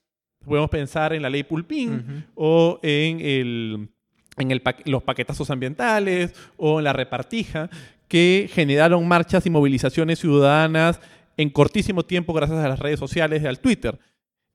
podemos 0.43 0.71
pensar 0.71 1.13
en 1.13 1.21
la 1.21 1.29
ley 1.29 1.43
Pulpín 1.43 2.25
o 2.33 2.79
en 2.81 3.21
el 3.21 3.89
en 4.37 4.61
los 4.85 5.03
paquetazos 5.03 5.51
ambientales 5.51 6.33
o 6.57 6.79
en 6.79 6.85
la 6.85 6.93
repartija, 6.93 7.69
que 8.07 8.49
generaron 8.51 9.07
marchas 9.07 9.45
y 9.45 9.51
movilizaciones 9.51 10.17
ciudadanas 10.17 10.99
en 11.37 11.51
cortísimo 11.51 12.01
tiempo 12.01 12.33
gracias 12.33 12.65
a 12.65 12.69
las 12.69 12.79
redes 12.79 12.99
sociales 12.99 13.43
y 13.43 13.45
al 13.45 13.59
Twitter. 13.59 13.99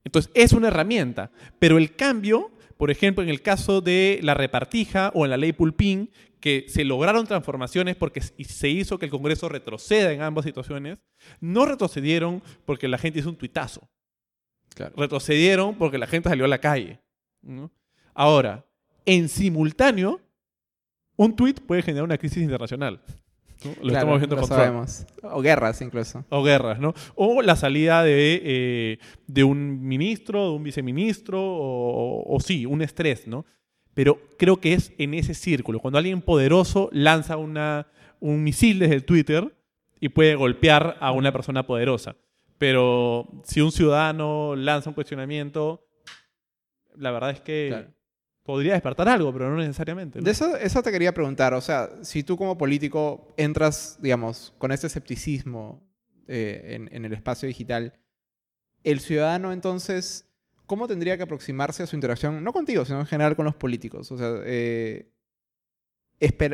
Entonces, 0.09 0.33
es 0.33 0.55
una 0.55 0.68
herramienta, 0.68 1.31
pero 1.59 1.77
el 1.77 1.94
cambio, 1.94 2.51
por 2.79 2.90
ejemplo, 2.90 3.23
en 3.23 3.29
el 3.29 3.42
caso 3.42 3.83
de 3.83 4.21
la 4.23 4.33
repartija 4.33 5.11
o 5.12 5.27
en 5.27 5.31
la 5.31 5.37
ley 5.37 5.53
Pulpín, 5.53 6.11
que 6.40 6.64
se 6.66 6.83
lograron 6.85 7.27
transformaciones 7.27 7.94
porque 7.94 8.23
se 8.23 8.68
hizo 8.71 8.99
que 8.99 9.05
el 9.05 9.11
Congreso 9.11 9.51
retroceda 9.51 10.11
en 10.11 10.23
ambas 10.23 10.47
situaciones, 10.47 10.99
no 11.40 11.66
retrocedieron 11.66 12.42
porque 12.64 12.88
la 12.88 12.97
gente 12.97 13.18
hizo 13.18 13.29
un 13.29 13.37
tuitazo. 13.37 13.87
Retrocedieron 14.97 15.75
porque 15.75 15.99
la 15.99 16.07
gente 16.07 16.31
salió 16.31 16.47
a 16.47 16.49
la 16.49 16.59
calle. 16.59 17.01
Ahora, 18.14 18.64
en 19.05 19.29
simultáneo, 19.29 20.23
un 21.16 21.37
tweet 21.37 21.57
puede 21.66 21.83
generar 21.83 22.05
una 22.05 22.16
crisis 22.16 22.42
internacional. 22.42 23.03
Lo 23.83 23.92
estamos 23.92 24.18
viendo 24.21 24.47
sabemos. 24.47 25.07
O 25.23 25.40
guerras 25.40 25.81
incluso. 25.81 26.25
O 26.29 26.42
guerras, 26.42 26.79
¿no? 26.79 26.94
O 27.14 27.42
la 27.42 27.57
salida 27.57 28.03
de, 28.03 28.40
eh, 28.44 28.99
de 29.27 29.44
un 29.44 29.83
ministro, 29.87 30.51
de 30.51 30.57
un 30.57 30.62
viceministro, 30.62 31.40
o, 31.40 32.38
sí, 32.40 32.66
un 32.66 32.83
estrés, 32.83 33.27
¿no? 33.27 33.44
Pero 33.94 34.21
creo 34.38 34.61
que 34.61 34.75
es 34.75 34.92
en 34.99 35.14
ese 35.14 35.35
círculo. 35.35 35.81
Cuando 35.81 35.99
alguien 35.99 36.23
poderoso 36.23 36.88
lanza 36.92 37.37
una, 37.37 37.88
un 38.21 38.44
misil 38.44 38.79
desde 38.79 38.94
el 38.94 39.05
Twitter 39.05 39.53
y 39.99 40.11
puede 40.11 40.37
golpear 40.37 40.97
a 41.01 41.11
una 41.11 41.33
persona 41.33 41.66
poderosa. 41.66 42.14
Pero 42.59 43.29
si 43.44 43.61
un 43.61 43.73
ciudadano 43.73 44.55
lanza 44.55 44.90
un 44.90 44.94
cuestionamiento, 44.94 45.85
la 46.97 47.11
verdad 47.11 47.31
es 47.31 47.40
que 47.40 47.88
podría 48.49 48.73
despertar 48.73 49.07
algo, 49.11 49.31
pero 49.31 49.51
no 49.51 49.59
necesariamente. 49.59 50.23
De 50.23 50.31
eso, 50.31 50.57
eso 50.57 50.83
te 50.83 50.91
quería 50.91 51.13
preguntar. 51.13 51.53
O 51.53 51.61
sea, 51.61 51.91
si 52.01 52.23
tú 52.23 52.39
como 52.39 52.57
político 52.57 53.29
entras, 53.37 53.99
digamos, 54.01 54.55
con 54.57 54.73
este 54.73 54.87
escepticismo 54.87 55.87
eh, 56.29 56.89
en, 56.91 57.05
el 57.05 57.13
espacio 57.13 57.47
digital, 57.47 57.93
el 58.85 59.01
ciudadano 59.01 59.53
entonces, 59.53 60.31
¿cómo 60.65 60.89
tendría 60.89 61.19
que 61.19 61.25
aproximarse 61.25 61.83
a 61.83 61.87
su 61.87 61.95
interacción, 61.95 62.43
no 62.43 62.55
contigo, 62.55 62.87
sino 62.87 63.01
en 63.01 63.07
general 63.07 63.37
con 63.37 63.45
los 63.45 63.55
políticos? 63.55 64.11
O 64.13 64.17
sea, 64.17 64.41
eh, 64.47 65.13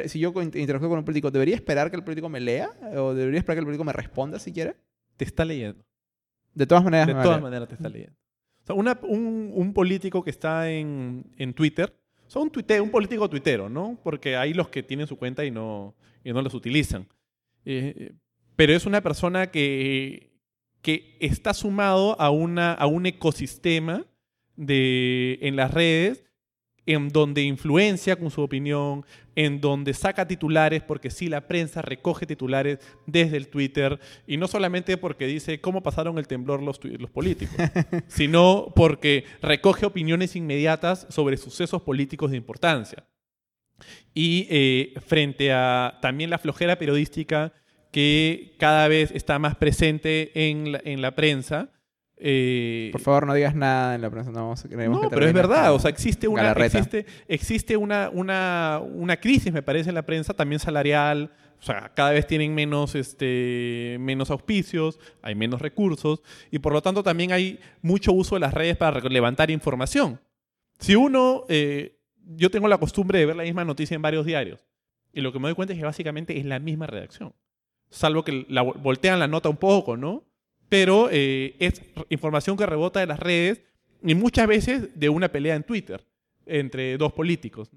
si 0.06 0.18
yo 0.18 0.32
interactúo 0.42 0.88
con 0.88 0.98
un 0.98 1.04
político, 1.04 1.30
¿debería 1.30 1.54
esperar 1.54 1.90
que 1.90 1.96
el 1.96 2.02
político 2.02 2.28
me 2.28 2.40
lea? 2.40 2.72
¿O 2.96 3.14
debería 3.14 3.38
esperar 3.38 3.54
que 3.54 3.60
el 3.60 3.66
político 3.66 3.84
me 3.84 3.92
responda 3.92 4.40
si 4.40 4.52
quiere? 4.52 4.74
Te 5.16 5.24
está 5.24 5.44
leyendo. 5.44 5.84
De 6.54 6.66
todas 6.66 6.82
maneras. 6.82 7.06
De 7.06 7.14
todas 7.14 7.40
maneras 7.40 7.68
te 7.68 7.76
está 7.76 7.88
leyendo 7.88 8.23
un, 8.68 9.72
político 9.74 10.22
que 10.22 10.30
está 10.30 10.70
en, 10.70 11.54
Twitter, 11.54 11.94
o 12.32 12.40
un, 12.40 12.52
un 12.82 12.90
político 12.90 13.28
tuitero, 13.28 13.68
¿no? 13.68 13.98
Porque 14.02 14.36
hay 14.36 14.54
los 14.54 14.68
que 14.68 14.82
tienen 14.82 15.06
su 15.06 15.16
cuenta 15.16 15.44
y 15.44 15.50
no, 15.50 15.94
y 16.24 16.32
no 16.32 16.42
los 16.42 16.54
utilizan. 16.54 17.06
Eh, 17.64 18.12
pero 18.56 18.72
es 18.72 18.86
una 18.86 19.02
persona 19.02 19.50
que, 19.50 20.30
que 20.82 21.16
está 21.20 21.54
sumado 21.54 22.20
a, 22.20 22.30
una, 22.30 22.72
a 22.72 22.86
un 22.86 23.06
ecosistema 23.06 24.06
de, 24.56 25.38
en 25.42 25.56
las 25.56 25.72
redes 25.72 26.23
en 26.86 27.08
donde 27.08 27.42
influencia 27.42 28.16
con 28.16 28.30
su 28.30 28.42
opinión, 28.42 29.04
en 29.34 29.60
donde 29.60 29.94
saca 29.94 30.28
titulares, 30.28 30.82
porque 30.82 31.10
sí, 31.10 31.28
la 31.28 31.46
prensa 31.46 31.82
recoge 31.82 32.26
titulares 32.26 32.78
desde 33.06 33.36
el 33.36 33.48
Twitter, 33.48 33.98
y 34.26 34.36
no 34.36 34.48
solamente 34.48 34.96
porque 34.96 35.26
dice 35.26 35.60
cómo 35.60 35.82
pasaron 35.82 36.18
el 36.18 36.26
temblor 36.26 36.62
los, 36.62 36.82
los 36.84 37.10
políticos, 37.10 37.56
sino 38.06 38.72
porque 38.74 39.24
recoge 39.42 39.86
opiniones 39.86 40.36
inmediatas 40.36 41.06
sobre 41.08 41.36
sucesos 41.36 41.82
políticos 41.82 42.30
de 42.30 42.36
importancia. 42.36 43.04
Y 44.14 44.46
eh, 44.50 44.94
frente 45.06 45.52
a 45.52 45.98
también 46.00 46.30
la 46.30 46.38
flojera 46.38 46.78
periodística 46.78 47.52
que 47.90 48.54
cada 48.58 48.88
vez 48.88 49.10
está 49.12 49.38
más 49.38 49.56
presente 49.56 50.50
en 50.50 50.80
en 50.84 51.02
la 51.02 51.14
prensa, 51.14 51.70
eh, 52.16 52.90
Por 52.92 53.00
favor, 53.00 53.26
no 53.26 53.34
digas 53.34 53.54
nada 53.54 53.94
en 53.94 54.02
la 54.02 54.10
prensa. 54.10 54.30
No, 54.30 54.54
no 54.54 55.10
pero 55.10 55.26
es 55.26 55.32
verdad. 55.32 55.74
O 55.74 55.78
sea, 55.78 55.90
existe 55.90 56.28
una, 56.28 56.52
existe, 56.52 57.06
existe 57.28 57.76
una, 57.76 58.10
una, 58.10 58.80
una, 58.82 59.16
crisis, 59.16 59.52
me 59.52 59.62
parece, 59.62 59.88
en 59.88 59.94
la 59.94 60.02
prensa, 60.02 60.34
también 60.34 60.58
salarial. 60.58 61.32
O 61.60 61.62
sea, 61.62 61.92
cada 61.94 62.10
vez 62.10 62.26
tienen 62.26 62.54
menos, 62.54 62.94
este, 62.94 63.96
menos 64.00 64.30
auspicios, 64.30 64.98
hay 65.22 65.34
menos 65.34 65.60
recursos. 65.60 66.22
Y 66.50 66.58
por 66.58 66.72
lo 66.72 66.82
tanto, 66.82 67.02
también 67.02 67.32
hay 67.32 67.58
mucho 67.82 68.12
uso 68.12 68.36
de 68.36 68.40
las 68.40 68.54
redes 68.54 68.76
para 68.76 69.00
levantar 69.00 69.50
información. 69.50 70.20
Si 70.78 70.94
uno. 70.94 71.44
Eh, 71.48 71.98
yo 72.26 72.50
tengo 72.50 72.68
la 72.68 72.78
costumbre 72.78 73.18
de 73.18 73.26
ver 73.26 73.36
la 73.36 73.42
misma 73.42 73.64
noticia 73.64 73.94
en 73.94 74.02
varios 74.02 74.26
diarios. 74.26 74.66
Y 75.12 75.20
lo 75.20 75.32
que 75.32 75.38
me 75.38 75.48
doy 75.48 75.54
cuenta 75.54 75.72
es 75.72 75.78
que 75.78 75.84
básicamente 75.84 76.38
es 76.38 76.44
la 76.44 76.58
misma 76.58 76.86
redacción. 76.86 77.34
Salvo 77.90 78.24
que 78.24 78.46
la, 78.48 78.62
voltean 78.62 79.18
la 79.18 79.28
nota 79.28 79.48
un 79.48 79.56
poco, 79.56 79.96
¿no? 79.96 80.24
Pero 80.74 81.08
eh, 81.12 81.54
es 81.60 81.80
información 82.08 82.56
que 82.56 82.66
rebota 82.66 82.98
de 82.98 83.06
las 83.06 83.20
redes 83.20 83.62
y 84.02 84.16
muchas 84.16 84.48
veces 84.48 84.88
de 84.98 85.08
una 85.08 85.30
pelea 85.30 85.54
en 85.54 85.62
Twitter 85.62 86.04
entre 86.46 86.98
dos 86.98 87.12
políticos. 87.12 87.70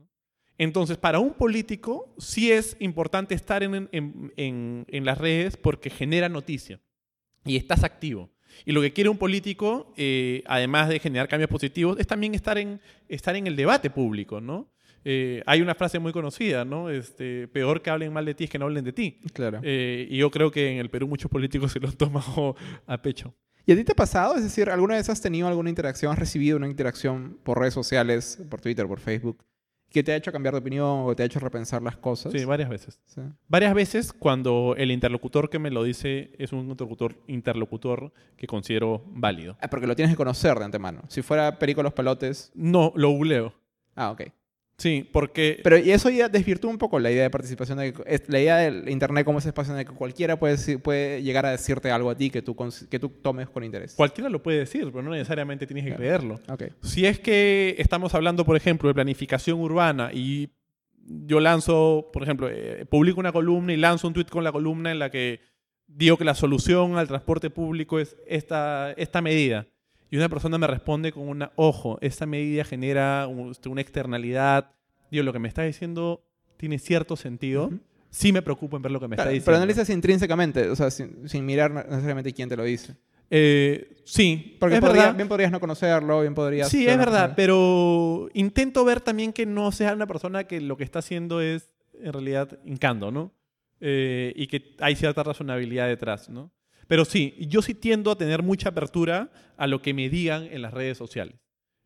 Entonces, 0.58 0.98
para 0.98 1.20
un 1.20 1.36
político 1.36 2.12
sí 2.18 2.52
es 2.52 2.76
importante 2.80 3.36
estar 3.36 3.62
en, 3.62 4.86
las 4.90 5.18
redes 5.20 5.58
porque 5.58 5.92
genera 5.92 6.28
noticia 6.28 6.80
y 7.46 7.58
estás 7.58 7.84
activo. 7.84 8.32
Y 8.66 8.72
lo 8.72 8.82
que 8.82 8.94
quiere 8.94 9.12
un 9.12 9.20
político, 9.20 9.94
eh, 9.96 10.42
además 10.48 10.90
de 10.90 10.98
generar 10.98 11.28
cambios 11.28 11.52
positivos, 11.52 12.00
es 12.00 12.08
también 12.08 12.34
estar 12.34 12.58
en, 12.58 12.82
estar 13.10 13.36
en 13.36 13.46
el 13.46 13.56
debate 13.56 13.92
público, 13.92 14.42
¿no? 14.42 14.72
Eh, 15.10 15.42
hay 15.46 15.62
una 15.62 15.74
frase 15.74 16.00
muy 16.00 16.12
conocida, 16.12 16.66
¿no? 16.66 16.90
Este, 16.90 17.48
peor 17.48 17.82
que 17.82 17.90
hablen 17.90 18.12
mal 18.12 18.26
de 18.26 18.34
ti 18.34 18.44
es 18.44 18.50
que 18.50 18.60
no 18.60 18.66
hablen 18.66 18.84
de 18.84 18.92
ti. 18.92 19.22
Claro. 19.32 19.62
Eh, 19.64 20.06
y 20.10 20.18
yo 20.18 20.30
creo 20.30 20.52
que 20.52 20.70
en 20.70 20.80
el 20.80 20.90
Perú 20.90 21.08
muchos 21.08 21.32
políticos 21.32 21.72
se 21.72 21.80
lo 21.80 21.88
han 21.88 21.96
tomado 21.96 22.58
a 22.86 23.02
pecho. 23.02 23.34
¿Y 23.66 23.72
a 23.72 23.78
ti 23.78 23.86
te 23.86 23.94
ha 23.94 23.96
pasado? 23.96 24.36
Es 24.36 24.44
decir, 24.44 24.70
¿alguna 24.70 24.96
vez 24.96 25.10
has 25.10 25.22
tenido 25.22 25.48
alguna 25.48 25.70
interacción, 25.70 26.12
has 26.12 26.20
recibido 26.20 26.58
una 26.58 26.68
interacción 26.68 27.40
por 27.44 27.58
redes 27.58 27.74
sociales, 27.74 28.38
por 28.50 28.60
Twitter, 28.60 28.86
por 28.86 29.00
Facebook, 29.00 29.46
que 29.90 30.04
te 30.04 30.12
ha 30.12 30.18
hecho 30.18 30.34
cambiar 30.34 30.56
de 30.56 30.60
opinión 30.60 31.04
o 31.06 31.16
te 31.16 31.24
ha 31.24 31.26
hecho 31.26 31.40
repensar 31.40 31.82
las 31.82 31.96
cosas. 31.96 32.34
Sí, 32.34 32.44
varias 32.44 32.68
veces. 32.68 33.00
Sí. 33.06 33.22
Varias 33.48 33.74
veces 33.74 34.12
cuando 34.12 34.76
el 34.78 34.92
interlocutor 34.92 35.50
que 35.50 35.58
me 35.58 35.72
lo 35.72 35.86
dice 35.86 36.32
es 36.38 36.52
un 36.52 36.70
interlocutor, 36.70 37.16
interlocutor 37.28 38.12
que 38.36 38.46
considero 38.46 39.06
válido. 39.08 39.56
Ah, 39.62 39.70
porque 39.70 39.88
lo 39.88 39.96
tienes 39.96 40.12
que 40.12 40.18
conocer 40.18 40.60
de 40.60 40.66
antemano. 40.66 41.04
Si 41.08 41.22
fuera 41.22 41.60
Perico 41.60 41.82
Los 41.82 41.94
Palotes. 41.94 42.52
No, 42.56 42.92
lo 42.98 43.12
googleo. 43.12 43.54
Ah, 43.96 44.12
ok. 44.12 44.24
Sí, 44.80 45.10
porque... 45.12 45.60
Pero 45.64 45.78
y 45.80 45.90
eso 45.92 46.08
ya 46.12 46.30
desvirtúa 46.30 46.70
un 46.70 46.78
poco 46.78 47.00
la 47.00 47.10
idea 47.10 47.24
de 47.24 47.30
participación, 47.32 47.80
de 47.80 47.94
la 48.28 48.40
idea 48.40 48.58
del 48.58 48.88
Internet 48.90 49.26
como 49.26 49.40
ese 49.40 49.50
espacio 49.50 49.74
en 49.74 49.80
el 49.80 49.88
que 49.88 49.94
cualquiera 49.94 50.38
puede, 50.38 50.56
decir- 50.56 50.80
puede 50.80 51.24
llegar 51.24 51.48
a 51.48 51.52
decirte 51.52 51.90
algo 51.90 52.12
a 52.12 52.16
ti 52.16 52.30
que 52.30 52.44
tú, 52.44 52.56
que 52.88 53.00
tú 53.00 53.10
tomes 53.10 53.50
con 53.50 53.64
interés. 53.64 53.96
Cualquiera 53.96 54.30
lo 54.30 54.44
puede 54.44 54.60
decir, 54.60 54.84
pero 54.92 55.02
no 55.02 55.10
necesariamente 55.10 55.66
tienes 55.66 55.84
que 55.84 55.90
Claro. 55.96 56.00
creerlo. 56.04 56.40
Ok. 56.48 56.64
Si 56.84 57.08
es 57.08 57.20
que 57.20 57.76
estamos 57.80 58.14
hablando, 58.14 58.46
por 58.46 58.56
ejemplo, 58.56 58.88
de 58.88 58.94
planificación 58.94 59.60
urbana 59.60 60.12
y 60.14 60.50
yo 61.08 61.40
lanzo, 61.40 62.10
por 62.14 62.22
ejemplo, 62.22 62.48
eh, 62.52 62.86
publico 62.88 63.20
una 63.20 63.32
columna 63.32 63.74
y 63.74 63.78
lanzo 63.78 64.08
un 64.08 64.14
tweet 64.14 64.26
con 64.30 64.44
la 64.44 64.52
columna 64.52 64.92
en 64.92 65.00
la 65.00 65.10
que 65.10 65.40
digo 65.88 66.18
que 66.18 66.26
la 66.26 66.36
solución 66.36 66.98
al 67.00 67.08
transporte 67.08 67.50
público 67.50 67.98
es 68.00 68.16
esta, 68.28 68.92
esta 68.92 69.22
medida. 69.24 69.66
Y 70.10 70.18
una 70.18 70.30
persona 70.30 70.58
me 70.58 70.68
responde 70.68 71.12
con 71.12 71.28
una, 71.28 71.52
ojo, 71.56 71.98
esta 72.02 72.26
medida 72.26 72.64
genera 72.64 73.28
este, 73.52 73.68
una 73.70 73.82
externalidad. 73.82 74.72
Digo, 75.12 75.24
lo 75.24 75.34
que 75.34 75.40
me 75.40 75.48
está 75.48 75.64
diciendo 75.64 76.24
tiene 76.58 76.80
cierto 76.80 77.16
sentido. 77.16 77.68
Ujú. 77.68 77.80
Sí 78.10 78.32
me 78.32 78.42
preocupo 78.42 78.78
en 78.78 78.84
ver 78.84 78.92
lo 78.94 79.00
que 79.02 79.08
me 79.10 79.16
Claro, 79.18 79.30
está 79.32 79.46
pero 79.46 79.58
diciendo. 79.58 79.64
analizas 79.64 79.90
intrínsecamente, 79.90 80.70
o 80.70 80.76
sea, 80.76 80.90
sin, 80.90 81.28
sin 81.28 81.46
mirar 81.46 81.72
necesariamente 81.72 82.32
quién 82.34 82.48
te 82.48 82.56
lo 82.56 82.64
dice. 82.64 82.96
Eh, 83.30 83.98
sí, 84.06 84.56
Porque 84.62 84.76
es 84.76 84.82
podría- 84.82 85.02
verdad. 85.04 85.16
bien 85.18 85.28
podrías 85.28 85.52
no 85.52 85.60
conocerlo, 85.60 86.22
bien 86.22 86.34
podrías... 86.34 86.70
Sí, 86.70 86.88
es 86.88 86.98
verdad, 86.98 87.34
pero 87.36 88.30
intento 88.34 88.86
ver 88.86 89.02
también 89.02 89.34
que 89.34 89.46
no 89.46 89.74
sea 89.74 89.94
una 89.94 90.08
persona 90.08 90.46
que 90.46 90.62
lo 90.62 90.78
que 90.78 90.86
está 90.86 91.00
haciendo 91.00 91.42
es 91.42 91.70
en 92.02 92.14
realidad 92.14 92.58
hincando, 92.64 93.12
¿no? 93.12 93.34
Eh, 93.82 94.32
y 94.38 94.48
que 94.48 94.74
hay 94.80 94.96
cierta 94.96 95.22
razonabilidad 95.24 95.88
detrás, 95.88 96.30
¿no? 96.30 96.50
Pero 96.88 97.06
sí, 97.06 97.36
yo 97.40 97.62
sí 97.62 97.74
tiendo 97.74 98.12
a 98.12 98.18
tener 98.18 98.44
mucha 98.44 98.70
apertura 98.70 99.32
a 99.58 99.68
lo 99.68 99.82
que 99.82 99.94
me 99.94 100.10
digan 100.10 100.44
en 100.52 100.62
las 100.62 100.74
redes 100.74 100.98
sociales. 100.98 101.36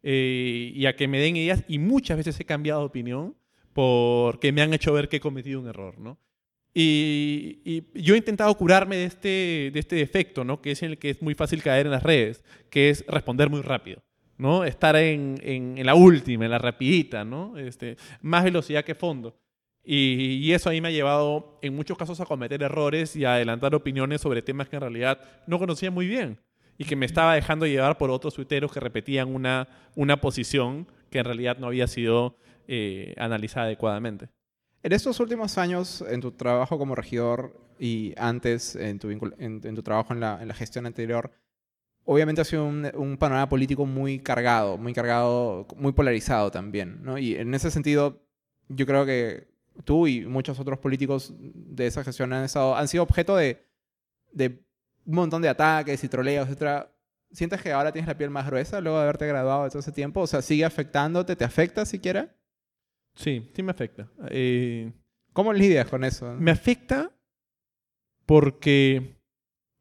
Eh, 0.03 0.71
y 0.75 0.85
a 0.85 0.95
que 0.95 1.07
me 1.07 1.19
den 1.19 1.35
ideas, 1.35 1.63
y 1.67 1.77
muchas 1.79 2.17
veces 2.17 2.39
he 2.39 2.45
cambiado 2.45 2.79
de 2.81 2.87
opinión 2.87 3.35
porque 3.73 4.51
me 4.51 4.61
han 4.61 4.73
hecho 4.73 4.93
ver 4.93 5.09
que 5.09 5.17
he 5.17 5.19
cometido 5.19 5.59
un 5.59 5.67
error, 5.67 5.97
¿no? 5.99 6.17
Y, 6.73 7.83
yo 7.93 8.13
he 8.15 8.17
intentado 8.17 8.55
curarme 8.55 8.95
de 8.97 9.05
este, 9.05 9.71
de 9.73 9.79
este 9.79 9.95
defecto, 9.97 10.43
¿no? 10.43 10.61
Que 10.61 10.71
es 10.71 10.83
en 10.83 10.91
el 10.91 10.97
que 10.97 11.09
es 11.09 11.21
muy 11.21 11.35
fácil 11.35 11.61
caer 11.61 11.85
en 11.85 11.91
las 11.91 12.03
redes, 12.03 12.43
que 12.69 12.89
es 12.89 13.05
responder 13.07 13.49
muy 13.49 13.61
rápido, 13.61 14.01
¿no? 14.37 14.63
Estar 14.63 14.95
en, 14.95 15.35
en- 15.43 15.77
en 15.77 15.85
la 15.85 15.95
última, 15.95 16.45
en 16.45 16.51
la 16.51 16.57
rapidita, 16.59 17.23
¿no? 17.25 17.57
Este, 17.57 17.97
más 18.21 18.43
velocidad 18.43 18.85
que 18.85 18.95
fondo. 18.95 19.37
Y, 19.83 20.39
y 20.43 20.53
eso 20.53 20.69
ahí 20.69 20.79
me 20.79 20.89
ha 20.89 20.91
llevado 20.91 21.57
en 21.61 21.75
muchos 21.75 21.97
casos 21.97 22.19
a 22.21 22.25
cometer 22.25 22.61
errores 22.61 23.15
y 23.15 23.25
a 23.25 23.33
adelantar 23.35 23.73
opiniones 23.73 24.21
sobre 24.21 24.41
temas 24.41 24.69
que 24.69 24.75
en 24.75 24.81
realidad 24.81 25.19
no 25.47 25.57
conocía 25.59 25.89
muy 25.89 26.07
bien 26.07 26.39
y 26.81 26.85
que 26.85 26.95
me 26.95 27.05
estaba 27.05 27.35
dejando 27.35 27.67
llevar 27.67 27.97
por 27.99 28.09
otros 28.09 28.33
tuiteros 28.33 28.71
que 28.71 28.79
repetían 28.79 29.33
una, 29.33 29.67
una 29.95 30.19
posición 30.19 30.87
que 31.11 31.19
en 31.19 31.25
realidad 31.25 31.57
no 31.59 31.67
había 31.67 31.85
sido 31.85 32.37
eh, 32.67 33.13
analizada 33.17 33.67
adecuadamente. 33.67 34.29
En 34.81 34.91
estos 34.93 35.19
últimos 35.19 35.59
años, 35.59 36.03
en 36.09 36.21
tu 36.21 36.31
trabajo 36.31 36.79
como 36.79 36.95
regidor 36.95 37.55
y 37.77 38.15
antes 38.17 38.75
en 38.75 38.97
tu, 38.97 39.11
en, 39.11 39.29
en 39.37 39.75
tu 39.75 39.83
trabajo 39.83 40.13
en 40.13 40.21
la, 40.21 40.41
en 40.41 40.47
la 40.47 40.55
gestión 40.55 40.87
anterior, 40.87 41.31
obviamente 42.03 42.41
ha 42.41 42.45
sido 42.45 42.65
un, 42.65 42.89
un 42.95 43.17
panorama 43.17 43.47
político 43.47 43.85
muy 43.85 44.17
cargado, 44.17 44.77
muy 44.77 44.93
cargado, 44.93 45.67
muy 45.75 45.91
polarizado 45.91 46.49
también, 46.49 47.03
¿no? 47.03 47.19
Y 47.19 47.35
en 47.35 47.53
ese 47.53 47.69
sentido, 47.69 48.23
yo 48.69 48.87
creo 48.87 49.05
que 49.05 49.50
tú 49.83 50.07
y 50.07 50.25
muchos 50.25 50.59
otros 50.59 50.79
políticos 50.79 51.33
de 51.37 51.87
esa 51.87 52.03
gestión 52.03 52.33
han, 52.33 52.43
estado, 52.43 52.75
han 52.75 52.87
sido 52.87 53.03
objeto 53.03 53.35
de, 53.35 53.65
de 54.31 54.65
un 55.05 55.15
montón 55.15 55.41
de 55.41 55.49
ataques 55.49 56.03
y 56.03 56.09
troleos, 56.09 56.49
etc. 56.49 56.87
¿Sientes 57.31 57.61
que 57.61 57.71
ahora 57.71 57.91
tienes 57.91 58.07
la 58.07 58.17
piel 58.17 58.29
más 58.29 58.45
gruesa 58.45 58.81
luego 58.81 58.97
de 58.97 59.03
haberte 59.03 59.27
graduado 59.27 59.67
todo 59.69 59.79
ese 59.79 59.91
tiempo? 59.91 60.21
O 60.21 60.27
sea, 60.27 60.41
¿sigue 60.41 60.65
afectándote? 60.65 61.35
¿Te 61.35 61.45
afecta 61.45 61.85
siquiera? 61.85 62.35
Sí, 63.15 63.51
sí 63.53 63.63
me 63.63 63.71
afecta. 63.71 64.09
Eh, 64.29 64.91
¿Cómo 65.33 65.53
lidias 65.53 65.87
con 65.87 66.03
eso? 66.03 66.33
Me 66.33 66.51
afecta 66.51 67.11
porque 68.25 69.17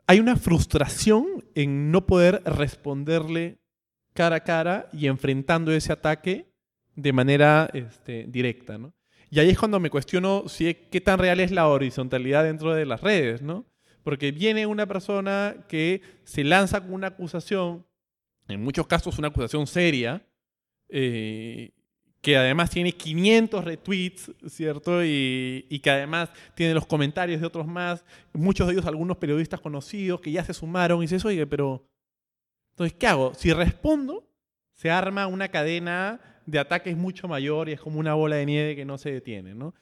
hay 0.07 0.21
una 0.21 0.37
frustración 0.37 1.45
en 1.55 1.91
no 1.91 2.07
poder 2.07 2.43
responderle 2.45 3.61
cara 4.13 4.37
a 4.37 4.45
cara 4.45 4.89
y 4.93 5.07
enfrentando 5.07 5.73
ese 5.73 5.93
ataque 5.93 6.53
de 6.95 7.13
manera 7.13 7.71
este, 7.73 8.27
directa, 8.29 8.79
¿no? 8.79 8.93
Y 9.31 9.39
ahí 9.39 9.51
es 9.51 9.59
cuando 9.59 9.79
me 9.79 9.91
cuestiono 9.91 10.49
si 10.49 10.75
qué 10.75 11.01
tan 11.01 11.19
real 11.21 11.39
es 11.39 11.53
la 11.53 11.69
horizontalidad 11.69 12.43
dentro 12.45 12.75
de 12.75 12.85
las 12.85 13.01
redes, 13.01 13.43
¿no? 13.43 13.65
Porque 14.03 14.33
viene 14.33 14.67
una 14.67 14.87
persona 14.87 15.55
que 15.69 16.03
se 16.25 16.43
lanza 16.43 16.81
con 16.81 16.95
una 16.95 17.09
acusación, 17.09 17.87
en 18.49 18.63
muchos 18.63 18.89
casos 18.89 19.19
una 19.19 19.29
acusación 19.29 19.69
seria, 19.69 20.27
eh, 20.89 21.71
que 22.21 22.37
además 22.37 22.71
tiene 22.71 22.93
500 22.93 23.65
retweets, 23.65 24.33
¿cierto? 24.49 25.05
Y, 25.05 25.65
y 25.71 25.79
que 25.79 25.91
además 25.91 26.31
tiene 26.55 26.75
los 26.75 26.87
comentarios 26.87 27.41
de 27.41 27.47
otros 27.47 27.67
más, 27.67 28.05
muchos 28.33 28.67
de 28.67 28.75
ellos 28.75 28.87
algunos 28.87 29.17
periodistas 29.19 29.61
conocidos 29.61 30.21
que 30.21 30.33
ya 30.33 30.45
se 30.45 30.55
sumaron 30.55 30.99
y 30.99 31.03
dices, 31.03 31.25
oye, 31.25 31.47
pero... 31.47 31.87
Entonces, 32.73 32.97
¿qué 32.99 33.07
hago? 33.07 33.35
Si 33.35 33.53
respondo, 33.53 34.27
se 34.75 34.91
arma 34.91 35.27
una 35.27 35.49
cadena 35.49 36.21
de 36.51 36.59
ataques 36.59 36.97
mucho 36.97 37.29
mayor 37.29 37.69
y 37.69 37.73
es 37.73 37.81
como 37.81 37.99
una 38.01 38.15
bola 38.15 38.37
de 38.37 38.47
nieve 38.47 38.77
que 38.77 38.85
no 38.85 38.99
se 38.99 39.13
detiene, 39.13 39.55
¿no? 39.55 39.75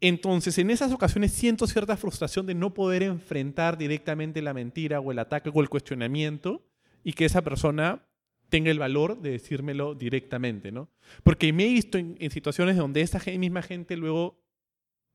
Entonces, 0.00 0.56
en 0.58 0.70
esas 0.70 0.92
ocasiones 0.92 1.32
siento 1.32 1.66
cierta 1.66 1.96
frustración 1.96 2.46
de 2.46 2.54
no 2.54 2.72
poder 2.72 3.02
enfrentar 3.02 3.76
directamente 3.76 4.40
la 4.40 4.54
mentira 4.54 5.00
o 5.00 5.12
el 5.12 5.18
ataque 5.18 5.50
o 5.52 5.60
el 5.60 5.68
cuestionamiento 5.68 6.62
y 7.04 7.12
que 7.12 7.26
esa 7.26 7.42
persona 7.42 8.06
tenga 8.48 8.70
el 8.70 8.78
valor 8.78 9.20
de 9.20 9.32
decírmelo 9.32 9.94
directamente, 9.94 10.72
¿no? 10.72 10.88
Porque 11.22 11.52
me 11.52 11.66
he 11.66 11.68
visto 11.68 11.98
en, 11.98 12.16
en 12.18 12.30
situaciones 12.30 12.76
donde 12.76 13.02
esa 13.02 13.20
misma 13.38 13.62
gente 13.62 13.96
luego 13.96 14.40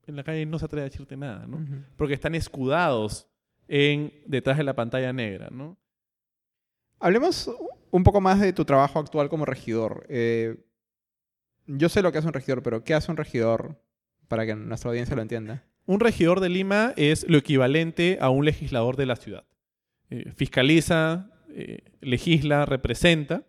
en 0.07 0.15
la 0.15 0.23
calle 0.23 0.45
no 0.45 0.59
se 0.59 0.65
atreve 0.65 0.83
a 0.83 0.89
decirte 0.89 1.17
nada, 1.17 1.47
¿no? 1.47 1.65
Porque 1.95 2.13
están 2.13 2.35
escudados 2.35 3.27
en 3.67 4.13
detrás 4.27 4.57
de 4.57 4.63
la 4.63 4.75
pantalla 4.75 5.11
negra, 5.13 5.49
¿no? 5.51 5.77
Hablemos 6.99 7.49
un 7.95 8.03
poco 8.03 8.19
más 8.19 8.41
de 8.41 8.51
tu 8.51 8.65
trabajo 8.65 8.99
actual 8.99 9.29
como 9.29 9.45
regidor. 9.45 10.05
Eh, 10.09 10.57
yo 11.65 11.87
sé 11.87 12.01
lo 12.01 12.11
que 12.11 12.17
hace 12.17 12.27
un 12.27 12.33
regidor, 12.33 12.61
pero 12.61 12.83
¿qué 12.83 12.93
hace 12.93 13.09
un 13.09 13.15
regidor 13.15 13.81
para 14.27 14.45
que 14.45 14.53
nuestra 14.53 14.89
audiencia 14.89 15.15
lo 15.15 15.21
entienda? 15.21 15.63
Un 15.85 16.01
regidor 16.01 16.41
de 16.41 16.49
Lima 16.49 16.93
es 16.97 17.25
lo 17.29 17.37
equivalente 17.37 18.17
a 18.19 18.29
un 18.29 18.43
legislador 18.43 18.97
de 18.97 19.05
la 19.05 19.15
ciudad. 19.15 19.45
Eh, 20.09 20.33
fiscaliza, 20.35 21.29
eh, 21.47 21.85
legisla, 22.01 22.65
representa 22.65 23.47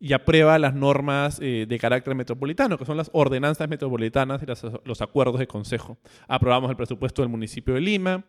y 0.00 0.12
aprueba 0.12 0.58
las 0.58 0.74
normas 0.74 1.38
de 1.38 1.78
carácter 1.80 2.16
metropolitano, 2.16 2.76
que 2.76 2.84
son 2.84 2.96
las 2.96 3.10
ordenanzas 3.12 3.68
metropolitanas 3.68 4.42
y 4.42 4.46
los 4.84 5.00
acuerdos 5.00 5.38
de 5.38 5.46
consejo. 5.46 5.98
Aprobamos 6.26 6.68
el 6.70 6.76
presupuesto 6.76 7.22
del 7.22 7.28
municipio 7.28 7.74
de 7.74 7.82
Lima 7.82 8.24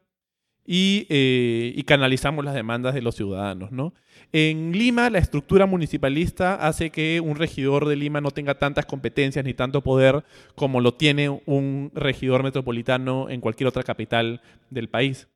y, 0.65 1.05
eh, 1.09 1.73
y 1.75 1.83
canalizamos 1.83 2.45
las 2.45 2.53
demandas 2.53 2.93
de 2.93 3.01
los 3.01 3.15
ciudadanos. 3.15 3.71
¿no? 3.71 3.93
En 4.31 4.71
Lima, 4.71 5.09
la 5.09 5.19
estructura 5.19 5.65
municipalista 5.65 6.55
hace 6.55 6.89
que 6.89 7.19
un 7.19 7.35
regidor 7.35 7.87
de 7.87 7.95
Lima 7.95 8.21
no 8.21 8.31
tenga 8.31 8.57
tantas 8.57 8.85
competencias 8.85 9.43
ni 9.45 9.53
tanto 9.53 9.81
poder 9.81 10.23
como 10.55 10.81
lo 10.81 10.93
tiene 10.93 11.29
un 11.29 11.91
regidor 11.93 12.43
metropolitano 12.43 13.29
en 13.29 13.41
cualquier 13.41 13.67
otra 13.67 13.83
capital 13.83 14.41
del 14.69 14.89
país. 14.89 15.27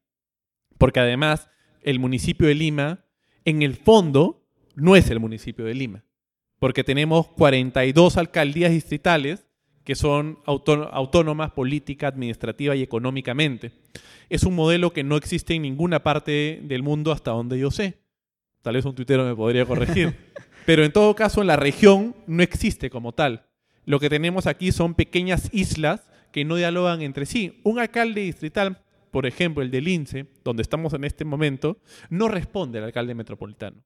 Porque 0.77 0.99
además, 0.99 1.49
el 1.81 1.99
municipio 1.99 2.47
de 2.47 2.55
Lima, 2.55 3.05
en 3.45 3.61
el 3.61 3.75
fondo, 3.75 4.45
no 4.75 4.95
es 4.95 5.09
el 5.09 5.19
municipio 5.19 5.65
de 5.65 5.73
Lima. 5.73 6.03
Porque 6.59 6.83
tenemos 6.83 7.27
42 7.29 8.17
alcaldías 8.17 8.71
distritales 8.71 9.46
que 9.87 9.95
son 9.95 10.39
autónomas 10.45 11.51
política, 11.51 12.09
administrativa 12.09 12.75
y 12.75 12.83
económicamente. 12.83 13.71
Es 14.27 14.43
un 14.43 14.53
modelo 14.53 14.91
que 14.91 15.05
no 15.05 15.15
existe 15.15 15.53
en 15.53 15.61
ninguna 15.61 16.03
parte 16.03 16.59
del 16.61 16.83
mundo 16.83 17.13
hasta 17.13 17.31
donde 17.31 17.57
yo 17.57 17.71
sé. 17.71 17.97
Tal 18.61 18.75
vez 18.75 18.83
un 18.83 18.95
tuitero 18.95 19.23
me 19.23 19.33
podría 19.33 19.65
corregir. 19.65 20.13
Pero 20.65 20.83
en 20.83 20.91
todo 20.91 21.15
caso, 21.15 21.39
en 21.39 21.47
la 21.47 21.55
región 21.55 22.17
no 22.27 22.43
existe 22.43 22.89
como 22.89 23.13
tal. 23.13 23.45
Lo 23.85 24.01
que 24.01 24.09
tenemos 24.09 24.45
aquí 24.45 24.73
son 24.73 24.93
pequeñas 24.93 25.49
islas 25.53 26.09
que 26.33 26.43
no 26.43 26.57
dialogan 26.57 27.01
entre 27.01 27.25
sí. 27.25 27.61
Un 27.63 27.79
alcalde 27.79 28.19
distrital, 28.19 28.83
por 29.09 29.25
ejemplo, 29.25 29.63
el 29.63 29.71
de 29.71 29.79
Lince, 29.79 30.25
donde 30.43 30.63
estamos 30.63 30.91
en 30.95 31.05
este 31.05 31.23
momento, 31.23 31.77
no 32.09 32.27
responde 32.27 32.79
al 32.79 32.83
alcalde 32.83 33.15
metropolitano. 33.15 33.85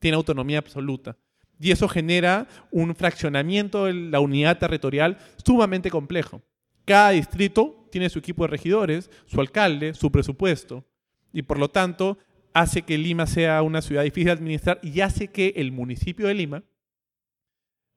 Tiene 0.00 0.16
autonomía 0.16 0.58
absoluta. 0.58 1.16
Y 1.60 1.72
eso 1.72 1.88
genera 1.88 2.48
un 2.70 2.94
fraccionamiento 2.96 3.84
de 3.84 3.92
la 3.92 4.20
unidad 4.20 4.58
territorial 4.58 5.18
sumamente 5.44 5.90
complejo. 5.90 6.40
Cada 6.86 7.10
distrito 7.10 7.86
tiene 7.92 8.08
su 8.08 8.18
equipo 8.18 8.44
de 8.44 8.48
regidores, 8.48 9.10
su 9.26 9.40
alcalde, 9.40 9.92
su 9.92 10.10
presupuesto. 10.10 10.86
Y 11.32 11.42
por 11.42 11.58
lo 11.58 11.68
tanto, 11.68 12.18
hace 12.54 12.82
que 12.82 12.96
Lima 12.96 13.26
sea 13.26 13.62
una 13.62 13.82
ciudad 13.82 14.02
difícil 14.02 14.26
de 14.26 14.32
administrar 14.32 14.80
y 14.82 15.00
hace 15.02 15.28
que 15.28 15.52
el 15.56 15.70
municipio 15.70 16.26
de 16.26 16.34
Lima 16.34 16.64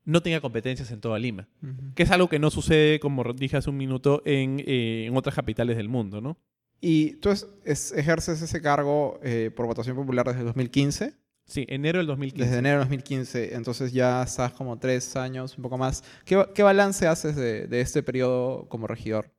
no 0.03 0.21
tenga 0.21 0.41
competencias 0.41 0.91
en 0.91 0.99
toda 0.99 1.17
Lima. 1.17 1.47
Que 1.95 2.03
es 2.03 2.11
algo 2.11 2.27
que 2.27 2.39
no 2.39 2.51
sucede, 2.51 2.99
como 2.99 3.23
dije 3.33 3.55
hace 3.55 3.69
un 3.69 3.77
minuto, 3.77 4.21
en, 4.25 4.61
eh, 4.67 5.05
en 5.07 5.15
otras 5.15 5.35
capitales 5.35 5.77
del 5.77 5.87
mundo, 5.87 6.19
¿no? 6.19 6.37
¿Y 6.81 7.13
tú 7.21 7.29
ejerces 7.63 8.41
ese 8.41 8.61
cargo 8.61 9.17
eh, 9.23 9.51
por 9.55 9.67
votación 9.67 9.95
popular 9.95 10.27
desde 10.27 10.43
2015? 10.43 11.13
Sí, 11.45 11.65
enero 11.67 11.99
del 11.99 12.07
2015. 12.07 12.45
Desde 12.45 12.59
enero 12.59 12.79
del 12.79 12.87
2015, 12.89 13.55
entonces 13.55 13.91
ya 13.91 14.23
estás 14.23 14.53
como 14.53 14.77
tres 14.79 15.15
años, 15.15 15.57
un 15.57 15.63
poco 15.63 15.77
más. 15.77 16.03
¿Qué, 16.25 16.43
qué 16.55 16.63
balance 16.63 17.05
haces 17.07 17.35
de, 17.35 17.67
de, 17.67 17.81
este 17.81 18.01
periodo 18.01 18.67
como 18.69 18.87
regidor? 18.87 19.31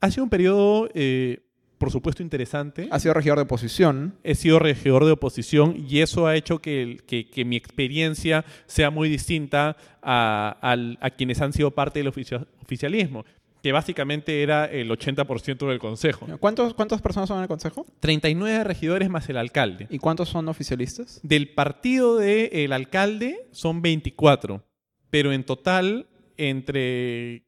Ha 0.00 0.10
sido 0.10 0.24
un 0.24 0.30
periodo, 0.30 0.88
eh, 0.94 1.44
por 1.78 1.90
supuesto, 1.90 2.22
interesante. 2.22 2.88
Ha 2.90 3.00
sido 3.00 3.14
regidor 3.14 3.38
de 3.38 3.42
oposición. 3.42 4.14
He 4.22 4.36
sido 4.36 4.58
regidor 4.58 5.04
de 5.04 5.12
oposición 5.12 5.74
y 5.76 6.00
eso 6.00 6.26
ha 6.26 6.36
hecho 6.36 6.60
que, 6.60 6.98
que, 7.06 7.28
que 7.28 7.44
mi 7.44 7.56
experiencia 7.56 8.44
sea 8.66 8.90
muy 8.90 9.08
distinta 9.08 9.76
a, 10.02 10.56
a, 10.62 11.06
a 11.06 11.10
quienes 11.10 11.40
han 11.40 11.52
sido 11.52 11.72
parte 11.72 11.98
del 11.98 12.08
oficialismo 12.08 13.24
que 13.64 13.72
básicamente 13.72 14.42
era 14.42 14.66
el 14.66 14.90
80% 14.90 15.66
del 15.66 15.78
consejo. 15.78 16.26
¿Cuántos, 16.38 16.74
¿Cuántas 16.74 17.00
personas 17.00 17.28
son 17.28 17.38
en 17.38 17.44
el 17.44 17.48
consejo? 17.48 17.86
39 18.00 18.62
regidores 18.62 19.08
más 19.08 19.26
el 19.30 19.38
alcalde. 19.38 19.86
¿Y 19.88 19.96
cuántos 19.96 20.28
son 20.28 20.48
oficialistas? 20.48 21.18
Del 21.22 21.48
partido 21.48 22.18
del 22.18 22.74
alcalde 22.74 23.48
son 23.52 23.80
24, 23.80 24.62
pero 25.08 25.32
en 25.32 25.44
total, 25.44 26.08
entre 26.36 27.46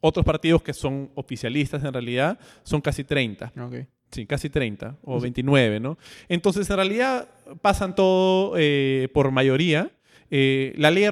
otros 0.00 0.24
partidos 0.24 0.62
que 0.62 0.72
son 0.72 1.10
oficialistas 1.14 1.84
en 1.84 1.92
realidad, 1.92 2.38
son 2.62 2.80
casi 2.80 3.04
30. 3.04 3.52
Okay. 3.66 3.86
Sí, 4.10 4.24
casi 4.24 4.48
30 4.48 4.96
o 5.02 5.20
29, 5.20 5.78
¿no? 5.78 5.98
Entonces, 6.30 6.70
en 6.70 6.76
realidad 6.76 7.28
pasan 7.60 7.94
todo 7.94 8.54
eh, 8.56 9.10
por 9.12 9.30
mayoría. 9.30 9.90
Eh, 10.30 10.72
la 10.78 10.90
ley 10.90 11.04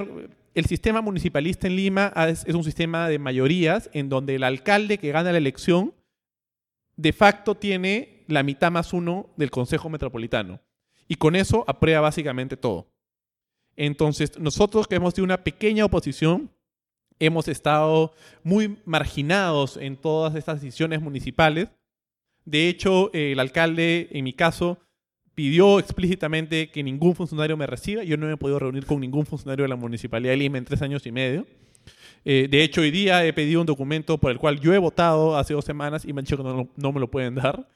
el 0.56 0.64
sistema 0.64 1.02
municipalista 1.02 1.66
en 1.66 1.76
Lima 1.76 2.14
es, 2.28 2.46
un 2.46 2.64
sistema 2.64 3.10
de 3.10 3.18
mayorías 3.18 3.90
en 3.92 4.08
donde 4.08 4.36
el 4.36 4.42
alcalde 4.42 4.96
que 4.96 5.12
gana 5.12 5.30
la 5.30 5.36
elección 5.36 5.94
de 6.96 7.12
facto 7.12 7.56
tiene 7.56 8.24
la 8.26 8.42
mitad 8.42 8.72
más 8.72 8.94
uno 8.94 9.28
del 9.36 9.50
Consejo 9.50 9.90
Metropolitano. 9.90 10.60
Y 11.08 11.16
con 11.16 11.36
eso 11.36 11.62
aprueba 11.68 12.00
básicamente 12.00 12.56
todo. 12.56 12.90
Entonces, 13.76 14.38
nosotros 14.38 14.88
que 14.88 14.94
hemos 14.94 15.12
tenido 15.12 15.26
una 15.26 15.44
pequeña 15.44 15.84
oposición, 15.84 16.50
hemos 17.18 17.48
estado 17.48 18.14
muy 18.42 18.78
marginados 18.86 19.76
en 19.76 19.98
todas 19.98 20.34
estas 20.36 20.62
decisiones 20.62 21.02
municipales. 21.02 21.68
De 22.46 22.70
hecho, 22.70 23.12
el 23.12 23.40
alcalde, 23.40 24.08
en 24.10 24.24
mi 24.24 24.32
caso, 24.32 24.78
pidió 25.36 25.78
explícitamente 25.78 26.70
que 26.70 26.82
ningún 26.82 27.14
funcionario 27.14 27.56
me 27.58 27.66
reciba. 27.66 28.02
Yo 28.02 28.16
no 28.16 28.26
me 28.26 28.32
he 28.32 28.36
podido 28.38 28.58
reunir 28.58 28.86
con 28.86 29.00
ningún 29.00 29.26
funcionario 29.26 29.64
de 29.64 29.68
la 29.68 29.76
Municipalidad 29.76 30.32
de 30.32 30.38
Lima 30.38 30.58
en 30.58 30.64
tres 30.64 30.80
años 30.80 31.06
y 31.06 31.12
medio. 31.12 31.46
Eh, 32.24 32.48
de 32.50 32.62
hecho, 32.64 32.80
hoy 32.80 32.90
día 32.90 33.24
he 33.24 33.34
pedido 33.34 33.60
un 33.60 33.66
documento 33.66 34.16
por 34.16 34.32
el 34.32 34.38
cual 34.38 34.58
yo 34.58 34.72
he 34.72 34.78
votado 34.78 35.36
hace 35.36 35.52
dos 35.52 35.64
semanas 35.64 36.06
y 36.06 36.12
me 36.14 36.20
han 36.20 36.24
dicho 36.24 36.38
que 36.38 36.42
no, 36.42 36.92
me 36.92 37.00
lo 37.00 37.10
pueden 37.10 37.34
dar. 37.34 37.68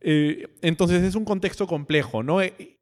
Eh, 0.00 0.48
entonces 0.60 1.04
es 1.04 1.14
un 1.14 1.24
contexto 1.24 1.68
complejo, 1.68 2.24
¿no? 2.24 2.42
Eh, 2.42 2.78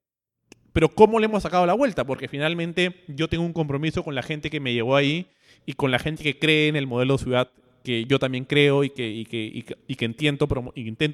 pero 0.72 0.88
¿cómo 0.88 1.20
le 1.20 1.26
hemos 1.26 1.42
sacado 1.42 1.66
la 1.66 1.74
vuelta? 1.74 2.04
Porque 2.04 2.26
finalmente 2.26 3.04
yo 3.08 3.28
tengo 3.28 3.44
un 3.44 3.52
compromiso 3.52 4.02
con 4.02 4.14
la 4.14 4.22
gente 4.22 4.48
que 4.48 4.60
me 4.60 4.72
llevó 4.72 4.96
ahí 4.96 5.26
y 5.66 5.74
con 5.74 5.90
la 5.90 5.98
gente 5.98 6.22
que 6.22 6.38
cree 6.38 6.68
en 6.68 6.76
el 6.76 6.86
modelo 6.86 7.18
de 7.18 7.22
ciudad 7.22 7.50
que 7.84 8.06
yo 8.06 8.18
también 8.18 8.46
creo 8.46 8.82
y 8.82 8.90
que, 8.90 9.06
y 9.10 9.26
que, 9.26 9.78
y 9.86 9.94
que, 9.94 10.04
intento 10.06 10.48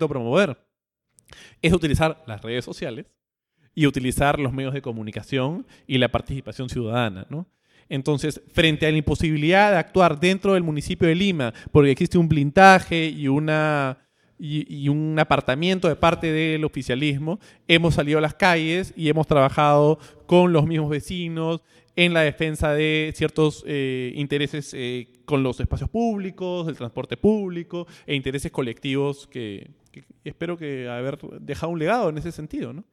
promover 0.09 0.59
es 1.63 1.73
utilizar 1.73 2.23
las 2.27 2.43
redes 2.43 2.65
sociales 2.65 3.07
y 3.75 3.87
utilizar 3.87 4.39
los 4.39 4.53
medios 4.53 4.75
de 4.75 4.83
comunicación 4.83 5.67
y 5.87 5.99
la 5.99 6.09
participación 6.09 6.69
ciudadana. 6.69 7.27
Entonces, 7.89 8.41
frente 8.53 8.87
a 8.87 8.91
la 8.91 8.99
imposibilidad 8.99 9.71
de 9.71 9.79
actuar 9.79 10.19
dentro 10.19 10.55
del 10.55 10.63
municipio 10.63 11.09
de 11.09 11.15
Lima, 11.15 11.55
porque 11.73 11.91
existe 11.91 12.19
un 12.19 12.29
blindaje 12.29 13.07
y, 13.07 13.29
una, 13.29 13.99
y, 14.39 14.89
un 14.89 15.19
apartamiento 15.19 15.89
de 15.89 15.97
parte 15.97 16.31
del 16.33 16.65
oficialismo, 16.65 17.39
hemos 17.67 17.95
salido 17.95 18.19
a 18.19 18.23
las 18.23 18.35
calles 18.35 18.93
y 18.97 19.09
hemos 19.09 19.27
trabajado 19.27 19.99
con 20.27 20.53
los 20.53 20.67
mismos 20.67 20.91
vecinos 20.91 21.63
en 21.97 22.15
la 22.15 22.21
defensa 22.21 22.75
de 22.75 23.13
ciertos 23.17 23.65
eh, 23.67 24.13
intereses 24.15 24.73
eh, 24.75 25.09
con 25.25 25.43
los 25.43 25.59
espacios 25.59 25.91
públicos, 25.91 26.69
el 26.69 26.77
transporte 26.77 27.17
público 27.17 27.87
e 28.07 28.15
intereses 28.15 28.53
colectivos 28.53 29.27
que, 29.27 29.71
espero 30.25 30.57
que 30.57 30.89
haber 30.89 31.19
dejado 31.41 31.73
un 31.73 31.79
legado 31.79 32.09
en 32.09 32.19
ese 32.19 32.33
sentido, 32.33 32.73
¿no? 32.73 32.85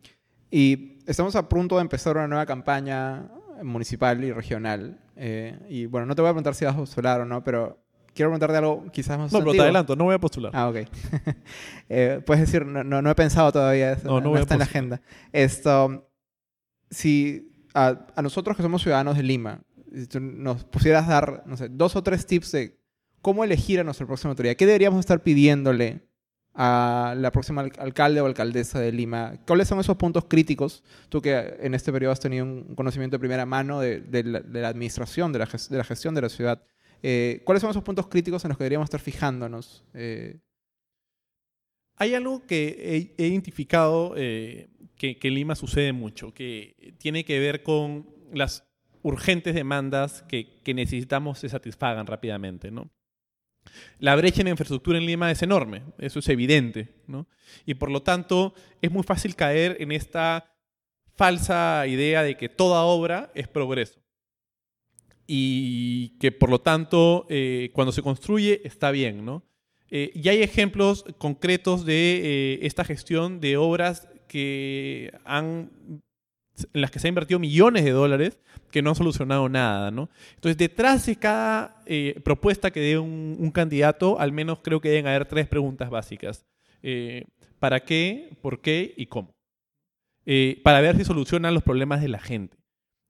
Y 0.51 0.99
estamos 1.07 1.35
a 1.35 1.49
punto 1.49 1.75
de 1.75 1.81
empezar 1.81 2.15
una 2.15 2.27
nueva 2.27 2.45
campaña 2.45 3.29
municipal 3.63 4.23
y 4.23 4.31
regional. 4.31 4.99
Eh, 5.15 5.57
y 5.69 5.85
bueno, 5.85 6.05
no 6.05 6.15
te 6.15 6.21
voy 6.21 6.29
a 6.29 6.33
preguntar 6.33 6.55
si 6.55 6.65
vas 6.65 6.75
a 6.75 6.77
postular 6.77 7.21
o 7.21 7.25
no, 7.25 7.43
pero 7.43 7.83
quiero 8.13 8.29
preguntarte 8.29 8.57
algo 8.57 8.85
quizás 8.91 9.17
más 9.17 9.31
No, 9.31 9.39
pero 9.39 9.51
te 9.51 9.61
adelanto, 9.61 9.95
no 9.95 10.05
voy 10.05 10.15
a 10.15 10.19
postular. 10.19 10.51
Ah, 10.55 10.69
ok. 10.69 10.77
eh, 11.89 12.21
puedes 12.25 12.41
decir, 12.41 12.65
no, 12.65 12.83
no, 12.83 13.09
he 13.09 13.15
pensado 13.15 13.51
todavía, 13.51 13.93
eso, 13.93 14.07
no, 14.07 14.21
no, 14.21 14.37
está 14.37 14.55
en 14.55 14.59
la 14.59 14.65
agenda. 14.65 15.01
Esto, 15.31 16.09
si 16.89 17.67
a, 17.73 18.07
a, 18.15 18.21
nosotros 18.21 18.55
que 18.55 18.63
somos 18.63 18.81
ciudadanos 18.81 19.17
de 19.17 19.23
Lima, 19.23 19.61
si 19.93 20.07
tú 20.07 20.19
nos 20.19 20.63
pusieras 20.63 21.07
dar, 21.07 21.43
no 21.45 21.57
sé, 21.57 21.69
dos 21.69 21.95
o 21.95 22.03
tres 22.03 22.25
tips 22.25 22.51
de 22.51 22.79
cómo 23.21 23.43
elegir 23.43 23.79
a 23.79 23.83
nuestra 23.83 24.05
próxima 24.05 24.31
autoridad, 24.31 24.55
¿qué 24.55 24.65
deberíamos 24.65 24.99
estar 24.99 25.21
pidiéndole 25.23 26.04
a 26.55 27.15
la 27.17 27.31
próxima 27.31 27.61
alcalde 27.61 28.21
o 28.21 28.25
alcaldesa 28.25 28.79
de 28.79 28.91
Lima. 28.93 29.33
¿Cuáles 29.45 29.67
son 29.67 29.79
esos 29.79 29.97
puntos 29.97 30.25
críticos? 30.25 30.83
Tú 31.09 31.21
que 31.21 31.57
en 31.59 31.75
este 31.75 31.91
periodo 31.91 32.13
has 32.13 32.21
tenido 32.21 32.45
un 32.45 32.75
conocimiento 32.75 33.15
de 33.15 33.19
primera 33.19 33.45
mano 33.45 33.81
de, 33.81 34.23
la, 34.23 34.69
administración, 34.69 35.33
de 35.33 35.39
la, 35.39 35.83
gestión 35.83 36.15
de 36.15 36.21
la 36.21 36.29
ciudad. 36.29 36.63
Eh, 37.03 37.41
¿Cuáles 37.43 37.61
son 37.61 37.71
esos 37.71 37.83
puntos 37.83 38.07
críticos 38.07 38.45
en 38.45 38.49
los 38.49 38.57
que 38.57 38.63
deberíamos 38.63 38.85
estar 38.85 39.01
fijándonos? 39.01 39.83
Eh, 39.93 40.39
Hay 41.97 42.15
algo 42.15 42.45
que 42.47 43.13
he, 43.17 43.25
identificado 43.25 44.13
eh, 44.15 44.69
que, 44.95 45.19
en 45.21 45.33
Lima 45.33 45.55
sucede 45.55 45.91
mucho, 45.91 46.33
que 46.33 46.95
tiene 46.99 47.25
que 47.25 47.37
ver 47.37 47.63
con 47.63 48.07
las 48.33 48.65
urgentes 49.01 49.55
demandas 49.55 50.23
que, 50.23 50.61
que 50.63 50.73
necesitamos 50.73 51.39
se 51.39 51.49
satisfagan 51.49 52.07
rápidamente, 52.07 52.71
¿no? 52.71 52.89
La 53.99 54.15
brecha 54.15 54.41
en 54.41 54.47
infraestructura 54.49 54.97
en 54.97 55.05
Lima 55.05 55.31
es 55.31 55.41
enorme, 55.41 55.83
eso 55.97 56.19
es 56.19 56.29
evidente, 56.29 56.93
¿no? 57.07 57.27
Y 57.65 57.75
por 57.75 57.91
lo 57.91 58.01
tanto 58.01 58.53
es 58.81 58.91
muy 58.91 59.03
fácil 59.03 59.35
caer 59.35 59.77
en 59.79 59.91
esta 59.91 60.53
falsa 61.15 61.85
idea 61.87 62.23
de 62.23 62.37
que 62.37 62.49
toda 62.49 62.83
obra 62.83 63.31
es 63.35 63.47
progreso. 63.47 63.99
Y 65.27 66.17
que 66.19 66.31
por 66.31 66.49
lo 66.49 66.61
tanto 66.61 67.25
eh, 67.29 67.71
cuando 67.73 67.91
se 67.91 68.03
construye 68.03 68.61
está 68.63 68.91
bien, 68.91 69.25
¿no? 69.25 69.43
Eh, 69.89 70.11
y 70.13 70.29
hay 70.29 70.41
ejemplos 70.41 71.05
concretos 71.17 71.85
de 71.85 72.21
eh, 72.23 72.59
esta 72.63 72.83
gestión 72.83 73.39
de 73.39 73.57
obras 73.57 74.07
que 74.27 75.11
han 75.23 76.03
en 76.73 76.81
las 76.81 76.91
que 76.91 76.99
se 76.99 77.07
han 77.07 77.11
invertido 77.11 77.39
millones 77.39 77.83
de 77.83 77.91
dólares 77.91 78.39
que 78.71 78.81
no 78.81 78.89
han 78.89 78.95
solucionado 78.95 79.49
nada, 79.49 79.91
¿no? 79.91 80.09
Entonces, 80.35 80.57
detrás 80.57 81.05
de 81.05 81.15
cada 81.15 81.81
eh, 81.85 82.19
propuesta 82.23 82.71
que 82.71 82.79
dé 82.79 82.97
un, 82.97 83.51
candidato, 83.51 84.19
al 84.19 84.31
menos 84.31 84.59
creo 84.61 84.81
que 84.81 84.89
deben 84.89 85.07
haber 85.07 85.25
tres 85.25 85.47
preguntas 85.47 85.89
básicas. 85.89 86.45
Eh, 86.81 87.25
¿Para 87.59 87.81
qué? 87.81 88.37
¿Por 88.41 88.61
qué? 88.61 88.93
¿Y 88.97 89.05
cómo? 89.07 89.33
Eh, 90.25 90.59
para 90.63 90.81
ver 90.81 90.97
si 90.97 91.05
solucionan 91.05 91.53
los 91.53 91.63
problemas 91.63 92.01
de 92.01 92.09
la 92.09 92.19
gente. 92.19 92.57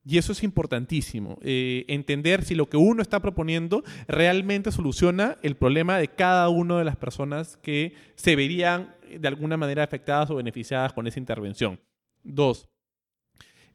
Y 0.08 0.20
eso 0.20 0.34
es 0.34 0.44
importantísimo, 0.44 1.40
entender 1.42 2.44
si 2.44 2.54
lo 2.54 2.70
que 2.70 2.78
uno 2.78 3.02
está 3.02 3.20
proponiendo 3.20 3.84
realmente 4.08 4.72
soluciona 4.72 5.38
el 5.42 5.56
problema 5.56 5.98
de 5.98 6.10
cada 6.10 6.48
una 6.50 6.78
de 6.78 6.86
las 6.86 6.96
personas 6.96 7.58
que 7.58 7.96
se 8.14 8.36
verían 8.36 8.94
de 9.20 9.28
alguna 9.28 9.58
manera 9.58 9.84
afectadas 9.84 10.30
o 10.30 10.36
beneficiadas 10.36 10.94
con 10.94 11.08
esa 11.08 11.18
intervención. 11.18 11.80
Dos, 12.24 12.70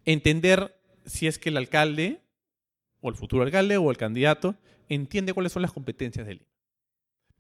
entender 0.05 0.76
si 1.07 1.26
es 1.26 1.38
que 1.38 1.48
el 1.48 1.57
alcalde, 1.57 2.20
o 3.01 3.09
el 3.09 3.14
futuro 3.14 3.42
alcalde, 3.42 3.76
o 3.76 3.90
el 3.90 3.96
candidato, 3.96 4.55
entiende 4.88 5.32
cuáles 5.32 5.53
son 5.53 5.62
las 5.62 5.72
competencias 5.72 6.26
de 6.26 6.32
él. 6.32 6.46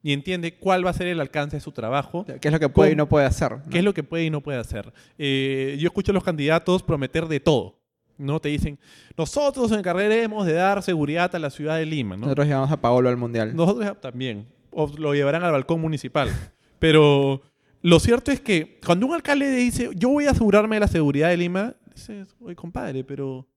Y 0.02 0.12
entiende 0.12 0.54
cuál 0.54 0.84
va 0.84 0.90
a 0.90 0.94
ser 0.94 1.08
el 1.08 1.20
alcance 1.20 1.56
de 1.56 1.60
su 1.60 1.72
trabajo. 1.72 2.24
¿Qué 2.24 2.48
es 2.48 2.52
lo 2.52 2.60
que 2.60 2.70
puede 2.70 2.92
y 2.92 2.96
no 2.96 3.08
puede 3.08 3.26
hacer? 3.26 3.58
¿Qué 3.70 3.78
es 3.78 3.84
lo 3.84 3.92
que 3.92 4.02
puede 4.02 4.24
y 4.24 4.30
no 4.30 4.40
puede 4.40 4.58
hacer? 4.58 4.92
Eh, 5.18 5.76
yo 5.78 5.88
escucho 5.88 6.12
a 6.12 6.14
los 6.14 6.24
candidatos 6.24 6.82
prometer 6.82 7.26
de 7.26 7.40
todo. 7.40 7.80
¿no? 8.16 8.40
Te 8.40 8.50
dicen, 8.50 8.78
nosotros 9.16 9.72
encargaremos 9.72 10.46
de 10.46 10.52
dar 10.52 10.82
seguridad 10.82 11.34
a 11.34 11.38
la 11.38 11.50
ciudad 11.50 11.76
de 11.76 11.86
Lima. 11.86 12.16
Nosotros 12.16 12.46
llevamos 12.46 12.70
a 12.70 12.80
Paolo 12.80 13.08
al 13.08 13.16
Mundial. 13.16 13.54
Nosotros 13.54 14.00
también. 14.00 14.46
O 14.70 14.90
lo 14.96 15.14
llevarán 15.14 15.42
al 15.42 15.52
balcón 15.52 15.80
municipal. 15.80 16.30
Pero 16.78 17.42
lo 17.82 17.98
cierto 17.98 18.30
es 18.30 18.40
que 18.40 18.78
cuando 18.84 19.06
un 19.06 19.14
alcalde 19.14 19.50
dice, 19.50 19.90
yo 19.94 20.10
voy 20.10 20.26
a 20.26 20.30
asegurarme 20.30 20.76
de 20.76 20.80
la 20.80 20.88
seguridad 20.88 21.28
de 21.28 21.36
Lima, 21.36 21.74
dices, 22.08 22.34
oye, 22.40 22.56
compadre, 22.56 23.04
pero 23.04 23.48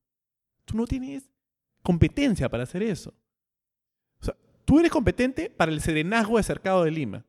tú 0.65 0.77
no 0.77 0.85
tienes 0.85 1.29
competencia 1.81 2.49
para 2.49 2.63
hacer 2.63 2.83
eso. 2.83 3.13
O 4.19 4.25
sea, 4.25 4.35
tú 4.65 4.79
eres 4.79 4.91
competente 4.91 5.49
para 5.49 5.71
el 5.71 5.81
serenazgo 5.81 6.37
de 6.37 6.43
Cercado 6.43 6.83
de 6.83 6.91
Lima. 6.91 7.25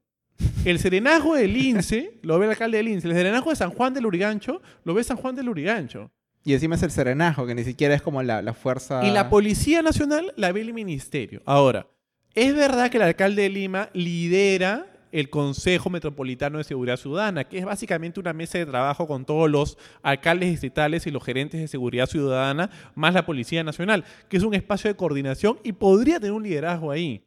El 0.65 0.79
serenazgo 0.79 1.35
del 1.35 1.53
Lince 1.53 2.19
lo 2.23 2.39
ve 2.39 2.47
el 2.47 2.53
alcalde 2.53 2.79
del 2.79 2.87
Lince. 2.87 3.09
El 3.09 3.15
serenazgo 3.15 3.51
de 3.51 3.57
San 3.57 3.71
Juan 3.71 3.95
del 3.95 4.07
Urigancho 4.07 4.63
lo 4.85 4.95
ve 4.95 5.05
San 5.05 5.17
Juan 5.17 5.35
del 5.35 5.49
Urigancho. 5.49 6.11
Y 6.45 6.53
encima 6.53 6.75
es 6.75 6.83
el 6.83 6.91
serenajo, 6.91 7.47
que 7.47 7.55
ni 7.55 7.65
siquiera 7.65 7.95
es 7.95 8.03
como 8.03 8.23
la, 8.23 8.43
la 8.43 8.53
fuerza... 8.53 9.03
Y 9.03 9.11
la 9.11 9.31
Policía 9.31 9.81
Nacional 9.81 10.35
la 10.37 10.53
ve 10.53 10.61
el 10.61 10.75
Ministerio. 10.75 11.41
Ahora, 11.47 11.87
es 12.35 12.55
verdad 12.55 12.91
que 12.91 12.99
el 12.99 13.05
alcalde 13.05 13.43
de 13.43 13.49
Lima 13.49 13.89
lidera 13.95 14.94
el 15.15 15.31
Consejo 15.31 15.91
Metropolitano 15.91 16.59
de 16.59 16.65
Seguridad 16.65 16.97
Ciudadana, 16.97 17.45
que 17.45 17.59
es 17.59 17.65
básicamente 17.65 18.19
una 18.19 18.33
mesa 18.33 18.59
de 18.59 18.67
trabajo 18.67 19.07
con 19.07 19.25
todos 19.25 19.49
los 19.49 19.79
alcaldes 20.03 20.51
distritales 20.51 21.07
y 21.07 21.13
los 21.13 21.23
gerentes 21.23 21.61
de 21.61 21.69
seguridad 21.69 22.09
ciudadana, 22.09 22.69
más 22.97 23.15
la 23.15 23.25
Policía 23.25 23.63
Nacional, 23.63 24.05
que 24.29 24.39
es 24.39 24.43
un 24.43 24.55
espacio 24.55 24.89
de 24.89 24.97
coordinación 24.97 25.61
y 25.63 25.71
podría 25.71 26.19
tener 26.19 26.33
un 26.33 26.43
liderazgo 26.43 26.91
ahí. 26.91 27.25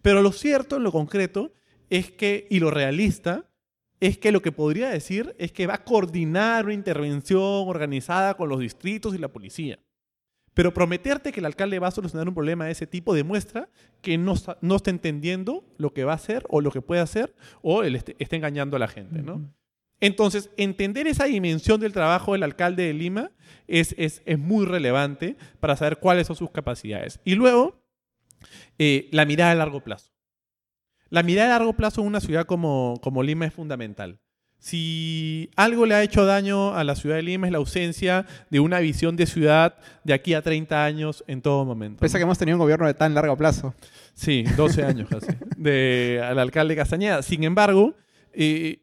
Pero 0.00 0.22
lo 0.22 0.30
cierto, 0.30 0.76
en 0.76 0.84
lo 0.84 0.92
concreto, 0.92 1.52
es 1.90 2.12
que, 2.12 2.46
y 2.50 2.60
lo 2.60 2.70
realista, 2.70 3.50
es 3.98 4.16
que 4.16 4.30
lo 4.30 4.40
que 4.40 4.52
podría 4.52 4.88
decir 4.88 5.34
es 5.40 5.50
que 5.50 5.66
va 5.66 5.74
a 5.74 5.84
coordinar 5.84 6.66
una 6.66 6.74
intervención 6.74 7.42
organizada 7.42 8.34
con 8.34 8.48
los 8.48 8.60
distritos 8.60 9.12
y 9.16 9.18
la 9.18 9.26
policía. 9.26 9.80
Pero 10.58 10.74
prometerte 10.74 11.30
que 11.30 11.38
el 11.38 11.46
alcalde 11.46 11.78
va 11.78 11.86
a 11.86 11.92
solucionar 11.92 12.26
un 12.26 12.34
problema 12.34 12.64
de 12.64 12.72
ese 12.72 12.84
tipo 12.84 13.14
demuestra 13.14 13.68
que 14.02 14.18
no, 14.18 14.34
no 14.60 14.74
está 14.74 14.90
entendiendo 14.90 15.64
lo 15.76 15.94
que 15.94 16.02
va 16.02 16.10
a 16.10 16.16
hacer 16.16 16.44
o 16.48 16.60
lo 16.60 16.72
que 16.72 16.82
puede 16.82 17.00
hacer 17.00 17.32
o 17.62 17.84
él 17.84 17.94
está 17.94 18.34
engañando 18.34 18.74
a 18.74 18.80
la 18.80 18.88
gente, 18.88 19.22
¿no? 19.22 19.54
Entonces, 20.00 20.50
entender 20.56 21.06
esa 21.06 21.26
dimensión 21.26 21.78
del 21.78 21.92
trabajo 21.92 22.32
del 22.32 22.42
alcalde 22.42 22.82
de 22.88 22.92
Lima 22.92 23.30
es, 23.68 23.94
es, 23.98 24.20
es 24.26 24.36
muy 24.36 24.66
relevante 24.66 25.36
para 25.60 25.76
saber 25.76 25.98
cuáles 25.98 26.26
son 26.26 26.34
sus 26.34 26.50
capacidades. 26.50 27.20
Y 27.24 27.36
luego, 27.36 27.80
eh, 28.80 29.08
la 29.12 29.26
mirada 29.26 29.52
a 29.52 29.54
largo 29.54 29.84
plazo. 29.84 30.10
La 31.08 31.22
mirada 31.22 31.54
a 31.54 31.58
largo 31.60 31.74
plazo 31.74 32.00
en 32.00 32.08
una 32.08 32.20
ciudad 32.20 32.46
como, 32.46 32.98
como 33.00 33.22
Lima 33.22 33.46
es 33.46 33.54
fundamental. 33.54 34.18
Si 34.58 35.50
algo 35.54 35.86
le 35.86 35.94
ha 35.94 36.02
hecho 36.02 36.24
daño 36.24 36.74
a 36.74 36.82
la 36.82 36.96
ciudad 36.96 37.16
de 37.16 37.22
Lima 37.22 37.46
es 37.46 37.52
la 37.52 37.58
ausencia 37.58 38.26
de 38.50 38.58
una 38.58 38.80
visión 38.80 39.16
de 39.16 39.26
ciudad 39.26 39.76
de 40.02 40.12
aquí 40.12 40.34
a 40.34 40.42
30 40.42 40.84
años 40.84 41.24
en 41.28 41.40
todo 41.40 41.64
momento. 41.64 42.00
Pese 42.00 42.16
a 42.16 42.18
que 42.18 42.24
hemos 42.24 42.38
tenido 42.38 42.56
un 42.56 42.62
gobierno 42.62 42.86
de 42.86 42.94
tan 42.94 43.14
largo 43.14 43.36
plazo. 43.36 43.74
Sí, 44.14 44.44
12 44.56 44.84
años 44.84 45.08
casi, 45.08 45.28
de, 45.56 46.20
al 46.24 46.40
alcalde 46.40 46.74
Castañeda. 46.74 47.22
Sin 47.22 47.44
embargo, 47.44 47.94
eh, 48.32 48.82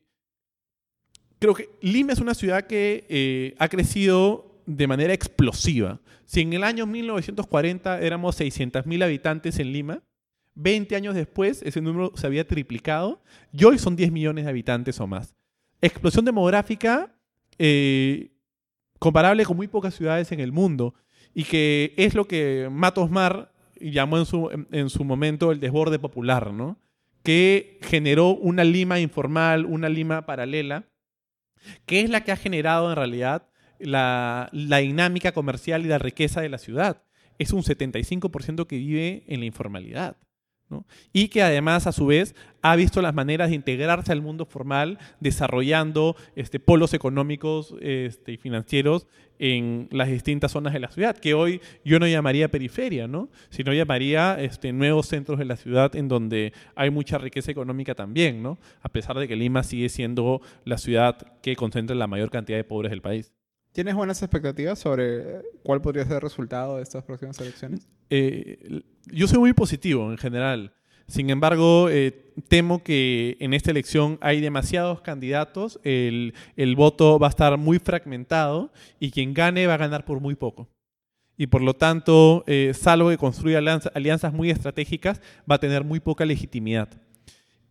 creo 1.40 1.54
que 1.54 1.70
Lima 1.82 2.14
es 2.14 2.20
una 2.20 2.36
ciudad 2.36 2.68
que 2.68 3.06
eh, 3.10 3.54
ha 3.60 3.68
crecido 3.68 4.62
de 4.66 4.88
manera 4.88 5.14
explosiva. 5.14 6.00
Si 6.26 6.40
en 6.40 6.54
el 6.54 6.64
año 6.64 6.86
1940 6.86 8.00
éramos 8.00 8.40
600.000 8.40 9.04
habitantes 9.04 9.60
en 9.60 9.74
Lima, 9.74 10.04
20 10.56 10.96
años 10.96 11.16
después 11.16 11.62
ese 11.64 11.82
número 11.82 12.14
se 12.16 12.26
había 12.26 12.48
triplicado 12.48 13.22
y 13.52 13.66
hoy 13.66 13.78
son 13.78 13.98
10 13.98 14.14
millones 14.14 14.46
de 14.46 14.50
habitantes 14.50 15.02
o 15.02 15.06
más 15.06 15.36
explosión 15.88 16.26
demográfica 16.26 17.16
eh, 17.58 18.32
comparable 19.00 19.46
con 19.46 19.58
muy 19.58 19.68
pocas 19.68 19.96
ciudades 19.96 20.32
en 20.32 20.40
el 20.40 20.52
mundo 20.52 20.94
y 21.34 21.44
que 21.44 21.94
es 21.98 22.16
lo 22.16 22.28
que 22.28 22.70
Matos 22.72 23.10
Mar 23.10 23.52
llamó 23.80 24.18
en 24.18 24.26
su, 24.26 24.66
en 24.72 24.90
su 24.90 25.04
momento 25.04 25.52
el 25.52 25.60
desborde 25.60 26.00
popular, 26.00 26.54
¿no? 26.54 26.80
que 27.26 27.80
generó 27.82 28.30
una 28.30 28.64
Lima 28.64 29.00
informal, 29.00 29.66
una 29.66 29.90
Lima 29.90 30.26
paralela, 30.26 30.86
que 31.86 32.02
es 32.02 32.10
la 32.10 32.24
que 32.24 32.32
ha 32.32 32.38
generado 32.38 32.90
en 32.92 32.96
realidad 32.96 33.50
la, 33.80 34.48
la 34.54 34.78
dinámica 34.78 35.32
comercial 35.32 35.84
y 35.84 35.90
la 35.90 35.98
riqueza 35.98 36.42
de 36.42 36.50
la 36.50 36.60
ciudad. 36.60 37.02
Es 37.40 37.52
un 37.52 37.64
75% 37.64 38.68
que 38.68 38.78
vive 38.78 39.24
en 39.28 39.40
la 39.40 39.48
informalidad. 39.48 40.18
Y 41.14 41.28
que 41.28 41.44
además, 41.44 41.88
a 41.88 41.92
su 41.92 42.08
vez, 42.08 42.36
ha 42.62 42.76
visto 42.76 43.02
las 43.02 43.14
maneras 43.14 43.50
de 43.50 43.56
integrarse 43.56 44.12
al 44.12 44.22
mundo 44.22 44.46
formal, 44.46 44.98
desarrollando 45.20 46.16
este, 46.36 46.60
polos 46.60 46.94
económicos 46.94 47.76
este, 47.82 48.34
y 48.34 48.38
financieros 48.38 49.08
en 49.38 49.88
las 49.92 50.08
distintas 50.08 50.52
zonas 50.52 50.74
de 50.74 50.80
la 50.80 50.90
ciudad, 50.90 51.18
que 51.18 51.34
hoy 51.34 51.62
yo 51.84 52.00
no 52.00 52.08
llamaría 52.08 52.50
periferia, 52.50 53.08
¿no? 53.08 53.30
sino 53.50 53.74
llamaría 53.74 54.38
este, 54.40 54.72
nuevos 54.72 55.08
centros 55.08 55.38
de 55.40 55.46
la 55.46 55.58
ciudad 55.58 55.96
en 55.96 56.08
donde 56.08 56.54
hay 56.76 56.90
mucha 56.90 57.18
riqueza 57.18 57.52
económica 57.52 57.96
también, 57.96 58.42
¿no? 58.42 58.58
a 58.82 58.90
pesar 58.90 59.20
de 59.20 59.28
que 59.28 59.36
Lima 59.36 59.64
sigue 59.64 59.90
siendo 59.90 60.42
la 60.64 60.78
ciudad 60.78 61.18
que 61.42 61.56
concentra 61.56 61.96
la 61.96 62.08
mayor 62.08 62.32
cantidad 62.32 62.58
de 62.58 62.64
pobres 62.64 62.92
del 62.92 63.02
país. 63.02 63.35
¿Tienes 63.76 63.94
buenas 63.94 64.22
expectativas 64.22 64.80
sobre 64.80 65.42
cuál 65.62 65.82
podría 65.82 66.06
ser 66.06 66.14
el 66.14 66.22
resultado 66.22 66.78
de 66.78 66.84
estas 66.84 67.04
próximas 67.04 67.38
elecciones? 67.42 67.86
Eh, 68.10 68.84
yo 69.12 69.28
soy 69.28 69.40
muy 69.40 69.52
positivo 69.52 70.10
en 70.10 70.18
general. 70.18 70.74
Sin 71.10 71.30
embargo, 71.30 71.90
eh, 71.90 72.32
temo 72.48 72.84
que 72.84 73.36
en 73.42 73.54
esta 73.54 73.72
elección 73.72 74.18
hay 74.22 74.40
demasiados 74.40 75.02
candidatos, 75.02 75.78
el, 75.84 76.34
voto 76.78 77.20
va 77.20 77.28
a 77.28 77.32
estar 77.32 77.58
muy 77.58 77.80
fragmentado 77.80 78.72
y 78.98 79.12
quien 79.12 79.34
gane 79.34 79.68
va 79.68 79.74
a 79.74 79.78
ganar 79.78 80.06
por 80.06 80.22
muy 80.22 80.36
poco. 80.36 80.70
Y 81.36 81.48
por 81.48 81.62
lo 81.62 81.74
tanto, 81.74 82.46
eh, 82.48 82.72
salvo 82.74 83.10
que 83.10 83.18
construya 83.18 83.60
alianzas 83.94 84.32
muy 84.32 84.52
estratégicas, 84.52 85.20
va 85.52 85.56
a 85.56 85.60
tener 85.60 85.84
muy 85.84 86.00
poca 86.00 86.24
legitimidad. 86.24 86.88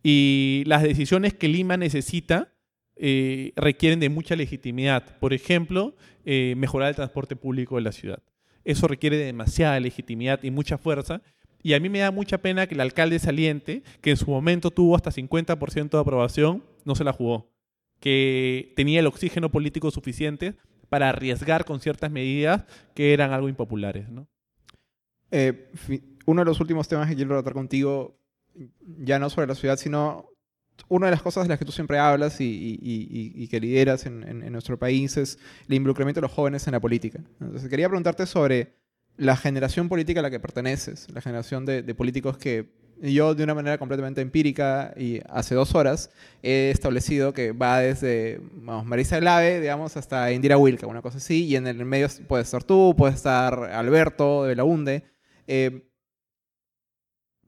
Y 0.03 0.61
las 0.67 0.83
decisiones 0.83 1.33
que 1.33 1.47
Lima 1.47 1.77
necesita 1.77 2.54
eh, 2.97 3.51
requieren 3.55 3.99
de 3.99 4.09
mucha 4.09 4.35
legitimidad. 4.35 5.17
Por 5.19 5.33
ejemplo, 5.33 5.95
eh, 6.23 6.55
mejorar 6.57 6.89
el 6.89 6.95
transporte 6.95 7.35
público 7.35 7.75
de 7.75 7.81
la 7.81 7.91
ciudad. 7.91 8.19
Eso 8.63 8.87
requiere 8.87 9.17
de 9.17 9.25
demasiada 9.25 9.79
legitimidad 9.79 10.41
y 10.43 10.51
mucha 10.51 10.77
fuerza. 10.77 11.21
Y 11.61 11.73
a 11.73 11.79
mí 11.79 11.89
me 11.89 11.99
da 11.99 12.11
mucha 12.11 12.39
pena 12.39 12.67
que 12.67 12.75
el 12.75 12.81
alcalde 12.81 13.19
saliente, 13.19 13.83
que 14.01 14.11
en 14.11 14.17
su 14.17 14.29
momento 14.29 14.71
tuvo 14.71 14.95
hasta 14.95 15.11
50% 15.11 15.89
de 15.89 15.99
aprobación, 15.99 16.63
no 16.83 16.95
se 16.95 17.03
la 17.03 17.11
jugó. 17.11 17.51
Que 17.99 18.73
tenía 18.75 18.99
el 18.99 19.07
oxígeno 19.07 19.51
político 19.51 19.91
suficiente 19.91 20.55
para 20.89 21.09
arriesgar 21.09 21.65
con 21.65 21.79
ciertas 21.79 22.11
medidas 22.11 22.65
que 22.93 23.13
eran 23.13 23.33
algo 23.33 23.49
impopulares. 23.49 24.07
Eh, 25.31 25.71
uno 26.25 26.41
de 26.41 26.45
los 26.45 26.59
últimos 26.59 26.87
temas 26.87 27.09
que 27.09 27.15
quiero 27.15 27.31
tratar 27.31 27.53
contigo, 27.53 28.19
ya 28.79 29.19
no 29.19 29.29
sobre 29.29 29.47
la 29.47 29.55
ciudad, 29.55 29.77
sino 29.77 30.29
una 30.87 31.07
de 31.07 31.11
las 31.11 31.21
cosas 31.21 31.43
de 31.43 31.49
las 31.49 31.59
que 31.59 31.65
tú 31.65 31.71
siempre 31.71 31.97
hablas 31.97 32.37
y, 32.39 33.47
que 33.49 33.59
lideras 33.59 34.05
en, 34.05 34.51
nuestro 34.51 34.77
país 34.77 35.17
es 35.17 35.39
el 35.67 35.75
involucramiento 35.75 36.19
de 36.19 36.23
los 36.23 36.31
jóvenes 36.31 36.67
en 36.67 36.73
la 36.73 36.79
política. 36.79 37.19
Entonces, 37.39 37.69
quería 37.69 37.87
preguntarte 37.87 38.25
sobre 38.25 38.73
la 39.17 39.35
generación 39.35 39.89
política 39.89 40.19
a 40.19 40.23
la 40.23 40.29
que 40.29 40.39
perteneces, 40.39 41.07
la 41.13 41.21
generación 41.21 41.65
de, 41.65 41.83
políticos 41.95 42.37
que 42.37 42.69
yo 43.01 43.35
de 43.35 43.43
una 43.43 43.53
manera 43.53 43.77
completamente 43.77 44.21
empírica 44.21 44.93
y 44.95 45.19
hace 45.27 45.53
dos 45.53 45.75
horas 45.75 46.11
he 46.41 46.71
establecido 46.71 47.33
que 47.33 47.51
va 47.51 47.79
desde 47.79 48.39
vamos, 48.53 48.85
Marisa 48.85 49.19
Glave, 49.19 49.59
digamos, 49.59 49.97
hasta 49.97 50.31
Indira 50.31 50.57
Wilka, 50.57 50.87
una 50.87 51.01
cosa 51.01 51.17
así, 51.17 51.45
y 51.45 51.57
en 51.57 51.67
el 51.67 51.83
medio 51.83 52.07
puede 52.27 52.43
estar 52.43 52.63
tú, 52.63 52.95
puede 52.97 53.13
estar 53.13 53.53
Alberto 53.65 54.45
de 54.45 54.55
la 54.55 54.63
UNDE. 54.63 55.03
Eh, 55.47 55.89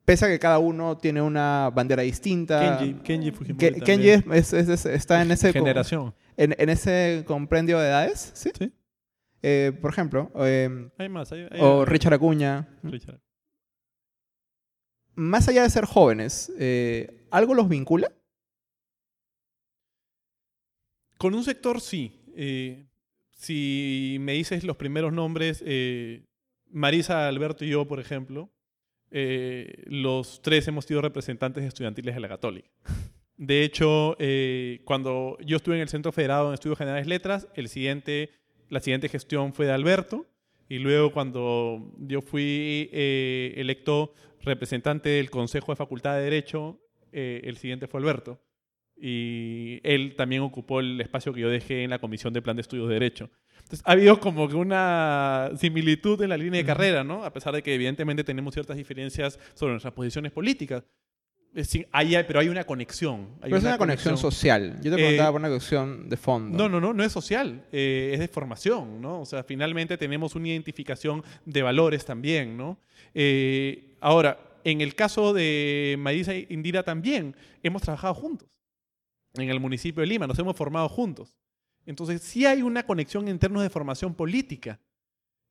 pese 0.07 0.23
a 0.23 0.29
que 0.29 0.39
cada 0.39 0.57
uno 0.57 0.97
tiene 0.97 1.21
una 1.21 1.69
bandera 1.69 2.01
distinta. 2.01 2.77
Kenji, 2.79 3.01
Kenji 3.01 3.31
Fujimori. 3.31 3.81
Kenji 3.81 4.09
está 4.09 5.21
en 5.21 5.31
ese. 5.31 5.51
Generación. 5.51 6.15
En, 6.37 6.69
ese 6.69 7.25
comprendio 7.27 7.77
de 7.77 7.87
edades, 7.89 8.31
¿sí? 8.33 8.51
Sí. 8.57 8.71
Eh, 9.41 9.77
por 9.81 9.91
ejemplo. 9.91 10.31
Eh, 10.35 10.89
hay 10.97 11.09
más. 11.09 11.29
o 11.59 11.83
Richard 11.83 12.13
Acuña. 12.13 12.69
Richard. 12.83 13.19
Más 15.15 15.49
allá 15.49 15.63
de 15.63 15.69
ser 15.69 15.83
jóvenes, 15.83 16.53
eh, 16.57 17.25
¿algo 17.29 17.53
los 17.53 17.67
vincula? 17.67 18.09
Con 21.17 21.33
un 21.33 21.43
sector 21.43 21.81
sí. 21.81 22.23
si 23.33 24.17
me 24.21 24.33
dices 24.33 24.63
los 24.63 24.77
primeros 24.77 25.11
nombres, 25.11 25.65
Marisa, 26.69 27.27
Alberto 27.27 27.65
y 27.65 27.69
yo, 27.69 27.85
por 27.87 27.99
ejemplo, 27.99 28.49
eh, 29.11 29.83
los 29.85 30.41
tres 30.41 30.67
hemos 30.67 30.85
sido 30.85 31.01
representantes 31.01 31.63
estudiantiles 31.63 32.15
de 32.15 32.21
la 32.21 32.27
Católica. 32.27 32.69
De 33.37 33.63
hecho, 33.63 34.15
eh, 34.19 34.81
cuando 34.83 35.37
yo 35.45 35.57
estuve 35.57 35.75
en 35.75 35.81
el 35.81 35.89
Centro 35.89 36.11
Federado 36.11 36.47
en 36.47 36.55
Estudios 36.55 36.77
Generales 36.77 37.07
Letras, 37.07 37.47
la 37.55 38.79
siguiente 38.79 39.09
gestión 39.09 39.53
fue 39.53 39.65
de 39.65 39.71
Alberto. 39.71 40.25
Y 40.69 40.79
luego 40.79 41.13
cuando 41.13 41.93
yo 41.99 42.21
fui 42.21 42.89
eh, 42.91 43.53
electo 43.55 44.13
representante 44.41 45.09
del 45.09 45.29
Consejo 45.29 45.71
de 45.71 45.77
Facultad 45.77 46.15
de 46.15 46.23
Derecho, 46.23 46.79
el 47.11 47.57
siguiente 47.57 47.87
fue 47.87 47.99
Alberto. 47.99 48.39
Y 48.99 49.79
él 49.83 50.15
también 50.15 50.41
ocupó 50.41 50.79
el 50.79 50.99
espacio 50.99 51.33
que 51.33 51.41
yo 51.41 51.49
dejé 51.49 51.83
en 51.83 51.89
la 51.89 51.99
Comisión 51.99 52.33
de 52.33 52.41
Plan 52.41 52.55
de 52.55 52.61
Estudios 52.61 52.87
de 52.89 52.95
Derecho. 52.95 53.29
Entonces, 53.67 53.85
ha 53.85 53.91
habido 53.91 54.17
como 54.21 54.47
que 54.47 54.55
una 54.55 55.51
similitud 55.59 56.21
en 56.21 56.29
la 56.29 56.37
línea 56.37 56.61
de 56.61 56.65
carrera, 56.65 57.03
¿no? 57.03 57.25
A 57.25 57.33
pesar 57.33 57.53
de 57.53 57.61
que 57.61 57.75
evidentemente 57.75 58.23
tenemos 58.23 58.53
ciertas 58.53 58.77
diferencias 58.77 59.37
sobre 59.55 59.73
nuestras 59.73 59.93
posiciones 59.93 60.31
políticas. 60.31 60.85
hay, 61.91 62.15
pero 62.25 62.39
hay 62.39 62.47
una 62.47 62.63
conexión. 62.63 63.27
pero 63.41 63.57
es 63.57 63.63
una, 63.65 63.77
conexión, 63.77 64.17
social. 64.17 64.79
Yo 64.81 64.91
te 64.91 64.95
preguntaba 64.95 65.27
eh, 65.27 65.31
por 65.33 65.41
una 65.41 65.49
conexión 65.49 66.07
de 66.07 66.15
fondo. 66.15 66.57
No, 66.57 66.69
no, 66.69 66.79
no, 66.79 66.93
no 66.93 67.03
es 67.03 67.11
social, 67.11 67.65
eh, 67.73 68.11
es 68.13 68.19
de 68.21 68.29
formación, 68.29 69.01
¿no? 69.01 69.19
O 69.19 69.25
sea, 69.25 69.43
finalmente 69.43 69.97
tenemos 69.97 70.35
una 70.35 70.47
identificación 70.47 71.21
de 71.43 71.61
valores 71.61 72.05
también, 72.05 72.55
¿no? 72.55 72.79
Eh, 73.13 73.97
ahora, 73.99 74.39
en 74.63 74.79
el 74.79 74.95
caso 74.95 75.33
de 75.33 75.97
Marisa 75.99 76.33
e 76.33 76.47
Indira 76.49 76.83
también, 76.83 77.35
hemos 77.63 77.81
trabajado 77.81 78.13
juntos 78.13 78.47
en 79.33 79.49
el 79.49 79.59
municipio 79.59 79.99
de 79.99 80.07
Lima, 80.07 80.25
nos 80.25 80.39
hemos 80.39 80.55
formado 80.55 80.87
juntos. 80.87 81.35
Entonces, 81.87 82.21
sí 82.21 82.45
hay 82.45 82.61
una 82.61 82.85
conexión 82.85 83.27
en 83.27 83.39
términos 83.39 83.63
de 83.63 83.71
formación 83.71 84.13
política 84.13 84.79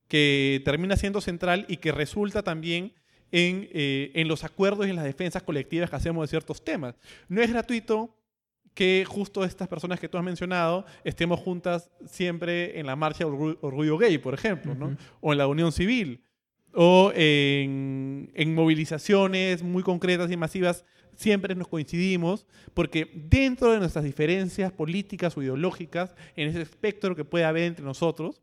que 0.07 0.61
termina 0.63 0.95
siendo 0.95 1.19
central 1.19 1.65
y 1.67 1.77
que 1.77 1.91
resulta 1.91 2.43
también 2.43 2.93
en, 3.31 3.67
eh, 3.73 4.11
en 4.13 4.29
los 4.29 4.45
acuerdos 4.45 4.87
y 4.87 4.91
en 4.91 4.95
las 4.95 5.03
defensas 5.03 5.43
colectivas 5.43 5.89
que 5.89 5.95
hacemos 5.97 6.23
de 6.23 6.29
ciertos 6.29 6.63
temas. 6.63 6.95
No 7.27 7.41
es 7.41 7.51
gratuito 7.51 8.15
que 8.73 9.03
justo 9.07 9.43
estas 9.43 9.67
personas 9.67 9.99
que 9.99 10.07
tú 10.07 10.19
has 10.19 10.23
mencionado 10.23 10.85
estemos 11.03 11.39
juntas 11.39 11.89
siempre 12.05 12.79
en 12.79 12.85
la 12.85 12.95
marcha 12.95 13.25
Orgullo, 13.25 13.97
Gay, 13.97 14.19
por 14.19 14.35
ejemplo, 14.35 14.75
¿no? 14.75 14.95
o 15.19 15.31
en 15.31 15.39
la 15.39 15.47
Unión 15.47 15.71
Civil, 15.71 16.23
o 16.73 17.11
en, 17.15 18.31
en, 18.33 18.55
movilizaciones 18.55 19.63
muy 19.63 19.83
concretas 19.83 20.31
y 20.31 20.37
masivas, 20.37 20.85
siempre 21.15 21.55
nos 21.55 21.67
coincidimos, 21.67 22.45
porque 22.73 23.09
dentro 23.15 23.71
de 23.71 23.79
nuestras 23.79 24.05
diferencias 24.05 24.71
políticas 24.71 25.35
o 25.35 25.41
ideológicas, 25.41 26.15
en 26.35 26.49
ese 26.49 26.61
espectro 26.61 27.15
que 27.15 27.25
puede 27.25 27.45
haber 27.45 27.63
entre 27.63 27.83
nosotros, 27.83 28.41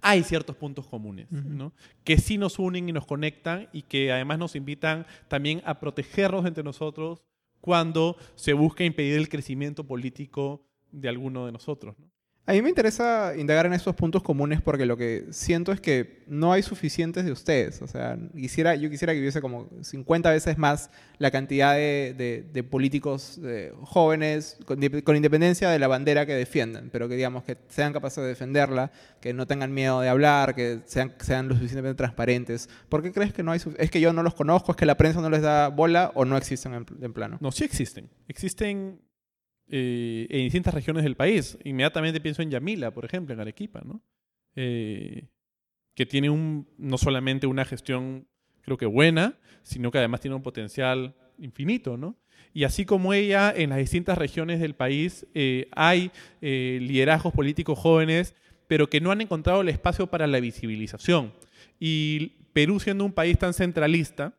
hay 0.00 0.22
ciertos 0.22 0.56
puntos 0.56 0.86
comunes, 0.86 1.30
¿no? 1.30 1.74
que 2.04 2.16
sí 2.16 2.38
nos 2.38 2.58
unen 2.58 2.88
y 2.88 2.92
nos 2.92 3.06
conectan 3.06 3.68
y 3.72 3.82
que 3.82 4.12
además 4.12 4.38
nos 4.38 4.56
invitan 4.56 5.06
también 5.28 5.60
a 5.66 5.78
protegernos 5.78 6.46
entre 6.46 6.64
nosotros 6.64 7.22
cuando 7.60 8.16
se 8.34 8.54
busca 8.54 8.84
impedir 8.84 9.16
el 9.16 9.28
crecimiento 9.28 9.84
político 9.84 10.66
de 10.90 11.08
alguno 11.10 11.44
de 11.44 11.52
nosotros. 11.52 11.98
¿no? 11.98 12.06
A 12.50 12.52
mí 12.52 12.62
me 12.62 12.68
interesa 12.68 13.32
indagar 13.36 13.66
en 13.66 13.74
estos 13.74 13.94
puntos 13.94 14.24
comunes 14.24 14.60
porque 14.60 14.84
lo 14.84 14.96
que 14.96 15.26
siento 15.30 15.70
es 15.70 15.80
que 15.80 16.24
no 16.26 16.52
hay 16.52 16.64
suficientes 16.64 17.24
de 17.24 17.30
ustedes. 17.30 17.80
O 17.80 17.86
sea, 17.86 18.18
quisiera, 18.34 18.74
yo 18.74 18.90
quisiera 18.90 19.12
que 19.12 19.20
hubiese 19.20 19.40
como 19.40 19.68
50 19.80 20.32
veces 20.32 20.58
más 20.58 20.90
la 21.18 21.30
cantidad 21.30 21.76
de, 21.76 22.66
políticos 22.68 23.40
jóvenes 23.82 24.58
con, 24.64 24.82
independencia 24.82 25.70
de 25.70 25.78
la 25.78 25.86
bandera 25.86 26.26
que 26.26 26.34
defienden, 26.34 26.90
pero 26.90 27.08
que 27.08 27.14
digamos 27.14 27.44
que 27.44 27.56
sean 27.68 27.92
capaces 27.92 28.20
de 28.20 28.30
defenderla, 28.30 28.90
que 29.20 29.32
no 29.32 29.46
tengan 29.46 29.72
miedo 29.72 30.00
de 30.00 30.08
hablar, 30.08 30.56
que 30.56 30.80
sean, 30.86 31.14
sean 31.20 31.46
lo 31.46 31.54
suficientemente 31.54 31.98
transparentes. 31.98 32.68
¿Por 32.88 33.00
qué 33.00 33.12
crees 33.12 33.32
que 33.32 33.44
no 33.44 33.52
hay 33.52 33.60
¿Es 33.78 33.92
que 33.92 34.00
yo 34.00 34.12
no 34.12 34.24
los 34.24 34.34
conozco? 34.34 34.72
¿Es 34.72 34.76
que 34.76 34.86
la 34.86 34.96
prensa 34.96 35.20
no 35.20 35.30
les 35.30 35.42
da 35.42 35.68
bola 35.68 36.10
o 36.16 36.24
no 36.24 36.36
existen 36.36 36.74
en, 36.74 36.86
en 37.00 37.12
plano? 37.12 37.38
No, 37.40 37.52
sí 37.52 37.62
existen. 37.62 38.10
Existen 38.26 38.98
eh, 39.72 40.26
en 40.28 40.40
distintas 40.40 40.74
regiones 40.74 41.04
del 41.04 41.14
país. 41.14 41.56
Inmediatamente 41.62 42.20
pienso 42.20 42.42
en 42.42 42.50
Yamila, 42.50 42.92
por 42.92 43.04
ejemplo, 43.04 43.32
en 43.32 43.40
Arequipa, 43.40 43.80
¿no? 43.84 44.02
Eh, 44.56 45.28
que 45.94 46.06
tiene 46.06 46.28
un, 46.28 46.68
no 46.76 46.98
solamente 46.98 47.46
una 47.46 47.64
gestión, 47.64 48.26
creo 48.62 48.76
que 48.76 48.86
buena, 48.86 49.38
sino 49.62 49.92
que 49.92 49.98
además 49.98 50.20
tiene 50.20 50.34
un 50.34 50.42
potencial 50.42 51.14
infinito, 51.38 51.96
¿no? 51.96 52.18
Y 52.52 52.64
así 52.64 52.84
como 52.84 53.12
ella, 53.12 53.54
en 53.56 53.70
las 53.70 53.78
distintas 53.78 54.18
regiones 54.18 54.58
del 54.58 54.74
país 54.74 55.24
eh, 55.34 55.68
hay 55.70 56.10
liderazgos 56.40 57.32
políticos 57.32 57.78
jóvenes, 57.78 58.34
pero 58.66 58.90
que 58.90 59.00
no 59.00 59.12
han 59.12 59.20
encontrado 59.20 59.60
el 59.60 59.68
espacio 59.68 60.08
para 60.08 60.26
la 60.26 60.40
visibilización. 60.40 61.32
Y 61.78 62.38
Perú, 62.52 62.80
siendo 62.80 63.04
un 63.04 63.12
país 63.12 63.38
tan 63.38 63.54
centralista, 63.54 64.34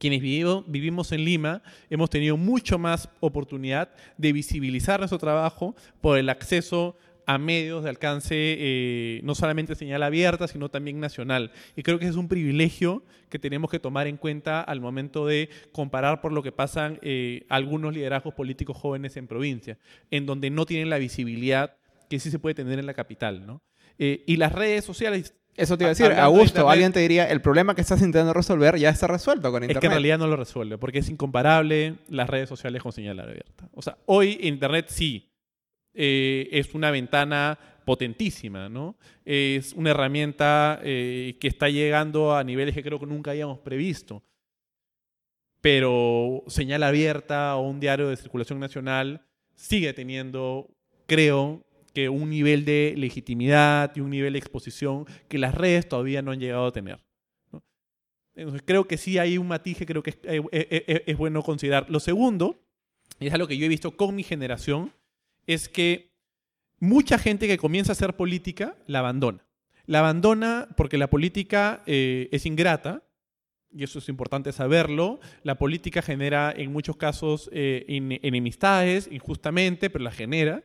quienes 0.00 0.22
vivimos 0.22 1.12
en 1.12 1.26
Lima 1.26 1.62
hemos 1.90 2.08
tenido 2.08 2.38
mucho 2.38 2.78
más 2.78 3.10
oportunidad 3.20 3.90
de 4.16 4.32
visibilizar 4.32 4.98
nuestro 4.98 5.18
trabajo 5.18 5.76
por 6.00 6.16
el 6.16 6.30
acceso 6.30 6.96
a 7.26 7.36
medios 7.36 7.84
de 7.84 7.90
alcance 7.90 8.34
eh, 8.34 9.20
no 9.24 9.34
solamente 9.34 9.74
señal 9.74 10.02
abierta, 10.02 10.48
sino 10.48 10.70
también 10.70 11.00
nacional. 11.00 11.52
Y 11.76 11.82
creo 11.82 11.98
que 11.98 12.08
es 12.08 12.16
un 12.16 12.28
privilegio 12.28 13.04
que 13.28 13.38
tenemos 13.38 13.70
que 13.70 13.78
tomar 13.78 14.06
en 14.06 14.16
cuenta 14.16 14.62
al 14.62 14.80
momento 14.80 15.26
de 15.26 15.50
comparar 15.70 16.22
por 16.22 16.32
lo 16.32 16.42
que 16.42 16.50
pasan 16.50 16.98
eh, 17.02 17.44
algunos 17.50 17.92
liderazgos 17.92 18.32
políticos 18.32 18.78
jóvenes 18.78 19.18
en 19.18 19.26
provincia, 19.26 19.78
en 20.10 20.24
donde 20.24 20.48
no 20.48 20.64
tienen 20.64 20.88
la 20.88 20.96
visibilidad 20.96 21.76
que 22.08 22.18
sí 22.18 22.30
se 22.30 22.38
puede 22.38 22.54
tener 22.54 22.78
en 22.78 22.86
la 22.86 22.94
capital. 22.94 23.46
¿no? 23.46 23.62
Eh, 23.98 24.24
y 24.26 24.36
las 24.36 24.52
redes 24.52 24.82
sociales 24.82 25.34
eso 25.60 25.76
te 25.76 25.84
iba 25.84 25.88
a 25.88 25.94
decir, 25.94 26.12
Augusto, 26.12 26.68
alguien 26.70 26.92
te 26.92 27.00
diría, 27.00 27.28
el 27.28 27.40
problema 27.42 27.74
que 27.74 27.82
estás 27.82 28.00
intentando 28.00 28.32
resolver 28.32 28.78
ya 28.78 28.88
está 28.88 29.06
resuelto 29.06 29.52
con 29.52 29.62
Internet. 29.62 29.76
Es 29.76 29.80
que 29.80 29.86
en 29.86 29.92
realidad 29.92 30.18
no 30.18 30.26
lo 30.26 30.36
resuelve, 30.36 30.78
porque 30.78 31.00
es 31.00 31.08
incomparable 31.10 31.96
las 32.08 32.28
redes 32.30 32.48
sociales 32.48 32.82
con 32.82 32.92
señal 32.92 33.20
abierta. 33.20 33.68
O 33.74 33.82
sea, 33.82 33.98
hoy 34.06 34.38
Internet 34.42 34.86
sí 34.88 35.30
eh, 35.92 36.48
es 36.52 36.74
una 36.74 36.90
ventana 36.90 37.58
potentísima, 37.84 38.68
¿no? 38.68 38.96
Es 39.24 39.72
una 39.74 39.90
herramienta 39.90 40.80
eh, 40.82 41.36
que 41.40 41.48
está 41.48 41.68
llegando 41.68 42.34
a 42.34 42.44
niveles 42.44 42.74
que 42.74 42.82
creo 42.82 42.98
que 42.98 43.06
nunca 43.06 43.32
habíamos 43.32 43.58
previsto. 43.58 44.22
Pero 45.60 46.42
señal 46.46 46.82
abierta 46.84 47.56
o 47.56 47.68
un 47.68 47.80
diario 47.80 48.08
de 48.08 48.16
circulación 48.16 48.60
nacional 48.60 49.26
sigue 49.54 49.92
teniendo, 49.92 50.70
creo, 51.06 51.62
que 51.92 52.08
un 52.08 52.30
nivel 52.30 52.64
de 52.64 52.94
legitimidad 52.96 53.92
y 53.94 54.00
un 54.00 54.10
nivel 54.10 54.32
de 54.34 54.38
exposición 54.38 55.06
que 55.28 55.38
las 55.38 55.54
redes 55.54 55.88
todavía 55.88 56.22
no 56.22 56.30
han 56.30 56.40
llegado 56.40 56.66
a 56.66 56.72
tener. 56.72 57.00
Entonces, 58.34 58.62
creo 58.64 58.86
que 58.86 58.96
sí 58.96 59.18
hay 59.18 59.38
un 59.38 59.48
matiz 59.48 59.76
que 59.76 59.86
creo 59.86 60.02
que 60.02 60.10
eh, 60.10 60.42
eh, 60.52 60.84
eh, 60.86 61.02
es, 61.06 61.16
bueno 61.16 61.42
considerar. 61.42 61.90
Lo 61.90 62.00
segundo, 62.00 62.62
y 63.18 63.26
es 63.26 63.34
algo 63.34 63.46
que 63.46 63.56
yo 63.56 63.66
he 63.66 63.68
visto 63.68 63.96
con 63.96 64.14
mi 64.14 64.22
generación, 64.22 64.92
es 65.46 65.68
que 65.68 66.12
mucha 66.78 67.18
gente 67.18 67.48
que 67.48 67.58
comienza 67.58 67.92
a 67.92 67.94
hacer 67.94 68.16
política 68.16 68.76
la 68.86 69.00
abandona. 69.00 69.44
La 69.86 69.98
abandona 69.98 70.68
porque 70.76 70.96
la 70.96 71.10
política 71.10 71.82
es 71.86 72.46
ingrata, 72.46 73.02
y 73.72 73.84
eso 73.84 73.98
es 73.98 74.08
importante 74.08 74.52
saberlo. 74.52 75.20
La 75.42 75.58
política 75.58 76.00
genera 76.00 76.52
en 76.56 76.72
muchos 76.72 76.96
casos 76.96 77.50
enemistades, 77.52 79.08
injustamente, 79.10 79.90
pero 79.90 80.04
la 80.04 80.12
genera. 80.12 80.62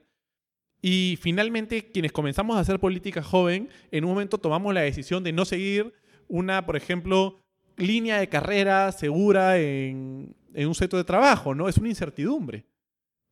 Y 0.87 1.17
finalmente, 1.19 1.89
quienes 1.91 2.11
comenzamos 2.11 2.55
a 2.55 2.59
hacer 2.59 2.79
política 2.79 3.23
joven, 3.23 3.69
en 3.89 4.03
un 4.03 4.11
momento 4.11 4.37
tomamos 4.37 4.71
la 4.71 4.81
decisión 4.81 5.23
de 5.23 5.33
no 5.33 5.43
seguir 5.43 5.95
una, 6.27 6.63
por 6.67 6.75
ejemplo, 6.75 7.41
línea 7.75 8.19
de 8.19 8.29
carrera 8.29 8.91
segura 8.91 9.57
en, 9.57 10.35
un 10.55 10.75
centro 10.75 10.99
de 10.99 11.03
trabajo, 11.03 11.55
¿no? 11.55 11.67
Es 11.67 11.79
una 11.79 11.89
incertidumbre. 11.89 12.67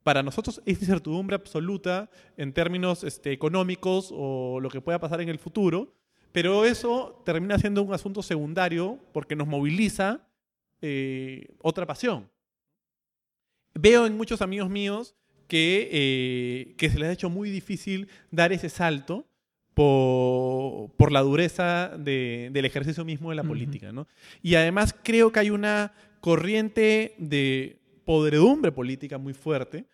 Para 0.02 0.24
nosotros 0.24 0.64
es 0.66 0.82
incertidumbre 0.82 1.36
absoluta 1.36 2.10
en 2.38 2.54
términos 2.54 3.04
este, 3.04 3.32
económicos 3.32 4.10
o 4.12 4.60
lo 4.60 4.70
que 4.72 4.82
pueda 4.82 4.98
pasar 4.98 5.22
en 5.22 5.30
el 5.30 5.38
futuro, 5.38 5.94
pero 6.32 6.66
eso 6.66 7.22
termina 7.24 7.60
siendo 7.60 7.84
un 7.84 7.94
asunto 7.94 8.24
secundario 8.24 8.98
porque 9.12 9.36
nos 9.36 9.48
moviliza 9.48 10.28
eh, 10.82 11.50
otra 11.60 11.86
pasión. 11.86 12.32
Veo 13.76 14.08
en 14.08 14.18
muchos 14.18 14.42
amigos 14.42 14.72
míos 14.72 15.16
que, 15.48 15.90
eh, 15.92 16.76
que 16.78 16.90
se 16.90 17.00
les 17.00 17.10
ha 17.10 17.12
hecho 17.12 17.30
muy 17.30 17.50
difícil 17.50 18.08
dar 18.32 18.54
ese 18.54 18.70
salto 18.70 19.26
por, 19.74 20.92
por 20.92 21.12
la 21.12 21.22
dureza 21.22 21.90
de, 21.98 22.50
del 22.52 22.66
ejercicio 22.66 23.06
mismo 23.06 23.30
de 23.30 23.36
la 23.36 23.44
política. 23.44 23.92
¿no? 23.92 24.08
Y 24.42 24.56
además 24.56 24.96
creo 25.04 25.32
que 25.32 25.40
hay 25.40 25.50
una 25.50 25.94
corriente 26.22 27.16
de 27.18 27.80
podredumbre 28.06 28.72
política 28.72 29.18
muy 29.18 29.34
fuerte 29.34 29.86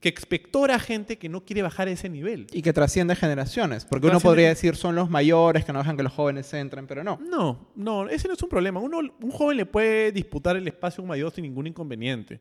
que 0.00 0.08
expectora 0.08 0.76
a 0.76 0.78
gente 0.78 1.18
que 1.18 1.28
no 1.28 1.44
quiere 1.44 1.62
bajar 1.62 1.88
ese 1.88 2.08
nivel. 2.08 2.46
Y 2.52 2.62
que 2.62 2.72
trasciende 2.72 3.16
generaciones, 3.16 3.84
porque 3.84 4.06
uno 4.06 4.20
podría 4.20 4.48
decir 4.48 4.76
son 4.76 4.94
los 4.94 5.10
mayores 5.10 5.64
que 5.64 5.72
no 5.72 5.80
dejan 5.80 5.96
que 5.96 6.02
los 6.02 6.12
jóvenes 6.12 6.52
entren, 6.54 6.86
pero 6.86 7.02
no. 7.02 7.18
No, 7.20 7.72
no, 7.74 8.08
ese 8.08 8.28
no 8.28 8.34
es 8.34 8.42
un 8.42 8.48
problema. 8.48 8.80
Uno, 8.80 8.98
un 8.98 9.30
joven 9.30 9.56
le 9.56 9.66
puede 9.66 10.12
disputar 10.12 10.56
el 10.56 10.66
espacio 10.68 11.00
a 11.00 11.02
un 11.02 11.08
mayor 11.08 11.32
sin 11.32 11.42
ningún 11.42 11.66
inconveniente. 11.66 12.40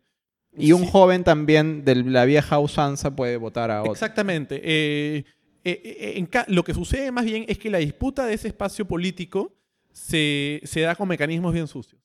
Y 0.55 0.71
un 0.71 0.85
joven 0.85 1.23
también 1.23 1.85
de 1.85 1.95
la 1.95 2.25
vieja 2.25 2.59
usanza 2.59 3.15
puede 3.15 3.37
votar 3.37 3.69
a 3.71 3.81
otro. 3.81 3.93
Exactamente. 3.93 4.59
Eh, 4.63 5.23
eh, 5.63 6.25
eh, 6.25 6.45
lo 6.47 6.63
que 6.63 6.73
sucede 6.73 7.11
más 7.11 7.25
bien 7.25 7.45
es 7.47 7.57
que 7.57 7.69
la 7.69 7.77
disputa 7.77 8.25
de 8.25 8.33
ese 8.33 8.47
espacio 8.47 8.85
político 8.85 9.53
se, 9.91 10.61
da 10.75 10.95
con 10.95 11.07
mecanismos 11.07 11.53
bien 11.53 11.67
sucios. 11.67 12.01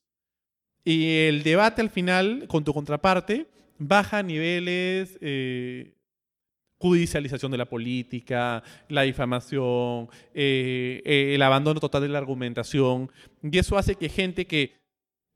Y 0.83 1.27
el 1.27 1.43
debate 1.43 1.81
al 1.81 1.89
final 1.89 2.45
con 2.47 2.63
tu 2.63 2.73
contraparte 2.73 3.47
baja 3.77 4.19
a 4.19 4.23
niveles 4.23 5.17
judicialización 6.77 7.49
de 7.49 7.57
la 7.57 7.65
política, 7.65 8.61
la 8.89 9.03
difamación, 9.03 10.09
el 10.33 11.41
abandono 11.41 11.79
total 11.79 12.01
de 12.01 12.09
la 12.09 12.17
argumentación. 12.17 13.09
Y 13.41 13.57
eso 13.57 13.77
hace 13.77 13.95
que 13.95 14.09
gente 14.09 14.45
que 14.45 14.82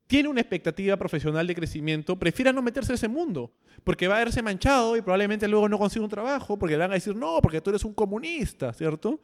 tiene 0.08 0.28
una 0.28 0.40
expectativa 0.40 0.96
profesional 0.96 1.46
de 1.46 1.54
crecimiento, 1.54 2.18
prefiera 2.18 2.50
no 2.52 2.62
meterse 2.62 2.92
en 2.92 2.94
ese 2.94 3.08
mundo, 3.08 3.52
porque 3.84 4.08
va 4.08 4.16
a 4.16 4.24
verse 4.24 4.42
manchado 4.42 4.96
y 4.96 5.02
probablemente 5.02 5.46
luego 5.46 5.68
no 5.68 5.78
consiga 5.78 6.02
un 6.02 6.10
trabajo, 6.10 6.58
porque 6.58 6.74
le 6.76 6.80
van 6.80 6.90
a 6.90 6.94
decir, 6.94 7.14
no, 7.14 7.40
porque 7.42 7.60
tú 7.60 7.70
eres 7.70 7.84
un 7.84 7.92
comunista, 7.92 8.72
¿cierto? 8.72 9.20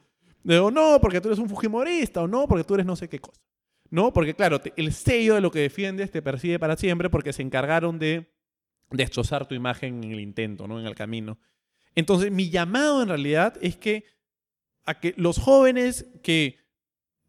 O 0.46 0.70
no, 0.70 0.98
porque 1.00 1.22
tú 1.22 1.28
eres 1.28 1.38
un 1.38 1.48
fujimorista, 1.48 2.22
o 2.22 2.28
no, 2.28 2.46
porque 2.46 2.64
tú 2.64 2.74
eres 2.74 2.84
no 2.84 2.96
sé 2.96 3.08
qué 3.08 3.18
cosa. 3.18 3.40
¿No? 3.90 4.12
Porque 4.12 4.34
claro, 4.34 4.60
el 4.76 4.92
sello 4.92 5.34
de 5.36 5.40
lo 5.40 5.50
que 5.50 5.60
defiendes 5.60 6.10
te 6.10 6.20
persigue 6.20 6.58
para 6.58 6.76
siempre 6.76 7.10
porque 7.10 7.32
se 7.32 7.42
encargaron 7.42 7.98
de 7.98 8.32
destrozar 8.90 9.46
tu 9.46 9.54
imagen 9.54 10.02
en 10.02 10.12
el 10.12 10.20
intento, 10.20 10.66
¿no? 10.66 10.80
En 10.80 10.86
el 10.86 10.94
camino. 10.94 11.38
Entonces, 11.94 12.32
mi 12.32 12.50
llamado 12.50 13.02
en 13.02 13.08
realidad 13.08 13.54
es 13.60 13.76
que 13.76 14.04
a 14.84 14.98
que 14.98 15.14
los 15.16 15.38
jóvenes 15.38 16.06
que 16.22 16.58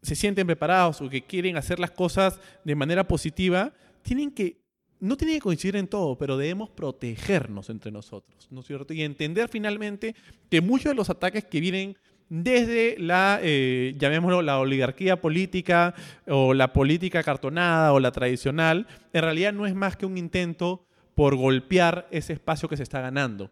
se 0.05 0.15
sienten 0.15 0.47
preparados 0.47 1.01
o 1.01 1.09
que 1.09 1.23
quieren 1.23 1.57
hacer 1.57 1.79
las 1.79 1.91
cosas 1.91 2.39
de 2.63 2.75
manera 2.75 3.07
positiva, 3.07 3.73
tienen 4.03 4.31
que 4.31 4.63
no 4.99 5.17
tiene 5.17 5.33
que 5.33 5.41
coincidir 5.41 5.75
en 5.75 5.87
todo, 5.87 6.17
pero 6.17 6.37
debemos 6.37 6.69
protegernos 6.69 7.69
entre 7.69 7.91
nosotros, 7.91 8.47
¿no 8.49 8.61
es 8.61 8.67
cierto? 8.67 8.93
Y 8.93 9.03
entender 9.03 9.49
finalmente 9.49 10.15
que 10.49 10.61
muchos 10.61 10.91
de 10.91 10.95
los 10.95 11.09
ataques 11.09 11.43
que 11.43 11.59
vienen 11.59 11.97
desde 12.29 12.95
la, 12.97 13.39
eh, 13.43 13.93
llamémoslo, 13.97 14.41
la 14.41 14.59
oligarquía 14.59 15.21
política 15.21 15.93
o 16.27 16.53
la 16.53 16.73
política 16.73 17.23
cartonada 17.23 17.93
o 17.93 17.99
la 17.99 18.11
tradicional, 18.11 18.87
en 19.13 19.21
realidad 19.21 19.53
no 19.53 19.65
es 19.65 19.75
más 19.75 19.95
que 19.95 20.05
un 20.05 20.17
intento 20.17 20.87
por 21.13 21.35
golpear 21.35 22.07
ese 22.09 22.33
espacio 22.33 22.67
que 22.67 22.77
se 22.77 22.83
está 22.83 23.01
ganando. 23.01 23.51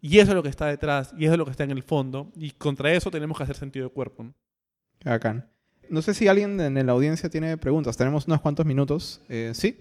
Y 0.00 0.18
eso 0.18 0.30
es 0.30 0.36
lo 0.36 0.42
que 0.42 0.48
está 0.48 0.66
detrás, 0.66 1.12
y 1.18 1.24
eso 1.24 1.34
es 1.34 1.38
lo 1.38 1.44
que 1.44 1.50
está 1.50 1.64
en 1.64 1.72
el 1.72 1.82
fondo, 1.82 2.30
y 2.36 2.52
contra 2.52 2.92
eso 2.92 3.10
tenemos 3.10 3.36
que 3.36 3.42
hacer 3.42 3.56
sentido 3.56 3.88
de 3.88 3.92
cuerpo. 3.92 4.22
¿no? 4.22 4.34
Bacán. 5.04 5.48
No 5.90 6.02
sé 6.02 6.14
si 6.14 6.28
alguien 6.28 6.60
en 6.60 6.86
la 6.86 6.92
audiencia 6.92 7.28
tiene 7.28 7.56
preguntas. 7.56 7.96
Tenemos 7.96 8.26
unos 8.26 8.40
cuantos 8.40 8.66
minutos. 8.66 9.20
Eh, 9.28 9.52
¿Sí? 9.54 9.76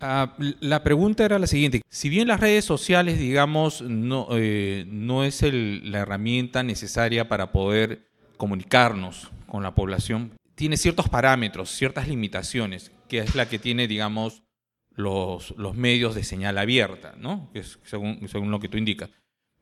Ah, 0.00 0.34
la 0.38 0.82
pregunta 0.82 1.24
era 1.24 1.38
la 1.38 1.46
siguiente. 1.46 1.82
Si 1.88 2.08
bien 2.08 2.28
las 2.28 2.40
redes 2.40 2.64
sociales, 2.64 3.18
digamos, 3.18 3.82
no, 3.82 4.28
eh, 4.32 4.86
es 5.26 5.42
la 5.42 5.98
herramienta 5.98 6.62
necesaria 6.62 7.28
para 7.28 7.52
poder 7.52 8.08
comunicarnos 8.38 9.30
con 9.46 9.62
la 9.62 9.74
población, 9.74 10.32
tiene 10.54 10.78
ciertos 10.78 11.08
parámetros, 11.08 11.70
ciertas 11.70 12.08
limitaciones, 12.08 12.92
que 13.08 13.18
es 13.18 13.34
la 13.34 13.48
que 13.48 13.58
tiene, 13.58 13.88
digamos, 13.88 14.42
los, 14.90 15.54
los 15.58 15.76
medios 15.76 16.14
de 16.14 16.24
señal 16.24 16.56
abierta, 16.58 17.14
¿no? 17.18 17.50
según, 17.84 18.26
según 18.28 18.50
lo 18.50 18.60
que 18.60 18.68
tú 18.68 18.78
indicas. 18.78 19.10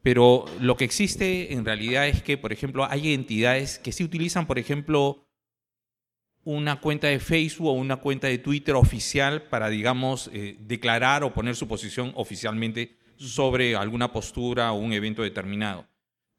Pero 0.09 0.47
lo 0.59 0.79
que 0.79 0.87
existe 0.87 1.53
en 1.53 1.67
realidad 1.67 2.09
es 2.09 2.23
que, 2.23 2.39
por 2.39 2.51
ejemplo, 2.51 2.87
hay 2.89 3.13
entidades 3.13 3.79
que 3.79 3.93
sí 3.93 4.03
utilizan, 4.03 4.47
por 4.47 4.59
ejemplo, 4.59 5.29
una 6.45 6.81
cuenta 6.81 7.09
de 7.09 7.21
Facebook 7.21 7.69
o 7.69 7.73
una 7.73 7.97
cuenta 7.97 8.27
de 8.27 8.39
Twitter 8.39 8.75
oficial 8.75 9.43
para, 9.51 9.69
digamos, 9.69 10.31
eh, 10.33 10.57
declarar 10.61 11.25
o 11.25 11.35
poner 11.35 11.57
su 11.57 11.69
posición 11.69 12.13
oficialmente 12.15 12.97
sobre 13.17 13.77
alguna 13.77 14.11
postura 14.11 14.73
o 14.73 14.79
un 14.79 14.95
evento 14.95 15.23
determinado. 15.23 15.87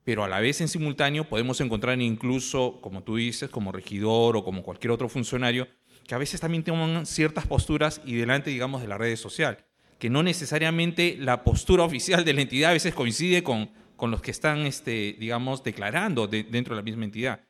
Pero 0.04 0.24
a 0.24 0.28
la 0.28 0.40
vez, 0.40 0.62
en 0.62 0.68
simultáneo, 0.68 1.30
podemos 1.30 1.62
encontrar 1.62 2.02
incluso, 2.02 2.82
como 2.82 3.04
tú 3.04 3.18
dices, 3.18 3.52
como 3.52 3.72
regidor 3.72 4.36
o 4.36 4.44
como 4.44 4.64
cualquier 4.64 4.90
otro 4.90 5.10
funcionario, 5.10 5.68
que 6.08 6.16
a 6.16 6.18
veces 6.18 6.42
también 6.42 6.64
toman 6.64 7.06
ciertas 7.06 7.46
posturas 7.46 8.02
y 8.04 8.16
delante, 8.16 8.50
digamos, 8.50 8.82
de 8.82 8.88
la 8.88 8.98
red 8.98 9.16
social, 9.16 9.64
que 10.00 10.10
no 10.10 10.24
necesariamente 10.24 11.18
la 11.20 11.44
postura 11.44 11.84
oficial 11.84 12.26
de 12.26 12.34
la 12.34 12.42
entidad 12.42 12.72
a 12.72 12.74
veces 12.74 12.96
coincide 12.96 13.44
con, 13.44 13.70
con 13.98 14.10
los 14.10 14.22
que 14.22 14.32
están, 14.32 14.60
este, 14.66 15.16
digamos, 15.20 15.64
declarando 15.64 16.28
dentro 16.28 16.74
de 16.74 16.82
la 16.82 16.84
misma 16.84 17.06
entidad. 17.06 17.42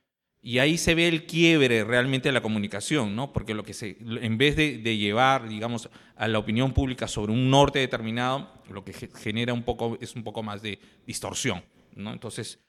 Y 0.41 0.59
ahí 0.59 0.77
se 0.77 0.95
ve 0.95 1.07
el 1.07 1.25
quiebre 1.25 1.83
realmente 1.83 2.29
de 2.29 2.33
la 2.33 2.41
comunicación, 2.41 3.15
¿no? 3.15 3.33
Porque 3.33 3.53
lo 3.53 3.63
que 3.63 3.73
se, 3.73 3.97
en 3.99 4.37
vez 4.37 4.55
de, 4.55 4.97
llevar, 4.97 5.47
digamos, 5.47 5.89
a 6.15 6.27
la 6.27 6.39
opinión 6.39 6.73
pública 6.73 7.07
sobre 7.07 7.33
un 7.33 7.49
norte 7.49 7.79
determinado, 7.79 8.51
lo 8.69 8.83
que 8.83 8.93
genera 8.93 9.53
un 9.53 9.63
poco 9.63 9.97
es 10.01 10.15
un 10.15 10.23
poco 10.23 10.41
más 10.41 10.61
de 10.61 10.79
distorsión, 11.05 11.63
¿no? 11.95 12.13
Entonces, 12.13 12.59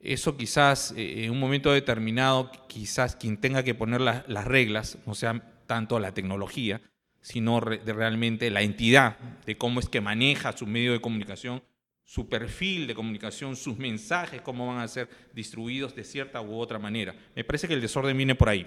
eso 0.00 0.36
quizás 0.36 0.92
eh, 0.96 1.24
en 1.24 1.30
un 1.30 1.38
momento 1.38 1.72
determinado, 1.72 2.50
quizás 2.68 3.14
quien 3.16 3.36
tenga 3.36 3.62
que 3.62 3.74
poner 3.74 4.00
las 4.00 4.44
reglas, 4.44 4.98
no 5.06 5.14
sea 5.14 5.40
tanto 5.66 6.00
la 6.00 6.12
tecnología, 6.12 6.80
sino 7.20 7.60
de 7.60 7.92
realmente 7.92 8.50
la 8.50 8.62
entidad 8.62 9.18
de 9.46 9.56
cómo 9.56 9.80
es 9.80 9.88
que 9.88 10.00
maneja 10.00 10.56
su 10.56 10.66
medio 10.66 10.92
de 10.92 11.00
comunicación, 11.00 11.62
su 12.04 12.28
perfil 12.28 12.86
de 12.86 12.94
comunicación, 12.94 13.54
sus 13.54 13.78
mensajes, 13.78 14.40
cómo 14.40 14.66
van 14.66 14.78
a 14.78 14.88
ser 14.88 15.08
distribuidos 15.32 15.94
de 15.94 16.02
cierta 16.02 16.40
u 16.40 16.54
otra 16.56 16.78
manera. 16.78 17.14
Me 17.36 17.44
parece 17.44 17.68
que 17.68 17.74
el 17.74 17.80
desorden 17.80 18.16
viene 18.16 18.34
por 18.34 18.48
ahí. 18.48 18.66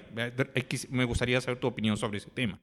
Me 0.89 1.04
gustaría 1.04 1.41
saber 1.41 1.60
tu 1.60 1.68
opinión 1.68 1.97
sobre 1.97 2.20
ese 2.20 2.30
tema. 2.30 2.60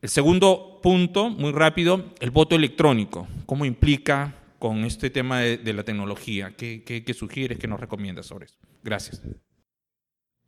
El 0.00 0.08
segundo 0.08 0.80
punto, 0.82 1.28
muy 1.28 1.52
rápido, 1.52 2.14
el 2.20 2.30
voto 2.30 2.54
electrónico. 2.54 3.26
¿Cómo 3.46 3.64
implica 3.64 4.34
con 4.58 4.84
este 4.84 5.10
tema 5.10 5.40
de, 5.40 5.72
la 5.72 5.82
tecnología? 5.82 6.54
¿Qué, 6.56 6.82
qué, 6.84 7.14
sugieres, 7.14 7.58
qué 7.58 7.66
nos 7.66 7.80
recomiendas 7.80 8.26
sobre 8.26 8.46
eso? 8.46 8.58
Gracias. 8.84 9.22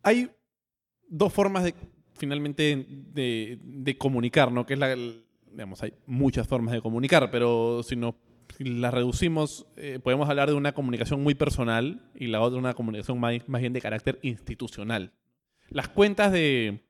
Hay 0.02 0.30
dos 1.08 1.32
formas 1.32 1.64
de, 1.64 1.74
finalmente, 2.20 2.86
de, 2.88 3.58
de 3.62 3.98
comunicar. 3.98 4.50
Que 4.66 4.74
es 4.74 4.78
la, 4.78 4.94
digamos, 5.50 5.82
hay 5.82 5.94
muchas 6.06 6.46
formas 6.46 6.74
de 6.74 6.82
comunicar, 6.82 7.30
pero 7.30 7.82
si 7.82 7.96
no 7.96 8.14
la 8.58 8.90
reducimos, 8.90 9.66
eh, 9.76 9.98
podemos 10.02 10.28
hablar 10.28 10.48
de 10.48 10.54
una 10.54 10.72
comunicación 10.72 11.22
muy 11.22 11.34
personal 11.34 12.10
y 12.14 12.26
la 12.26 12.42
otra 12.42 12.58
una 12.58 12.74
comunicación 12.74 13.18
más, 13.18 13.40
bien 13.46 13.72
de 13.72 13.80
carácter 13.80 14.18
institucional. 14.22 15.12
Las 15.70 15.88
cuentas 15.88 16.30
de, 16.32 16.84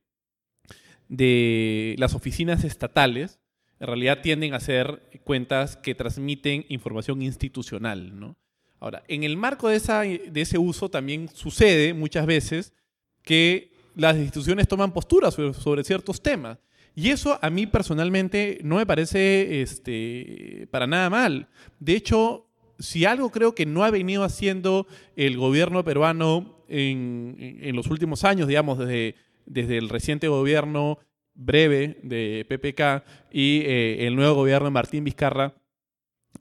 de 1.09 1.95
las 1.99 2.14
oficinas 2.14 2.64
estatales 2.64 3.41
en 3.78 3.87
realidad 3.87 4.20
tienden 4.20 4.53
a 4.53 4.61
ser 4.61 5.03
cuentas 5.24 5.76
que 5.76 5.95
transmiten 5.95 6.66
información 6.68 7.22
institucional. 7.22 8.18
¿no? 8.18 8.37
Ahora, 8.81 9.05
en 9.09 9.22
el 9.22 9.37
marco 9.37 9.68
de, 9.68 9.76
esa, 9.76 10.01
de 10.01 10.41
ese 10.41 10.59
uso 10.59 10.91
también 10.91 11.28
sucede 11.28 11.95
muchas 11.95 12.26
veces 12.26 12.74
que 13.22 13.69
las 13.95 14.16
instituciones 14.16 14.68
toman 14.68 14.93
posturas 14.93 15.34
sobre 15.34 15.84
ciertos 15.84 16.22
temas 16.22 16.59
y 16.95 17.11
eso 17.11 17.38
a 17.41 17.51
mí 17.51 17.66
personalmente 17.66 18.59
no 18.62 18.76
me 18.76 18.86
parece 18.86 19.62
este, 19.62 20.68
para 20.70 20.86
nada 20.86 21.09
mal. 21.09 21.49
De 21.78 21.95
hecho, 21.95 22.49
si 22.78 23.05
algo 23.05 23.30
creo 23.30 23.55
que 23.55 23.66
no 23.66 23.84
ha 23.84 23.91
venido 23.91 24.24
haciendo 24.24 24.86
el 25.16 25.36
gobierno 25.36 25.84
peruano 25.84 26.64
en, 26.68 27.36
los 27.74 27.86
últimos 27.88 28.24
años, 28.24 28.49
digamos, 28.49 28.78
desde, 28.78 29.14
desde 29.47 29.78
el 29.78 29.88
reciente 29.88 30.28
gobierno 30.28 30.99
breve 31.34 31.99
de 32.03 32.45
PPK 32.49 33.05
y 33.32 33.61
eh, 33.61 34.07
el 34.07 34.16
nuevo 34.16 34.34
gobierno 34.34 34.66
de 34.66 34.72
Martín 34.72 35.05
Vizcarra, 35.05 35.55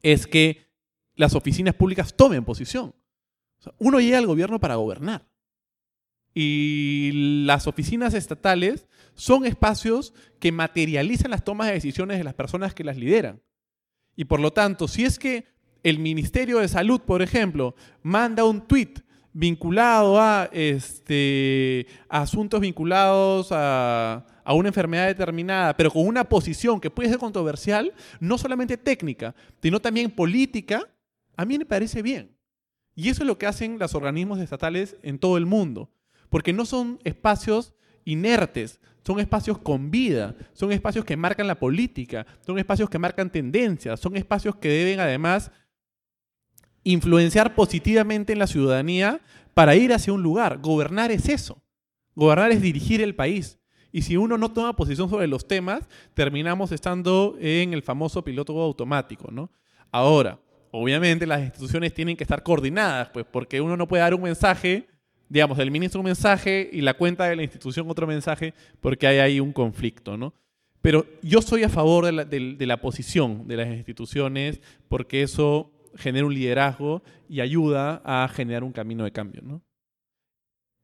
es 0.02 0.28
que 0.28 0.68
las 1.16 1.36
oficinas 1.36 1.76
públicas 1.76 2.16
tomen 2.16 2.46
posición. 2.46 2.94
uno 3.78 4.00
llega 4.00 4.18
al 4.18 4.28
gobierno 4.28 4.60
para 4.60 4.76
gobernar. 4.76 5.28
Y 6.34 7.44
las 7.46 7.68
oficinas 7.68 8.14
estatales 8.14 8.88
son 9.16 9.46
espacios 9.46 10.14
que 10.40 10.52
materializan 10.52 11.32
las 11.32 11.44
tomas 11.44 11.68
de 11.68 11.74
decisiones 11.74 12.18
de 12.18 12.24
las 12.24 12.34
personas 12.34 12.74
que 12.74 12.84
las 12.84 12.98
lideran. 12.98 13.42
Y 14.16 14.26
por 14.26 14.40
lo 14.40 14.52
tanto, 14.52 14.88
si 14.88 15.06
es 15.06 15.20
que 15.20 15.46
el 15.84 16.00
Ministerio 16.00 16.60
de 16.60 16.68
Salud, 16.68 17.02
por 17.02 17.22
ejemplo, 17.22 17.76
manda 18.02 18.44
un 18.44 18.62
tuit 18.68 19.00
vinculado 19.34 20.20
a 20.20 20.50
este, 20.52 21.88
asuntos 22.10 22.60
vinculados 22.60 23.52
a, 23.52 24.26
a, 24.44 24.54
una 24.54 24.70
enfermedad 24.70 25.08
determinada, 25.08 25.76
pero 25.78 25.92
con 25.92 26.06
una 26.06 26.24
posición 26.24 26.80
que 26.80 26.90
puede 26.90 27.10
ser 27.10 27.20
controversial, 27.20 27.94
no 28.20 28.38
solamente 28.38 28.78
técnica, 28.78 29.36
sino 29.62 29.80
también 29.80 30.12
política, 30.12 30.88
a 31.38 31.46
mí 31.46 31.58
me 31.58 31.66
parece 31.66 32.02
bien. 32.02 32.36
Y 32.96 33.10
eso 33.10 33.24
es 33.24 33.28
lo 33.28 33.38
que 33.38 33.48
hacen 33.48 33.80
los 33.80 33.96
organismos 33.96 34.40
estatales 34.40 34.98
en 35.04 35.20
todo 35.20 35.38
el 35.38 35.46
mundo 35.46 35.90
porque 36.30 36.54
no 36.54 36.66
son 36.66 37.00
espacios 37.04 37.74
inertes, 38.06 38.80
son 39.06 39.20
espacios 39.20 39.58
con 39.58 39.92
vida, 39.92 40.36
son 40.54 40.72
espacios 40.72 41.06
que 41.06 41.18
marcan 41.18 41.48
la 41.48 41.60
política, 41.60 42.26
son 42.46 42.60
espacios 42.60 42.90
que 42.90 43.00
marcan 43.00 43.32
tendencias, 43.32 44.00
son 44.00 44.16
espacios 44.16 44.56
que 44.56 44.70
deben 44.70 45.00
además 45.00 45.52
influenciar 46.84 47.56
positivamente 47.56 48.34
en 48.34 48.40
la 48.40 48.48
ciudadanía 48.48 49.22
para 49.54 49.76
ir 49.76 49.94
hacia 49.94 50.14
un 50.14 50.24
lugar. 50.24 50.60
Gobernar 50.60 51.12
es 51.12 51.30
eso. 51.30 51.62
Gobernar 52.16 52.52
es 52.52 52.62
dirigir 52.62 53.02
el 53.02 53.16
país. 53.16 53.60
Y 53.92 54.04
si 54.04 54.18
uno 54.18 54.38
no 54.38 54.52
toma 54.52 54.76
posición 54.76 55.10
sobre 55.10 55.28
los 55.28 55.48
temas, 55.48 55.88
terminamos 56.14 56.72
estando 56.72 57.36
en 57.40 57.74
el 57.74 57.82
famoso 57.82 58.24
piloto 58.24 58.60
automático, 58.62 59.32
¿no? 59.32 59.52
Ahora, 59.92 60.40
obviamente 60.72 61.26
las 61.26 61.42
instituciones 61.42 61.94
tienen 61.94 62.16
que 62.16 62.24
estar 62.24 62.44
coordinadas, 62.44 63.10
pues 63.10 63.26
porque 63.26 63.62
uno 63.62 63.76
no 63.76 63.88
puede 63.88 64.04
dar 64.04 64.14
un 64.14 64.22
mensaje 64.22 64.88
digamos, 65.30 65.60
el 65.60 65.72
ministro 65.72 66.02
un 66.02 66.08
mensaje 66.08 66.70
y 66.74 66.82
la 66.82 66.96
cuenta 66.96 67.26
de 67.26 67.36
la 67.36 67.44
institución 67.44 67.90
otro 67.90 68.08
mensaje 68.08 68.54
porque 68.82 69.08
hay 69.08 69.20
ahí 69.20 69.40
un 69.40 69.54
conflicto, 69.54 70.18
¿no? 70.18 70.34
Pero 70.82 71.06
yo 71.22 71.42
soy 71.42 71.64
a 71.64 71.70
favor 71.70 72.06
de 72.06 72.12
la, 72.12 72.26
de, 72.26 72.66
la 72.66 72.82
posición 72.82 73.48
de 73.48 73.58
las 73.58 73.68
instituciones 73.68 74.60
porque 74.88 75.22
eso 75.22 75.72
genera 75.96 76.26
un 76.26 76.34
liderazgo 76.34 77.04
y 77.28 77.42
ayuda 77.42 78.02
a 78.04 78.28
generar 78.30 78.64
un 78.64 78.72
camino 78.72 79.04
de 79.04 79.12
cambio, 79.12 79.42
¿no? 79.44 79.62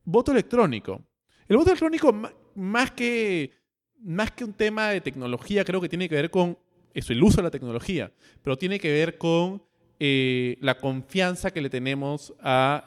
Voto 0.03 0.31
electrónico. 0.31 1.01
El 1.47 1.57
voto 1.57 1.71
electrónico, 1.71 2.13
más 2.55 2.91
que, 2.91 3.51
más 3.99 4.31
que 4.31 4.43
un 4.43 4.53
tema 4.53 4.89
de 4.89 5.01
tecnología, 5.01 5.63
creo 5.63 5.81
que 5.81 5.89
tiene 5.89 6.07
que 6.07 6.15
ver 6.15 6.29
con 6.29 6.57
eso, 6.93 7.13
el 7.13 7.23
uso 7.23 7.37
de 7.37 7.43
la 7.43 7.51
tecnología, 7.51 8.11
pero 8.43 8.57
tiene 8.57 8.79
que 8.79 8.91
ver 8.91 9.17
con 9.17 9.61
eh, 9.99 10.57
la 10.61 10.75
confianza 10.75 11.51
que 11.51 11.61
le 11.61 11.69
tenemos 11.69 12.33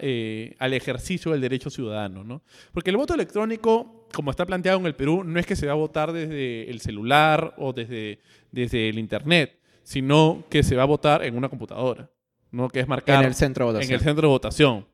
eh, 0.00 0.54
al 0.59 0.74
ejercicio 0.74 1.32
del 1.32 1.40
derecho 1.40 1.70
ciudadano. 1.70 2.24
¿no? 2.24 2.42
Porque 2.72 2.90
el 2.90 2.96
voto 2.96 3.14
electrónico, 3.14 4.06
como 4.12 4.30
está 4.30 4.44
planteado 4.44 4.78
en 4.78 4.86
el 4.86 4.94
Perú, 4.94 5.24
no 5.24 5.40
es 5.40 5.46
que 5.46 5.56
se 5.56 5.66
va 5.66 5.72
a 5.72 5.76
votar 5.76 6.12
desde 6.12 6.70
el 6.70 6.80
celular 6.80 7.54
o 7.56 7.72
desde, 7.72 8.20
desde 8.52 8.88
el 8.88 8.98
Internet, 8.98 9.59
sino 9.82 10.44
que 10.50 10.62
se 10.62 10.76
va 10.76 10.82
a 10.82 10.86
votar 10.86 11.24
en 11.24 11.36
una 11.36 11.48
computadora, 11.48 12.11
¿no? 12.50 12.68
que 12.68 12.80
es 12.80 12.88
marcar 12.88 13.22
en 13.22 13.28
el 13.28 13.34
centro 13.34 13.66
de 13.66 13.72
votación. 13.72 13.90
En 13.90 13.98
el 13.98 14.04
centro 14.04 14.28
de 14.28 14.32
votación. 14.32 14.86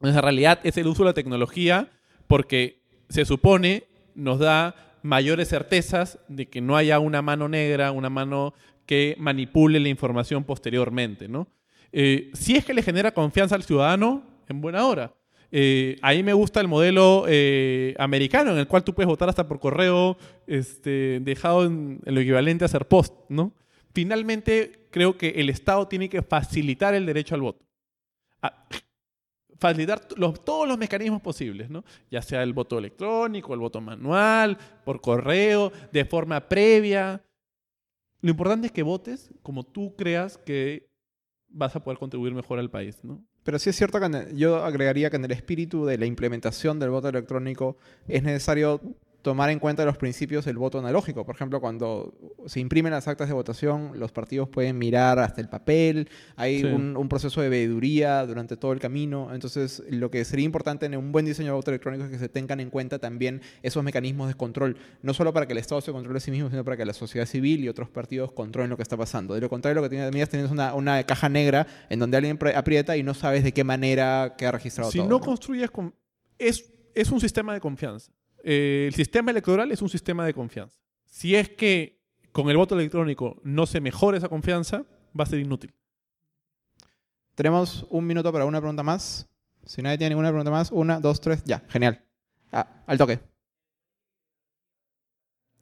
En 0.00 0.22
realidad 0.22 0.60
es 0.62 0.78
el 0.78 0.86
uso 0.86 1.02
de 1.02 1.10
la 1.10 1.14
tecnología 1.14 1.90
porque 2.26 2.80
se 3.10 3.24
supone 3.24 3.84
nos 4.14 4.38
da 4.38 4.74
mayores 5.02 5.48
certezas 5.48 6.18
de 6.28 6.48
que 6.48 6.60
no 6.60 6.76
haya 6.76 6.98
una 6.98 7.22
mano 7.22 7.48
negra, 7.48 7.92
una 7.92 8.10
mano 8.10 8.54
que 8.90 9.14
manipule 9.20 9.78
la 9.78 9.88
información 9.88 10.42
posteriormente, 10.42 11.28
¿no? 11.28 11.46
Eh, 11.92 12.28
si 12.32 12.56
es 12.56 12.64
que 12.64 12.74
le 12.74 12.82
genera 12.82 13.14
confianza 13.14 13.54
al 13.54 13.62
ciudadano, 13.62 14.24
en 14.48 14.60
buena 14.60 14.84
hora. 14.84 15.14
Eh, 15.52 15.96
ahí 16.02 16.24
me 16.24 16.32
gusta 16.32 16.60
el 16.60 16.66
modelo 16.66 17.24
eh, 17.28 17.94
americano, 18.00 18.50
en 18.50 18.58
el 18.58 18.66
cual 18.66 18.82
tú 18.82 18.92
puedes 18.92 19.06
votar 19.06 19.28
hasta 19.28 19.46
por 19.46 19.60
correo 19.60 20.16
este, 20.48 21.20
dejado 21.20 21.66
en, 21.66 22.00
lo 22.04 22.20
equivalente 22.20 22.64
a 22.64 22.66
hacer 22.66 22.88
post, 22.88 23.14
¿no? 23.28 23.52
Finalmente, 23.94 24.88
creo 24.90 25.16
que 25.16 25.28
el 25.36 25.50
Estado 25.50 25.86
tiene 25.86 26.08
que 26.08 26.22
facilitar 26.22 26.92
el 26.92 27.06
derecho 27.06 27.36
al 27.36 27.42
voto. 27.42 27.64
facilitar 29.56 30.00
todos 30.00 30.66
los 30.66 30.78
mecanismos 30.78 31.22
posibles, 31.22 31.70
¿no? 31.70 31.84
Ya 32.10 32.22
sea 32.22 32.42
el 32.42 32.52
voto 32.52 32.76
electrónico, 32.76 33.54
el 33.54 33.60
voto 33.60 33.80
manual, 33.80 34.58
por 34.84 35.00
correo, 35.00 35.70
de 35.92 36.04
forma 36.04 36.40
previa. 36.40 37.22
Lo 38.22 38.30
importante 38.30 38.66
es 38.66 38.72
que 38.72 38.82
votes 38.82 39.30
como 39.42 39.64
tú 39.64 39.94
creas 39.96 40.38
que 40.38 40.90
vas 41.48 41.74
a 41.74 41.80
poder 41.82 41.98
contribuir 41.98 42.34
mejor 42.34 42.58
al 42.58 42.70
país, 42.70 43.02
¿no? 43.02 43.24
Pero 43.42 43.58
sí 43.58 43.70
es 43.70 43.76
cierto 43.76 43.98
que 43.98 44.34
yo 44.34 44.62
agregaría 44.62 45.10
que 45.10 45.16
en 45.16 45.24
el 45.24 45.32
espíritu 45.32 45.86
de 45.86 45.98
la 45.98 46.06
implementación 46.06 46.78
del 46.78 46.90
voto 46.90 47.08
electrónico 47.08 47.78
es 48.06 48.22
necesario 48.22 48.80
tomar 49.22 49.50
en 49.50 49.58
cuenta 49.58 49.84
los 49.84 49.96
principios 49.96 50.44
del 50.44 50.56
voto 50.56 50.78
analógico. 50.78 51.24
Por 51.24 51.34
ejemplo, 51.34 51.60
cuando 51.60 52.14
se 52.46 52.60
imprimen 52.60 52.92
las 52.92 53.08
actas 53.08 53.28
de 53.28 53.34
votación, 53.34 53.92
los 53.94 54.12
partidos 54.12 54.48
pueden 54.48 54.78
mirar 54.78 55.18
hasta 55.18 55.40
el 55.40 55.48
papel, 55.48 56.08
hay 56.36 56.64
un, 56.64 57.08
proceso 57.10 57.40
de 57.40 57.48
veeduría 57.48 58.24
durante 58.24 58.56
todo 58.56 58.72
el 58.72 58.78
camino. 58.78 59.34
Entonces, 59.34 59.82
lo 59.90 60.10
que 60.10 60.24
sería 60.24 60.44
importante 60.44 60.86
en 60.86 60.96
un 60.96 61.10
buen 61.10 61.24
diseño 61.24 61.48
de 61.48 61.54
voto 61.54 61.70
electrónico 61.70 62.04
es 62.04 62.10
que 62.10 62.18
se 62.18 62.28
tengan 62.28 62.60
en 62.60 62.70
cuenta 62.70 62.98
también 62.98 63.42
esos 63.62 63.82
mecanismos 63.82 64.28
de 64.28 64.34
control, 64.34 64.76
no 65.02 65.12
solo 65.12 65.32
para 65.32 65.46
que 65.46 65.52
el 65.52 65.58
Estado 65.58 65.80
se 65.80 65.92
controle 65.92 66.18
a 66.18 66.20
sí 66.20 66.30
mismo, 66.30 66.48
sino 66.50 66.64
para 66.64 66.76
que 66.76 66.84
la 66.84 66.92
sociedad 66.92 67.26
civil 67.26 67.64
y 67.64 67.68
otros 67.68 67.88
partidos 67.88 68.32
controlen 68.32 68.70
lo 68.70 68.76
que 68.76 68.82
está 68.82 68.96
pasando. 68.96 69.34
De 69.34 69.40
lo 69.40 69.48
contrario, 69.48 69.82
lo 69.82 69.88
que 69.88 69.96
tienes 69.96 70.34
es 70.34 70.50
una, 70.50 70.74
una 70.74 71.02
caja 71.04 71.28
negra 71.28 71.66
en 71.88 71.98
donde 71.98 72.16
alguien 72.16 72.38
aprieta 72.54 72.96
y 72.96 73.02
no 73.02 73.14
sabes 73.14 73.42
de 73.42 73.52
qué 73.52 73.64
manera 73.64 74.34
queda 74.38 74.52
registrado 74.52 74.90
si 74.90 74.98
todo. 74.98 75.06
Si 75.06 75.10
no, 75.10 75.20
construyes 75.20 75.70
con... 75.70 75.94
Es, 76.38 76.72
es 76.94 77.10
un 77.10 77.20
sistema 77.20 77.52
de 77.54 77.60
confianza. 77.60 78.12
Eh, 78.44 78.86
el 78.88 78.94
sistema 78.94 79.30
electoral 79.30 79.70
es 79.72 79.82
un 79.82 79.88
sistema 79.88 80.24
de 80.24 80.34
confianza. 80.34 80.80
Si 81.04 81.34
es 81.34 81.48
que 81.48 82.00
con 82.32 82.48
el 82.50 82.56
voto 82.56 82.74
electrónico 82.74 83.40
no 83.42 83.66
se 83.66 83.80
mejora 83.80 84.18
esa 84.18 84.28
confianza, 84.28 84.84
va 85.18 85.24
a 85.24 85.26
ser 85.26 85.40
inútil. 85.40 85.74
Tenemos 87.34 87.86
un 87.90 88.06
minuto 88.06 88.32
para 88.32 88.44
una 88.44 88.60
pregunta 88.60 88.82
más. 88.82 89.28
Si 89.64 89.82
nadie 89.82 89.98
tiene 89.98 90.10
ninguna 90.10 90.28
pregunta 90.28 90.50
más, 90.50 90.70
una, 90.70 91.00
dos, 91.00 91.20
tres, 91.20 91.42
ya, 91.44 91.64
genial. 91.68 92.04
Ah, 92.52 92.82
al 92.86 92.98
toque. 92.98 93.20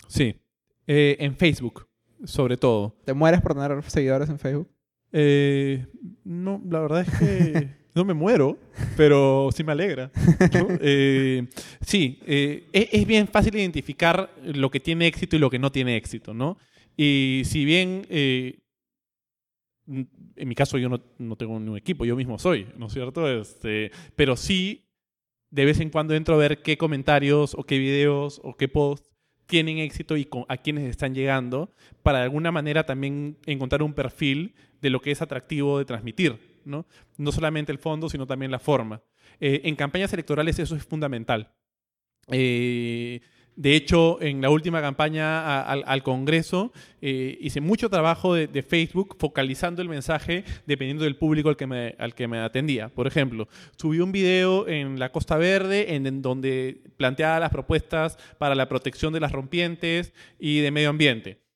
Sí, 0.09 0.41
eh, 0.87 1.17
en 1.21 1.37
Facebook, 1.37 1.87
sobre 2.25 2.57
todo. 2.57 2.97
¿Te 3.05 3.13
mueres 3.13 3.43
por 3.43 3.55
tener 3.55 3.83
seguidores 3.91 4.29
en 4.29 4.39
Facebook? 4.39 4.71
Eh, 5.13 5.87
no, 6.25 6.63
la 6.69 6.81
verdad 6.81 7.01
es 7.03 7.19
que 7.19 7.77
no 7.99 8.05
me 8.05 8.15
muero, 8.15 8.57
pero 8.97 9.51
sí 9.53 9.63
me 9.65 9.73
alegra. 9.73 10.11
Eh, 10.81 11.47
sí, 11.81 12.21
eh, 12.27 12.69
es, 12.73 13.07
bien 13.07 13.27
fácil 13.27 13.57
identificar 13.57 14.33
lo 14.43 14.71
que 14.71 14.81
tiene 14.81 15.07
éxito 15.07 15.37
y 15.37 15.39
lo 15.39 15.51
que 15.51 15.59
no 15.59 15.73
tiene 15.73 15.97
éxito, 15.97 16.33
¿no? 16.33 16.59
Y 16.97 17.43
si 17.45 17.65
bien, 17.65 18.07
eh, 18.09 18.61
en 19.87 20.49
mi 20.49 20.55
caso 20.55 20.79
yo 20.79 20.89
no, 20.89 21.37
tengo 21.37 21.59
ni 21.59 21.69
un 21.71 21.77
equipo, 21.77 22.05
yo 22.05 22.17
mismo 22.17 22.39
soy, 22.39 22.69
¿no 22.77 22.87
es 22.87 22.93
cierto? 22.93 23.29
Este, 23.29 23.91
pero 24.15 24.37
sí, 24.37 24.85
de 25.51 25.65
vez 25.65 25.81
en 25.81 25.91
cuando 25.91 26.15
entro 26.15 26.35
a 26.35 26.39
ver 26.39 26.63
qué 26.63 26.77
comentarios 26.79 27.55
o 27.55 27.65
qué 27.65 27.79
videos 27.79 28.41
o 28.45 28.57
qué 28.57 28.69
posts 28.69 29.11
tienen 29.47 29.79
éxito 29.79 30.17
y 30.17 30.29
a 30.49 30.57
quienes 30.59 30.85
están 30.89 31.15
llegando, 31.15 31.73
para 32.03 32.19
de 32.19 32.25
alguna 32.25 32.53
manera 32.53 32.85
también 32.85 33.39
encontrar 33.47 33.83
un 33.83 33.95
perfil 33.95 34.55
de 34.81 34.91
lo 34.91 35.01
que 35.01 35.11
es 35.11 35.23
atractivo 35.23 35.79
de 35.79 35.85
transmitir. 35.85 36.48
¿No? 36.69 36.87
solamente 37.33 37.73
el 37.73 37.79
fondo, 37.79 38.09
sino 38.09 38.27
también 38.27 38.51
la 38.51 38.59
forma. 38.59 39.03
Eh, 39.41 39.63
en 39.65 39.77
campañas 39.77 40.13
electorales 40.13 40.59
eso 40.59 40.77
es 40.77 40.85
fundamental. 40.85 41.53
Eh, 42.31 43.21
de 43.57 43.75
hecho, 43.75 44.23
en 44.23 44.41
la 44.41 44.51
última 44.51 44.81
campaña 44.81 45.61
al, 45.63 46.03
Congreso 46.05 46.73
eh, 47.03 47.37
hice 47.41 47.61
mucho 47.61 47.91
trabajo 47.91 48.35
de, 48.35 48.63
Facebook 48.63 49.17
focalizando 49.19 49.83
el 49.83 49.89
mensaje 49.89 50.45
dependiendo 50.65 51.03
del 51.03 51.17
público 51.17 51.49
al 51.49 51.57
que, 51.57 51.67
me, 51.67 51.97
al 51.99 52.15
que 52.15 52.29
me 52.29 52.39
atendía. 52.39 52.89
Por 52.89 53.09
ejemplo, 53.09 53.49
subí 53.77 53.99
un 53.99 54.13
video 54.13 54.69
en 54.69 55.01
la 55.01 55.11
Costa 55.11 55.37
Verde 55.39 55.97
en 55.97 56.23
donde 56.23 56.83
planteaba 56.97 57.41
las 57.41 57.51
propuestas 57.51 58.17
para 58.39 58.55
la 58.55 58.69
protección 58.69 59.13
de 59.13 59.19
las 59.19 59.33
rompientes 59.33 60.13
y 60.39 60.61
de 60.61 60.71
medio 60.71 60.91
ambiente 60.91 61.48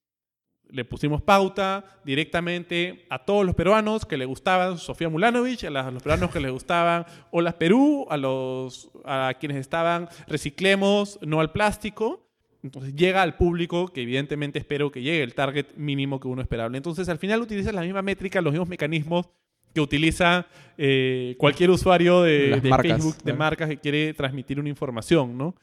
le 0.73 0.87
pusimos 0.87 1.21
pauta 1.21 1.85
directamente 2.05 3.05
a 3.11 3.25
todos 3.25 3.45
los 3.45 3.55
peruanos 3.55 4.07
que 4.07 4.17
le 4.17 4.25
gustaban 4.25 4.79
Sofía 4.79 5.11
Mulanovich, 5.11 5.65
a, 5.65 5.71
los 5.71 6.03
peruanos 6.03 6.31
que 6.31 6.41
les 6.41 6.51
gustaban 6.51 7.05
Olas 7.31 7.55
Perú, 7.55 8.07
a, 8.09 8.17
los, 8.17 8.91
a 9.05 9.35
quienes 9.39 9.59
estaban 9.59 10.09
reciclemos, 10.27 11.19
no 11.23 11.41
al 11.41 11.53
plástico. 11.53 12.27
Entonces 12.63 12.95
llega 12.95 13.23
al 13.23 13.37
público 13.37 13.89
que 13.89 14.03
evidentemente 14.03 14.59
espero 14.59 14.91
que 14.91 15.03
llegue 15.03 15.23
el 15.23 15.35
target 15.35 15.67
mínimo 15.77 16.21
que 16.21 16.29
uno 16.29 16.41
esperable. 16.41 16.79
Entonces 16.79 17.09
al 17.09 17.19
final 17.19 17.43
utilizas 17.43 17.75
la 17.75 17.83
misma 17.83 18.03
métrica, 18.03 18.41
los 18.41 18.53
mismos 18.53 18.69
mecanismos 18.69 19.29
que 19.75 19.81
utiliza 19.81 20.47
eh, 20.79 21.35
cualquier 21.39 21.71
usuario 21.71 22.23
de, 22.23 22.61
Facebook, 22.63 23.17
de 23.25 23.33
marcas 23.33 23.69
que 23.69 23.79
quiere 23.79 24.15
transmitir 24.15 24.61
una 24.61 24.69
información, 24.69 25.37
¿no? 25.37 25.55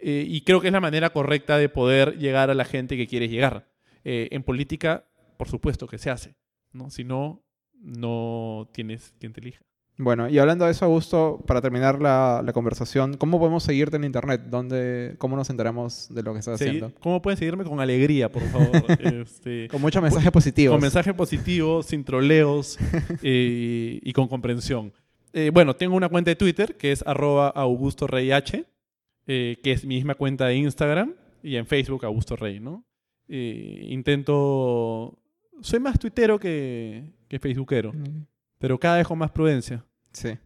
Eh, 0.00 0.24
y 0.26 0.42
creo 0.42 0.60
que 0.60 0.68
es 0.68 0.72
la 0.72 0.80
manera 0.80 1.10
correcta 1.10 1.58
de 1.58 1.68
poder 1.68 2.18
llegar 2.18 2.50
a 2.50 2.54
la 2.54 2.64
gente 2.64 2.96
que 2.96 3.06
quiere 3.06 3.28
llegar. 3.28 3.67
Eh, 4.04 4.28
en 4.30 4.42
política, 4.42 5.04
por 5.36 5.48
supuesto 5.48 5.86
que 5.86 5.98
se 5.98 6.10
hace, 6.10 6.34
¿no? 6.72 6.90
Si 6.90 7.04
no, 7.04 7.42
no 7.80 8.68
tienes 8.72 9.14
quien 9.18 9.32
te 9.32 9.40
elija. 9.40 9.62
Bueno, 10.00 10.28
y 10.28 10.38
hablando 10.38 10.64
de 10.64 10.70
eso, 10.70 10.84
Augusto, 10.84 11.42
para 11.44 11.60
terminar 11.60 12.00
la, 12.00 12.48
conversación, 12.54 13.16
¿cómo 13.16 13.40
podemos 13.40 13.64
seguirte 13.64 13.96
en 13.96 14.04
Internet? 14.04 14.42
¿Dónde, 14.48 15.16
¿Cómo 15.18 15.34
nos 15.34 15.50
enteramos 15.50 16.06
de 16.14 16.22
lo 16.22 16.32
que 16.32 16.38
estás 16.38 16.60
haciendo? 16.60 16.92
¿Cómo 17.00 17.20
pueden 17.20 17.36
seguirme? 17.36 17.64
Con 17.64 17.80
alegría, 17.80 18.30
por 18.30 18.42
favor. 18.44 18.68
Este, 18.98 19.68
con 19.68 19.80
mucho 19.80 20.00
mensaje 20.00 20.30
positivo. 20.30 20.72
Con 20.72 20.80
mensaje 20.80 21.12
positivo, 21.14 21.82
sin 21.82 22.04
troleos 22.04 22.78
eh, 23.22 23.98
y 24.00 24.12
con 24.12 24.28
comprensión. 24.28 24.92
Eh, 25.32 25.50
bueno, 25.52 25.74
tengo 25.74 25.96
una 25.96 26.08
cuenta 26.08 26.30
de 26.30 26.36
Twitter 26.36 26.76
que 26.76 26.92
es 26.92 27.04
arroba 27.04 27.48
Augusto 27.48 28.06
Rey 28.06 28.30
H, 28.30 28.64
que 29.26 29.58
es 29.64 29.84
mi 29.84 29.96
misma 29.96 30.14
cuenta 30.14 30.46
de 30.46 30.56
Instagram, 30.56 31.14
y 31.42 31.56
en 31.56 31.66
Facebook 31.66 32.04
Augusto 32.04 32.36
Rey, 32.36 32.60
¿no? 32.60 32.84
Intento... 33.28 35.18
Soy 35.60 35.80
más 35.80 35.98
tuitero 35.98 36.38
que, 36.38 37.12
que 37.28 37.38
facebookero, 37.38 37.92
pero 38.58 38.78
cada 38.78 38.98
vez 38.98 39.06
con 39.06 39.18
más 39.18 39.30
prudencia. 39.30 39.84
Sí. 40.12 40.38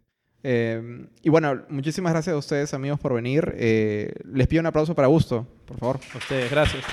Eh, 0.43 1.07
y 1.23 1.29
bueno, 1.29 1.63
muchísimas 1.69 2.13
gracias 2.13 2.35
a 2.35 2.39
ustedes, 2.39 2.75
amigos, 2.75 2.99
por 2.99 3.15
venir. 3.15 3.55
Eh, 3.57 4.13
les 4.25 4.47
pido 4.49 4.61
un 4.61 4.67
aplauso 4.67 4.95
para 4.95 5.07
Augusto, 5.07 5.47
por 5.67 5.79
favor. 5.79 6.01
A 6.15 6.19
ustedes, 6.19 6.51
gracias. 6.51 6.85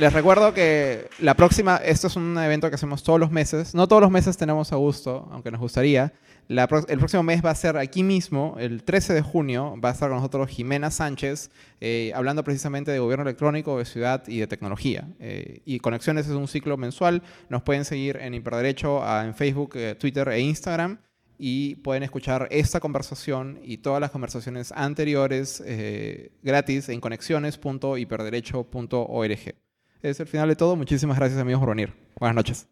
Les 0.00 0.12
recuerdo 0.12 0.54
que 0.54 1.08
la 1.20 1.34
próxima, 1.34 1.76
esto 1.76 2.08
es 2.08 2.16
un 2.16 2.36
evento 2.38 2.68
que 2.68 2.74
hacemos 2.74 3.02
todos 3.02 3.20
los 3.20 3.30
meses. 3.30 3.74
No 3.74 3.86
todos 3.86 4.02
los 4.02 4.10
meses 4.10 4.36
tenemos 4.36 4.72
a 4.72 4.76
Augusto, 4.76 5.28
aunque 5.30 5.50
nos 5.50 5.60
gustaría 5.60 6.12
el 6.50 6.98
próximo 6.98 7.22
mes 7.22 7.44
va 7.44 7.50
a 7.50 7.54
ser 7.54 7.76
aquí 7.76 8.02
mismo, 8.02 8.56
el 8.58 8.82
13 8.82 9.14
de 9.14 9.22
junio, 9.22 9.76
va 9.82 9.90
a 9.90 9.92
estar 9.92 10.08
con 10.08 10.16
nosotros 10.16 10.48
Jimena 10.48 10.90
Sánchez, 10.90 11.48
eh, 11.80 12.10
hablando 12.12 12.42
precisamente 12.42 12.90
de 12.90 12.98
gobierno 12.98 13.22
electrónico, 13.22 13.78
de 13.78 13.84
ciudad 13.84 14.26
y 14.26 14.38
de 14.38 14.48
tecnología. 14.48 15.06
Eh, 15.20 15.62
y 15.64 15.78
Conexiones 15.78 16.26
es 16.26 16.32
un 16.32 16.48
ciclo 16.48 16.76
mensual. 16.76 17.22
Nos 17.48 17.62
pueden 17.62 17.84
seguir 17.84 18.16
en 18.16 18.34
Hiperderecho 18.34 19.00
en 19.22 19.36
Facebook, 19.36 19.76
eh, 19.76 19.94
Twitter 19.94 20.28
e 20.30 20.40
Instagram. 20.40 20.98
Y 21.38 21.76
pueden 21.76 22.02
escuchar 22.02 22.48
esta 22.50 22.80
conversación 22.80 23.60
y 23.62 23.76
todas 23.78 24.00
las 24.00 24.10
conversaciones 24.10 24.72
anteriores 24.72 25.62
gratis 26.42 26.88
en 26.90 27.00
conexiones.hiperderecho.org. 27.00 29.69
Es 30.02 30.20
el 30.20 30.26
final 30.26 30.48
de 30.48 30.56
todo. 30.56 30.76
Muchísimas 30.76 31.18
gracias 31.18 31.40
amigos 31.40 31.60
por 31.60 31.70
venir. 31.70 31.92
Buenas 32.18 32.36
noches. 32.36 32.68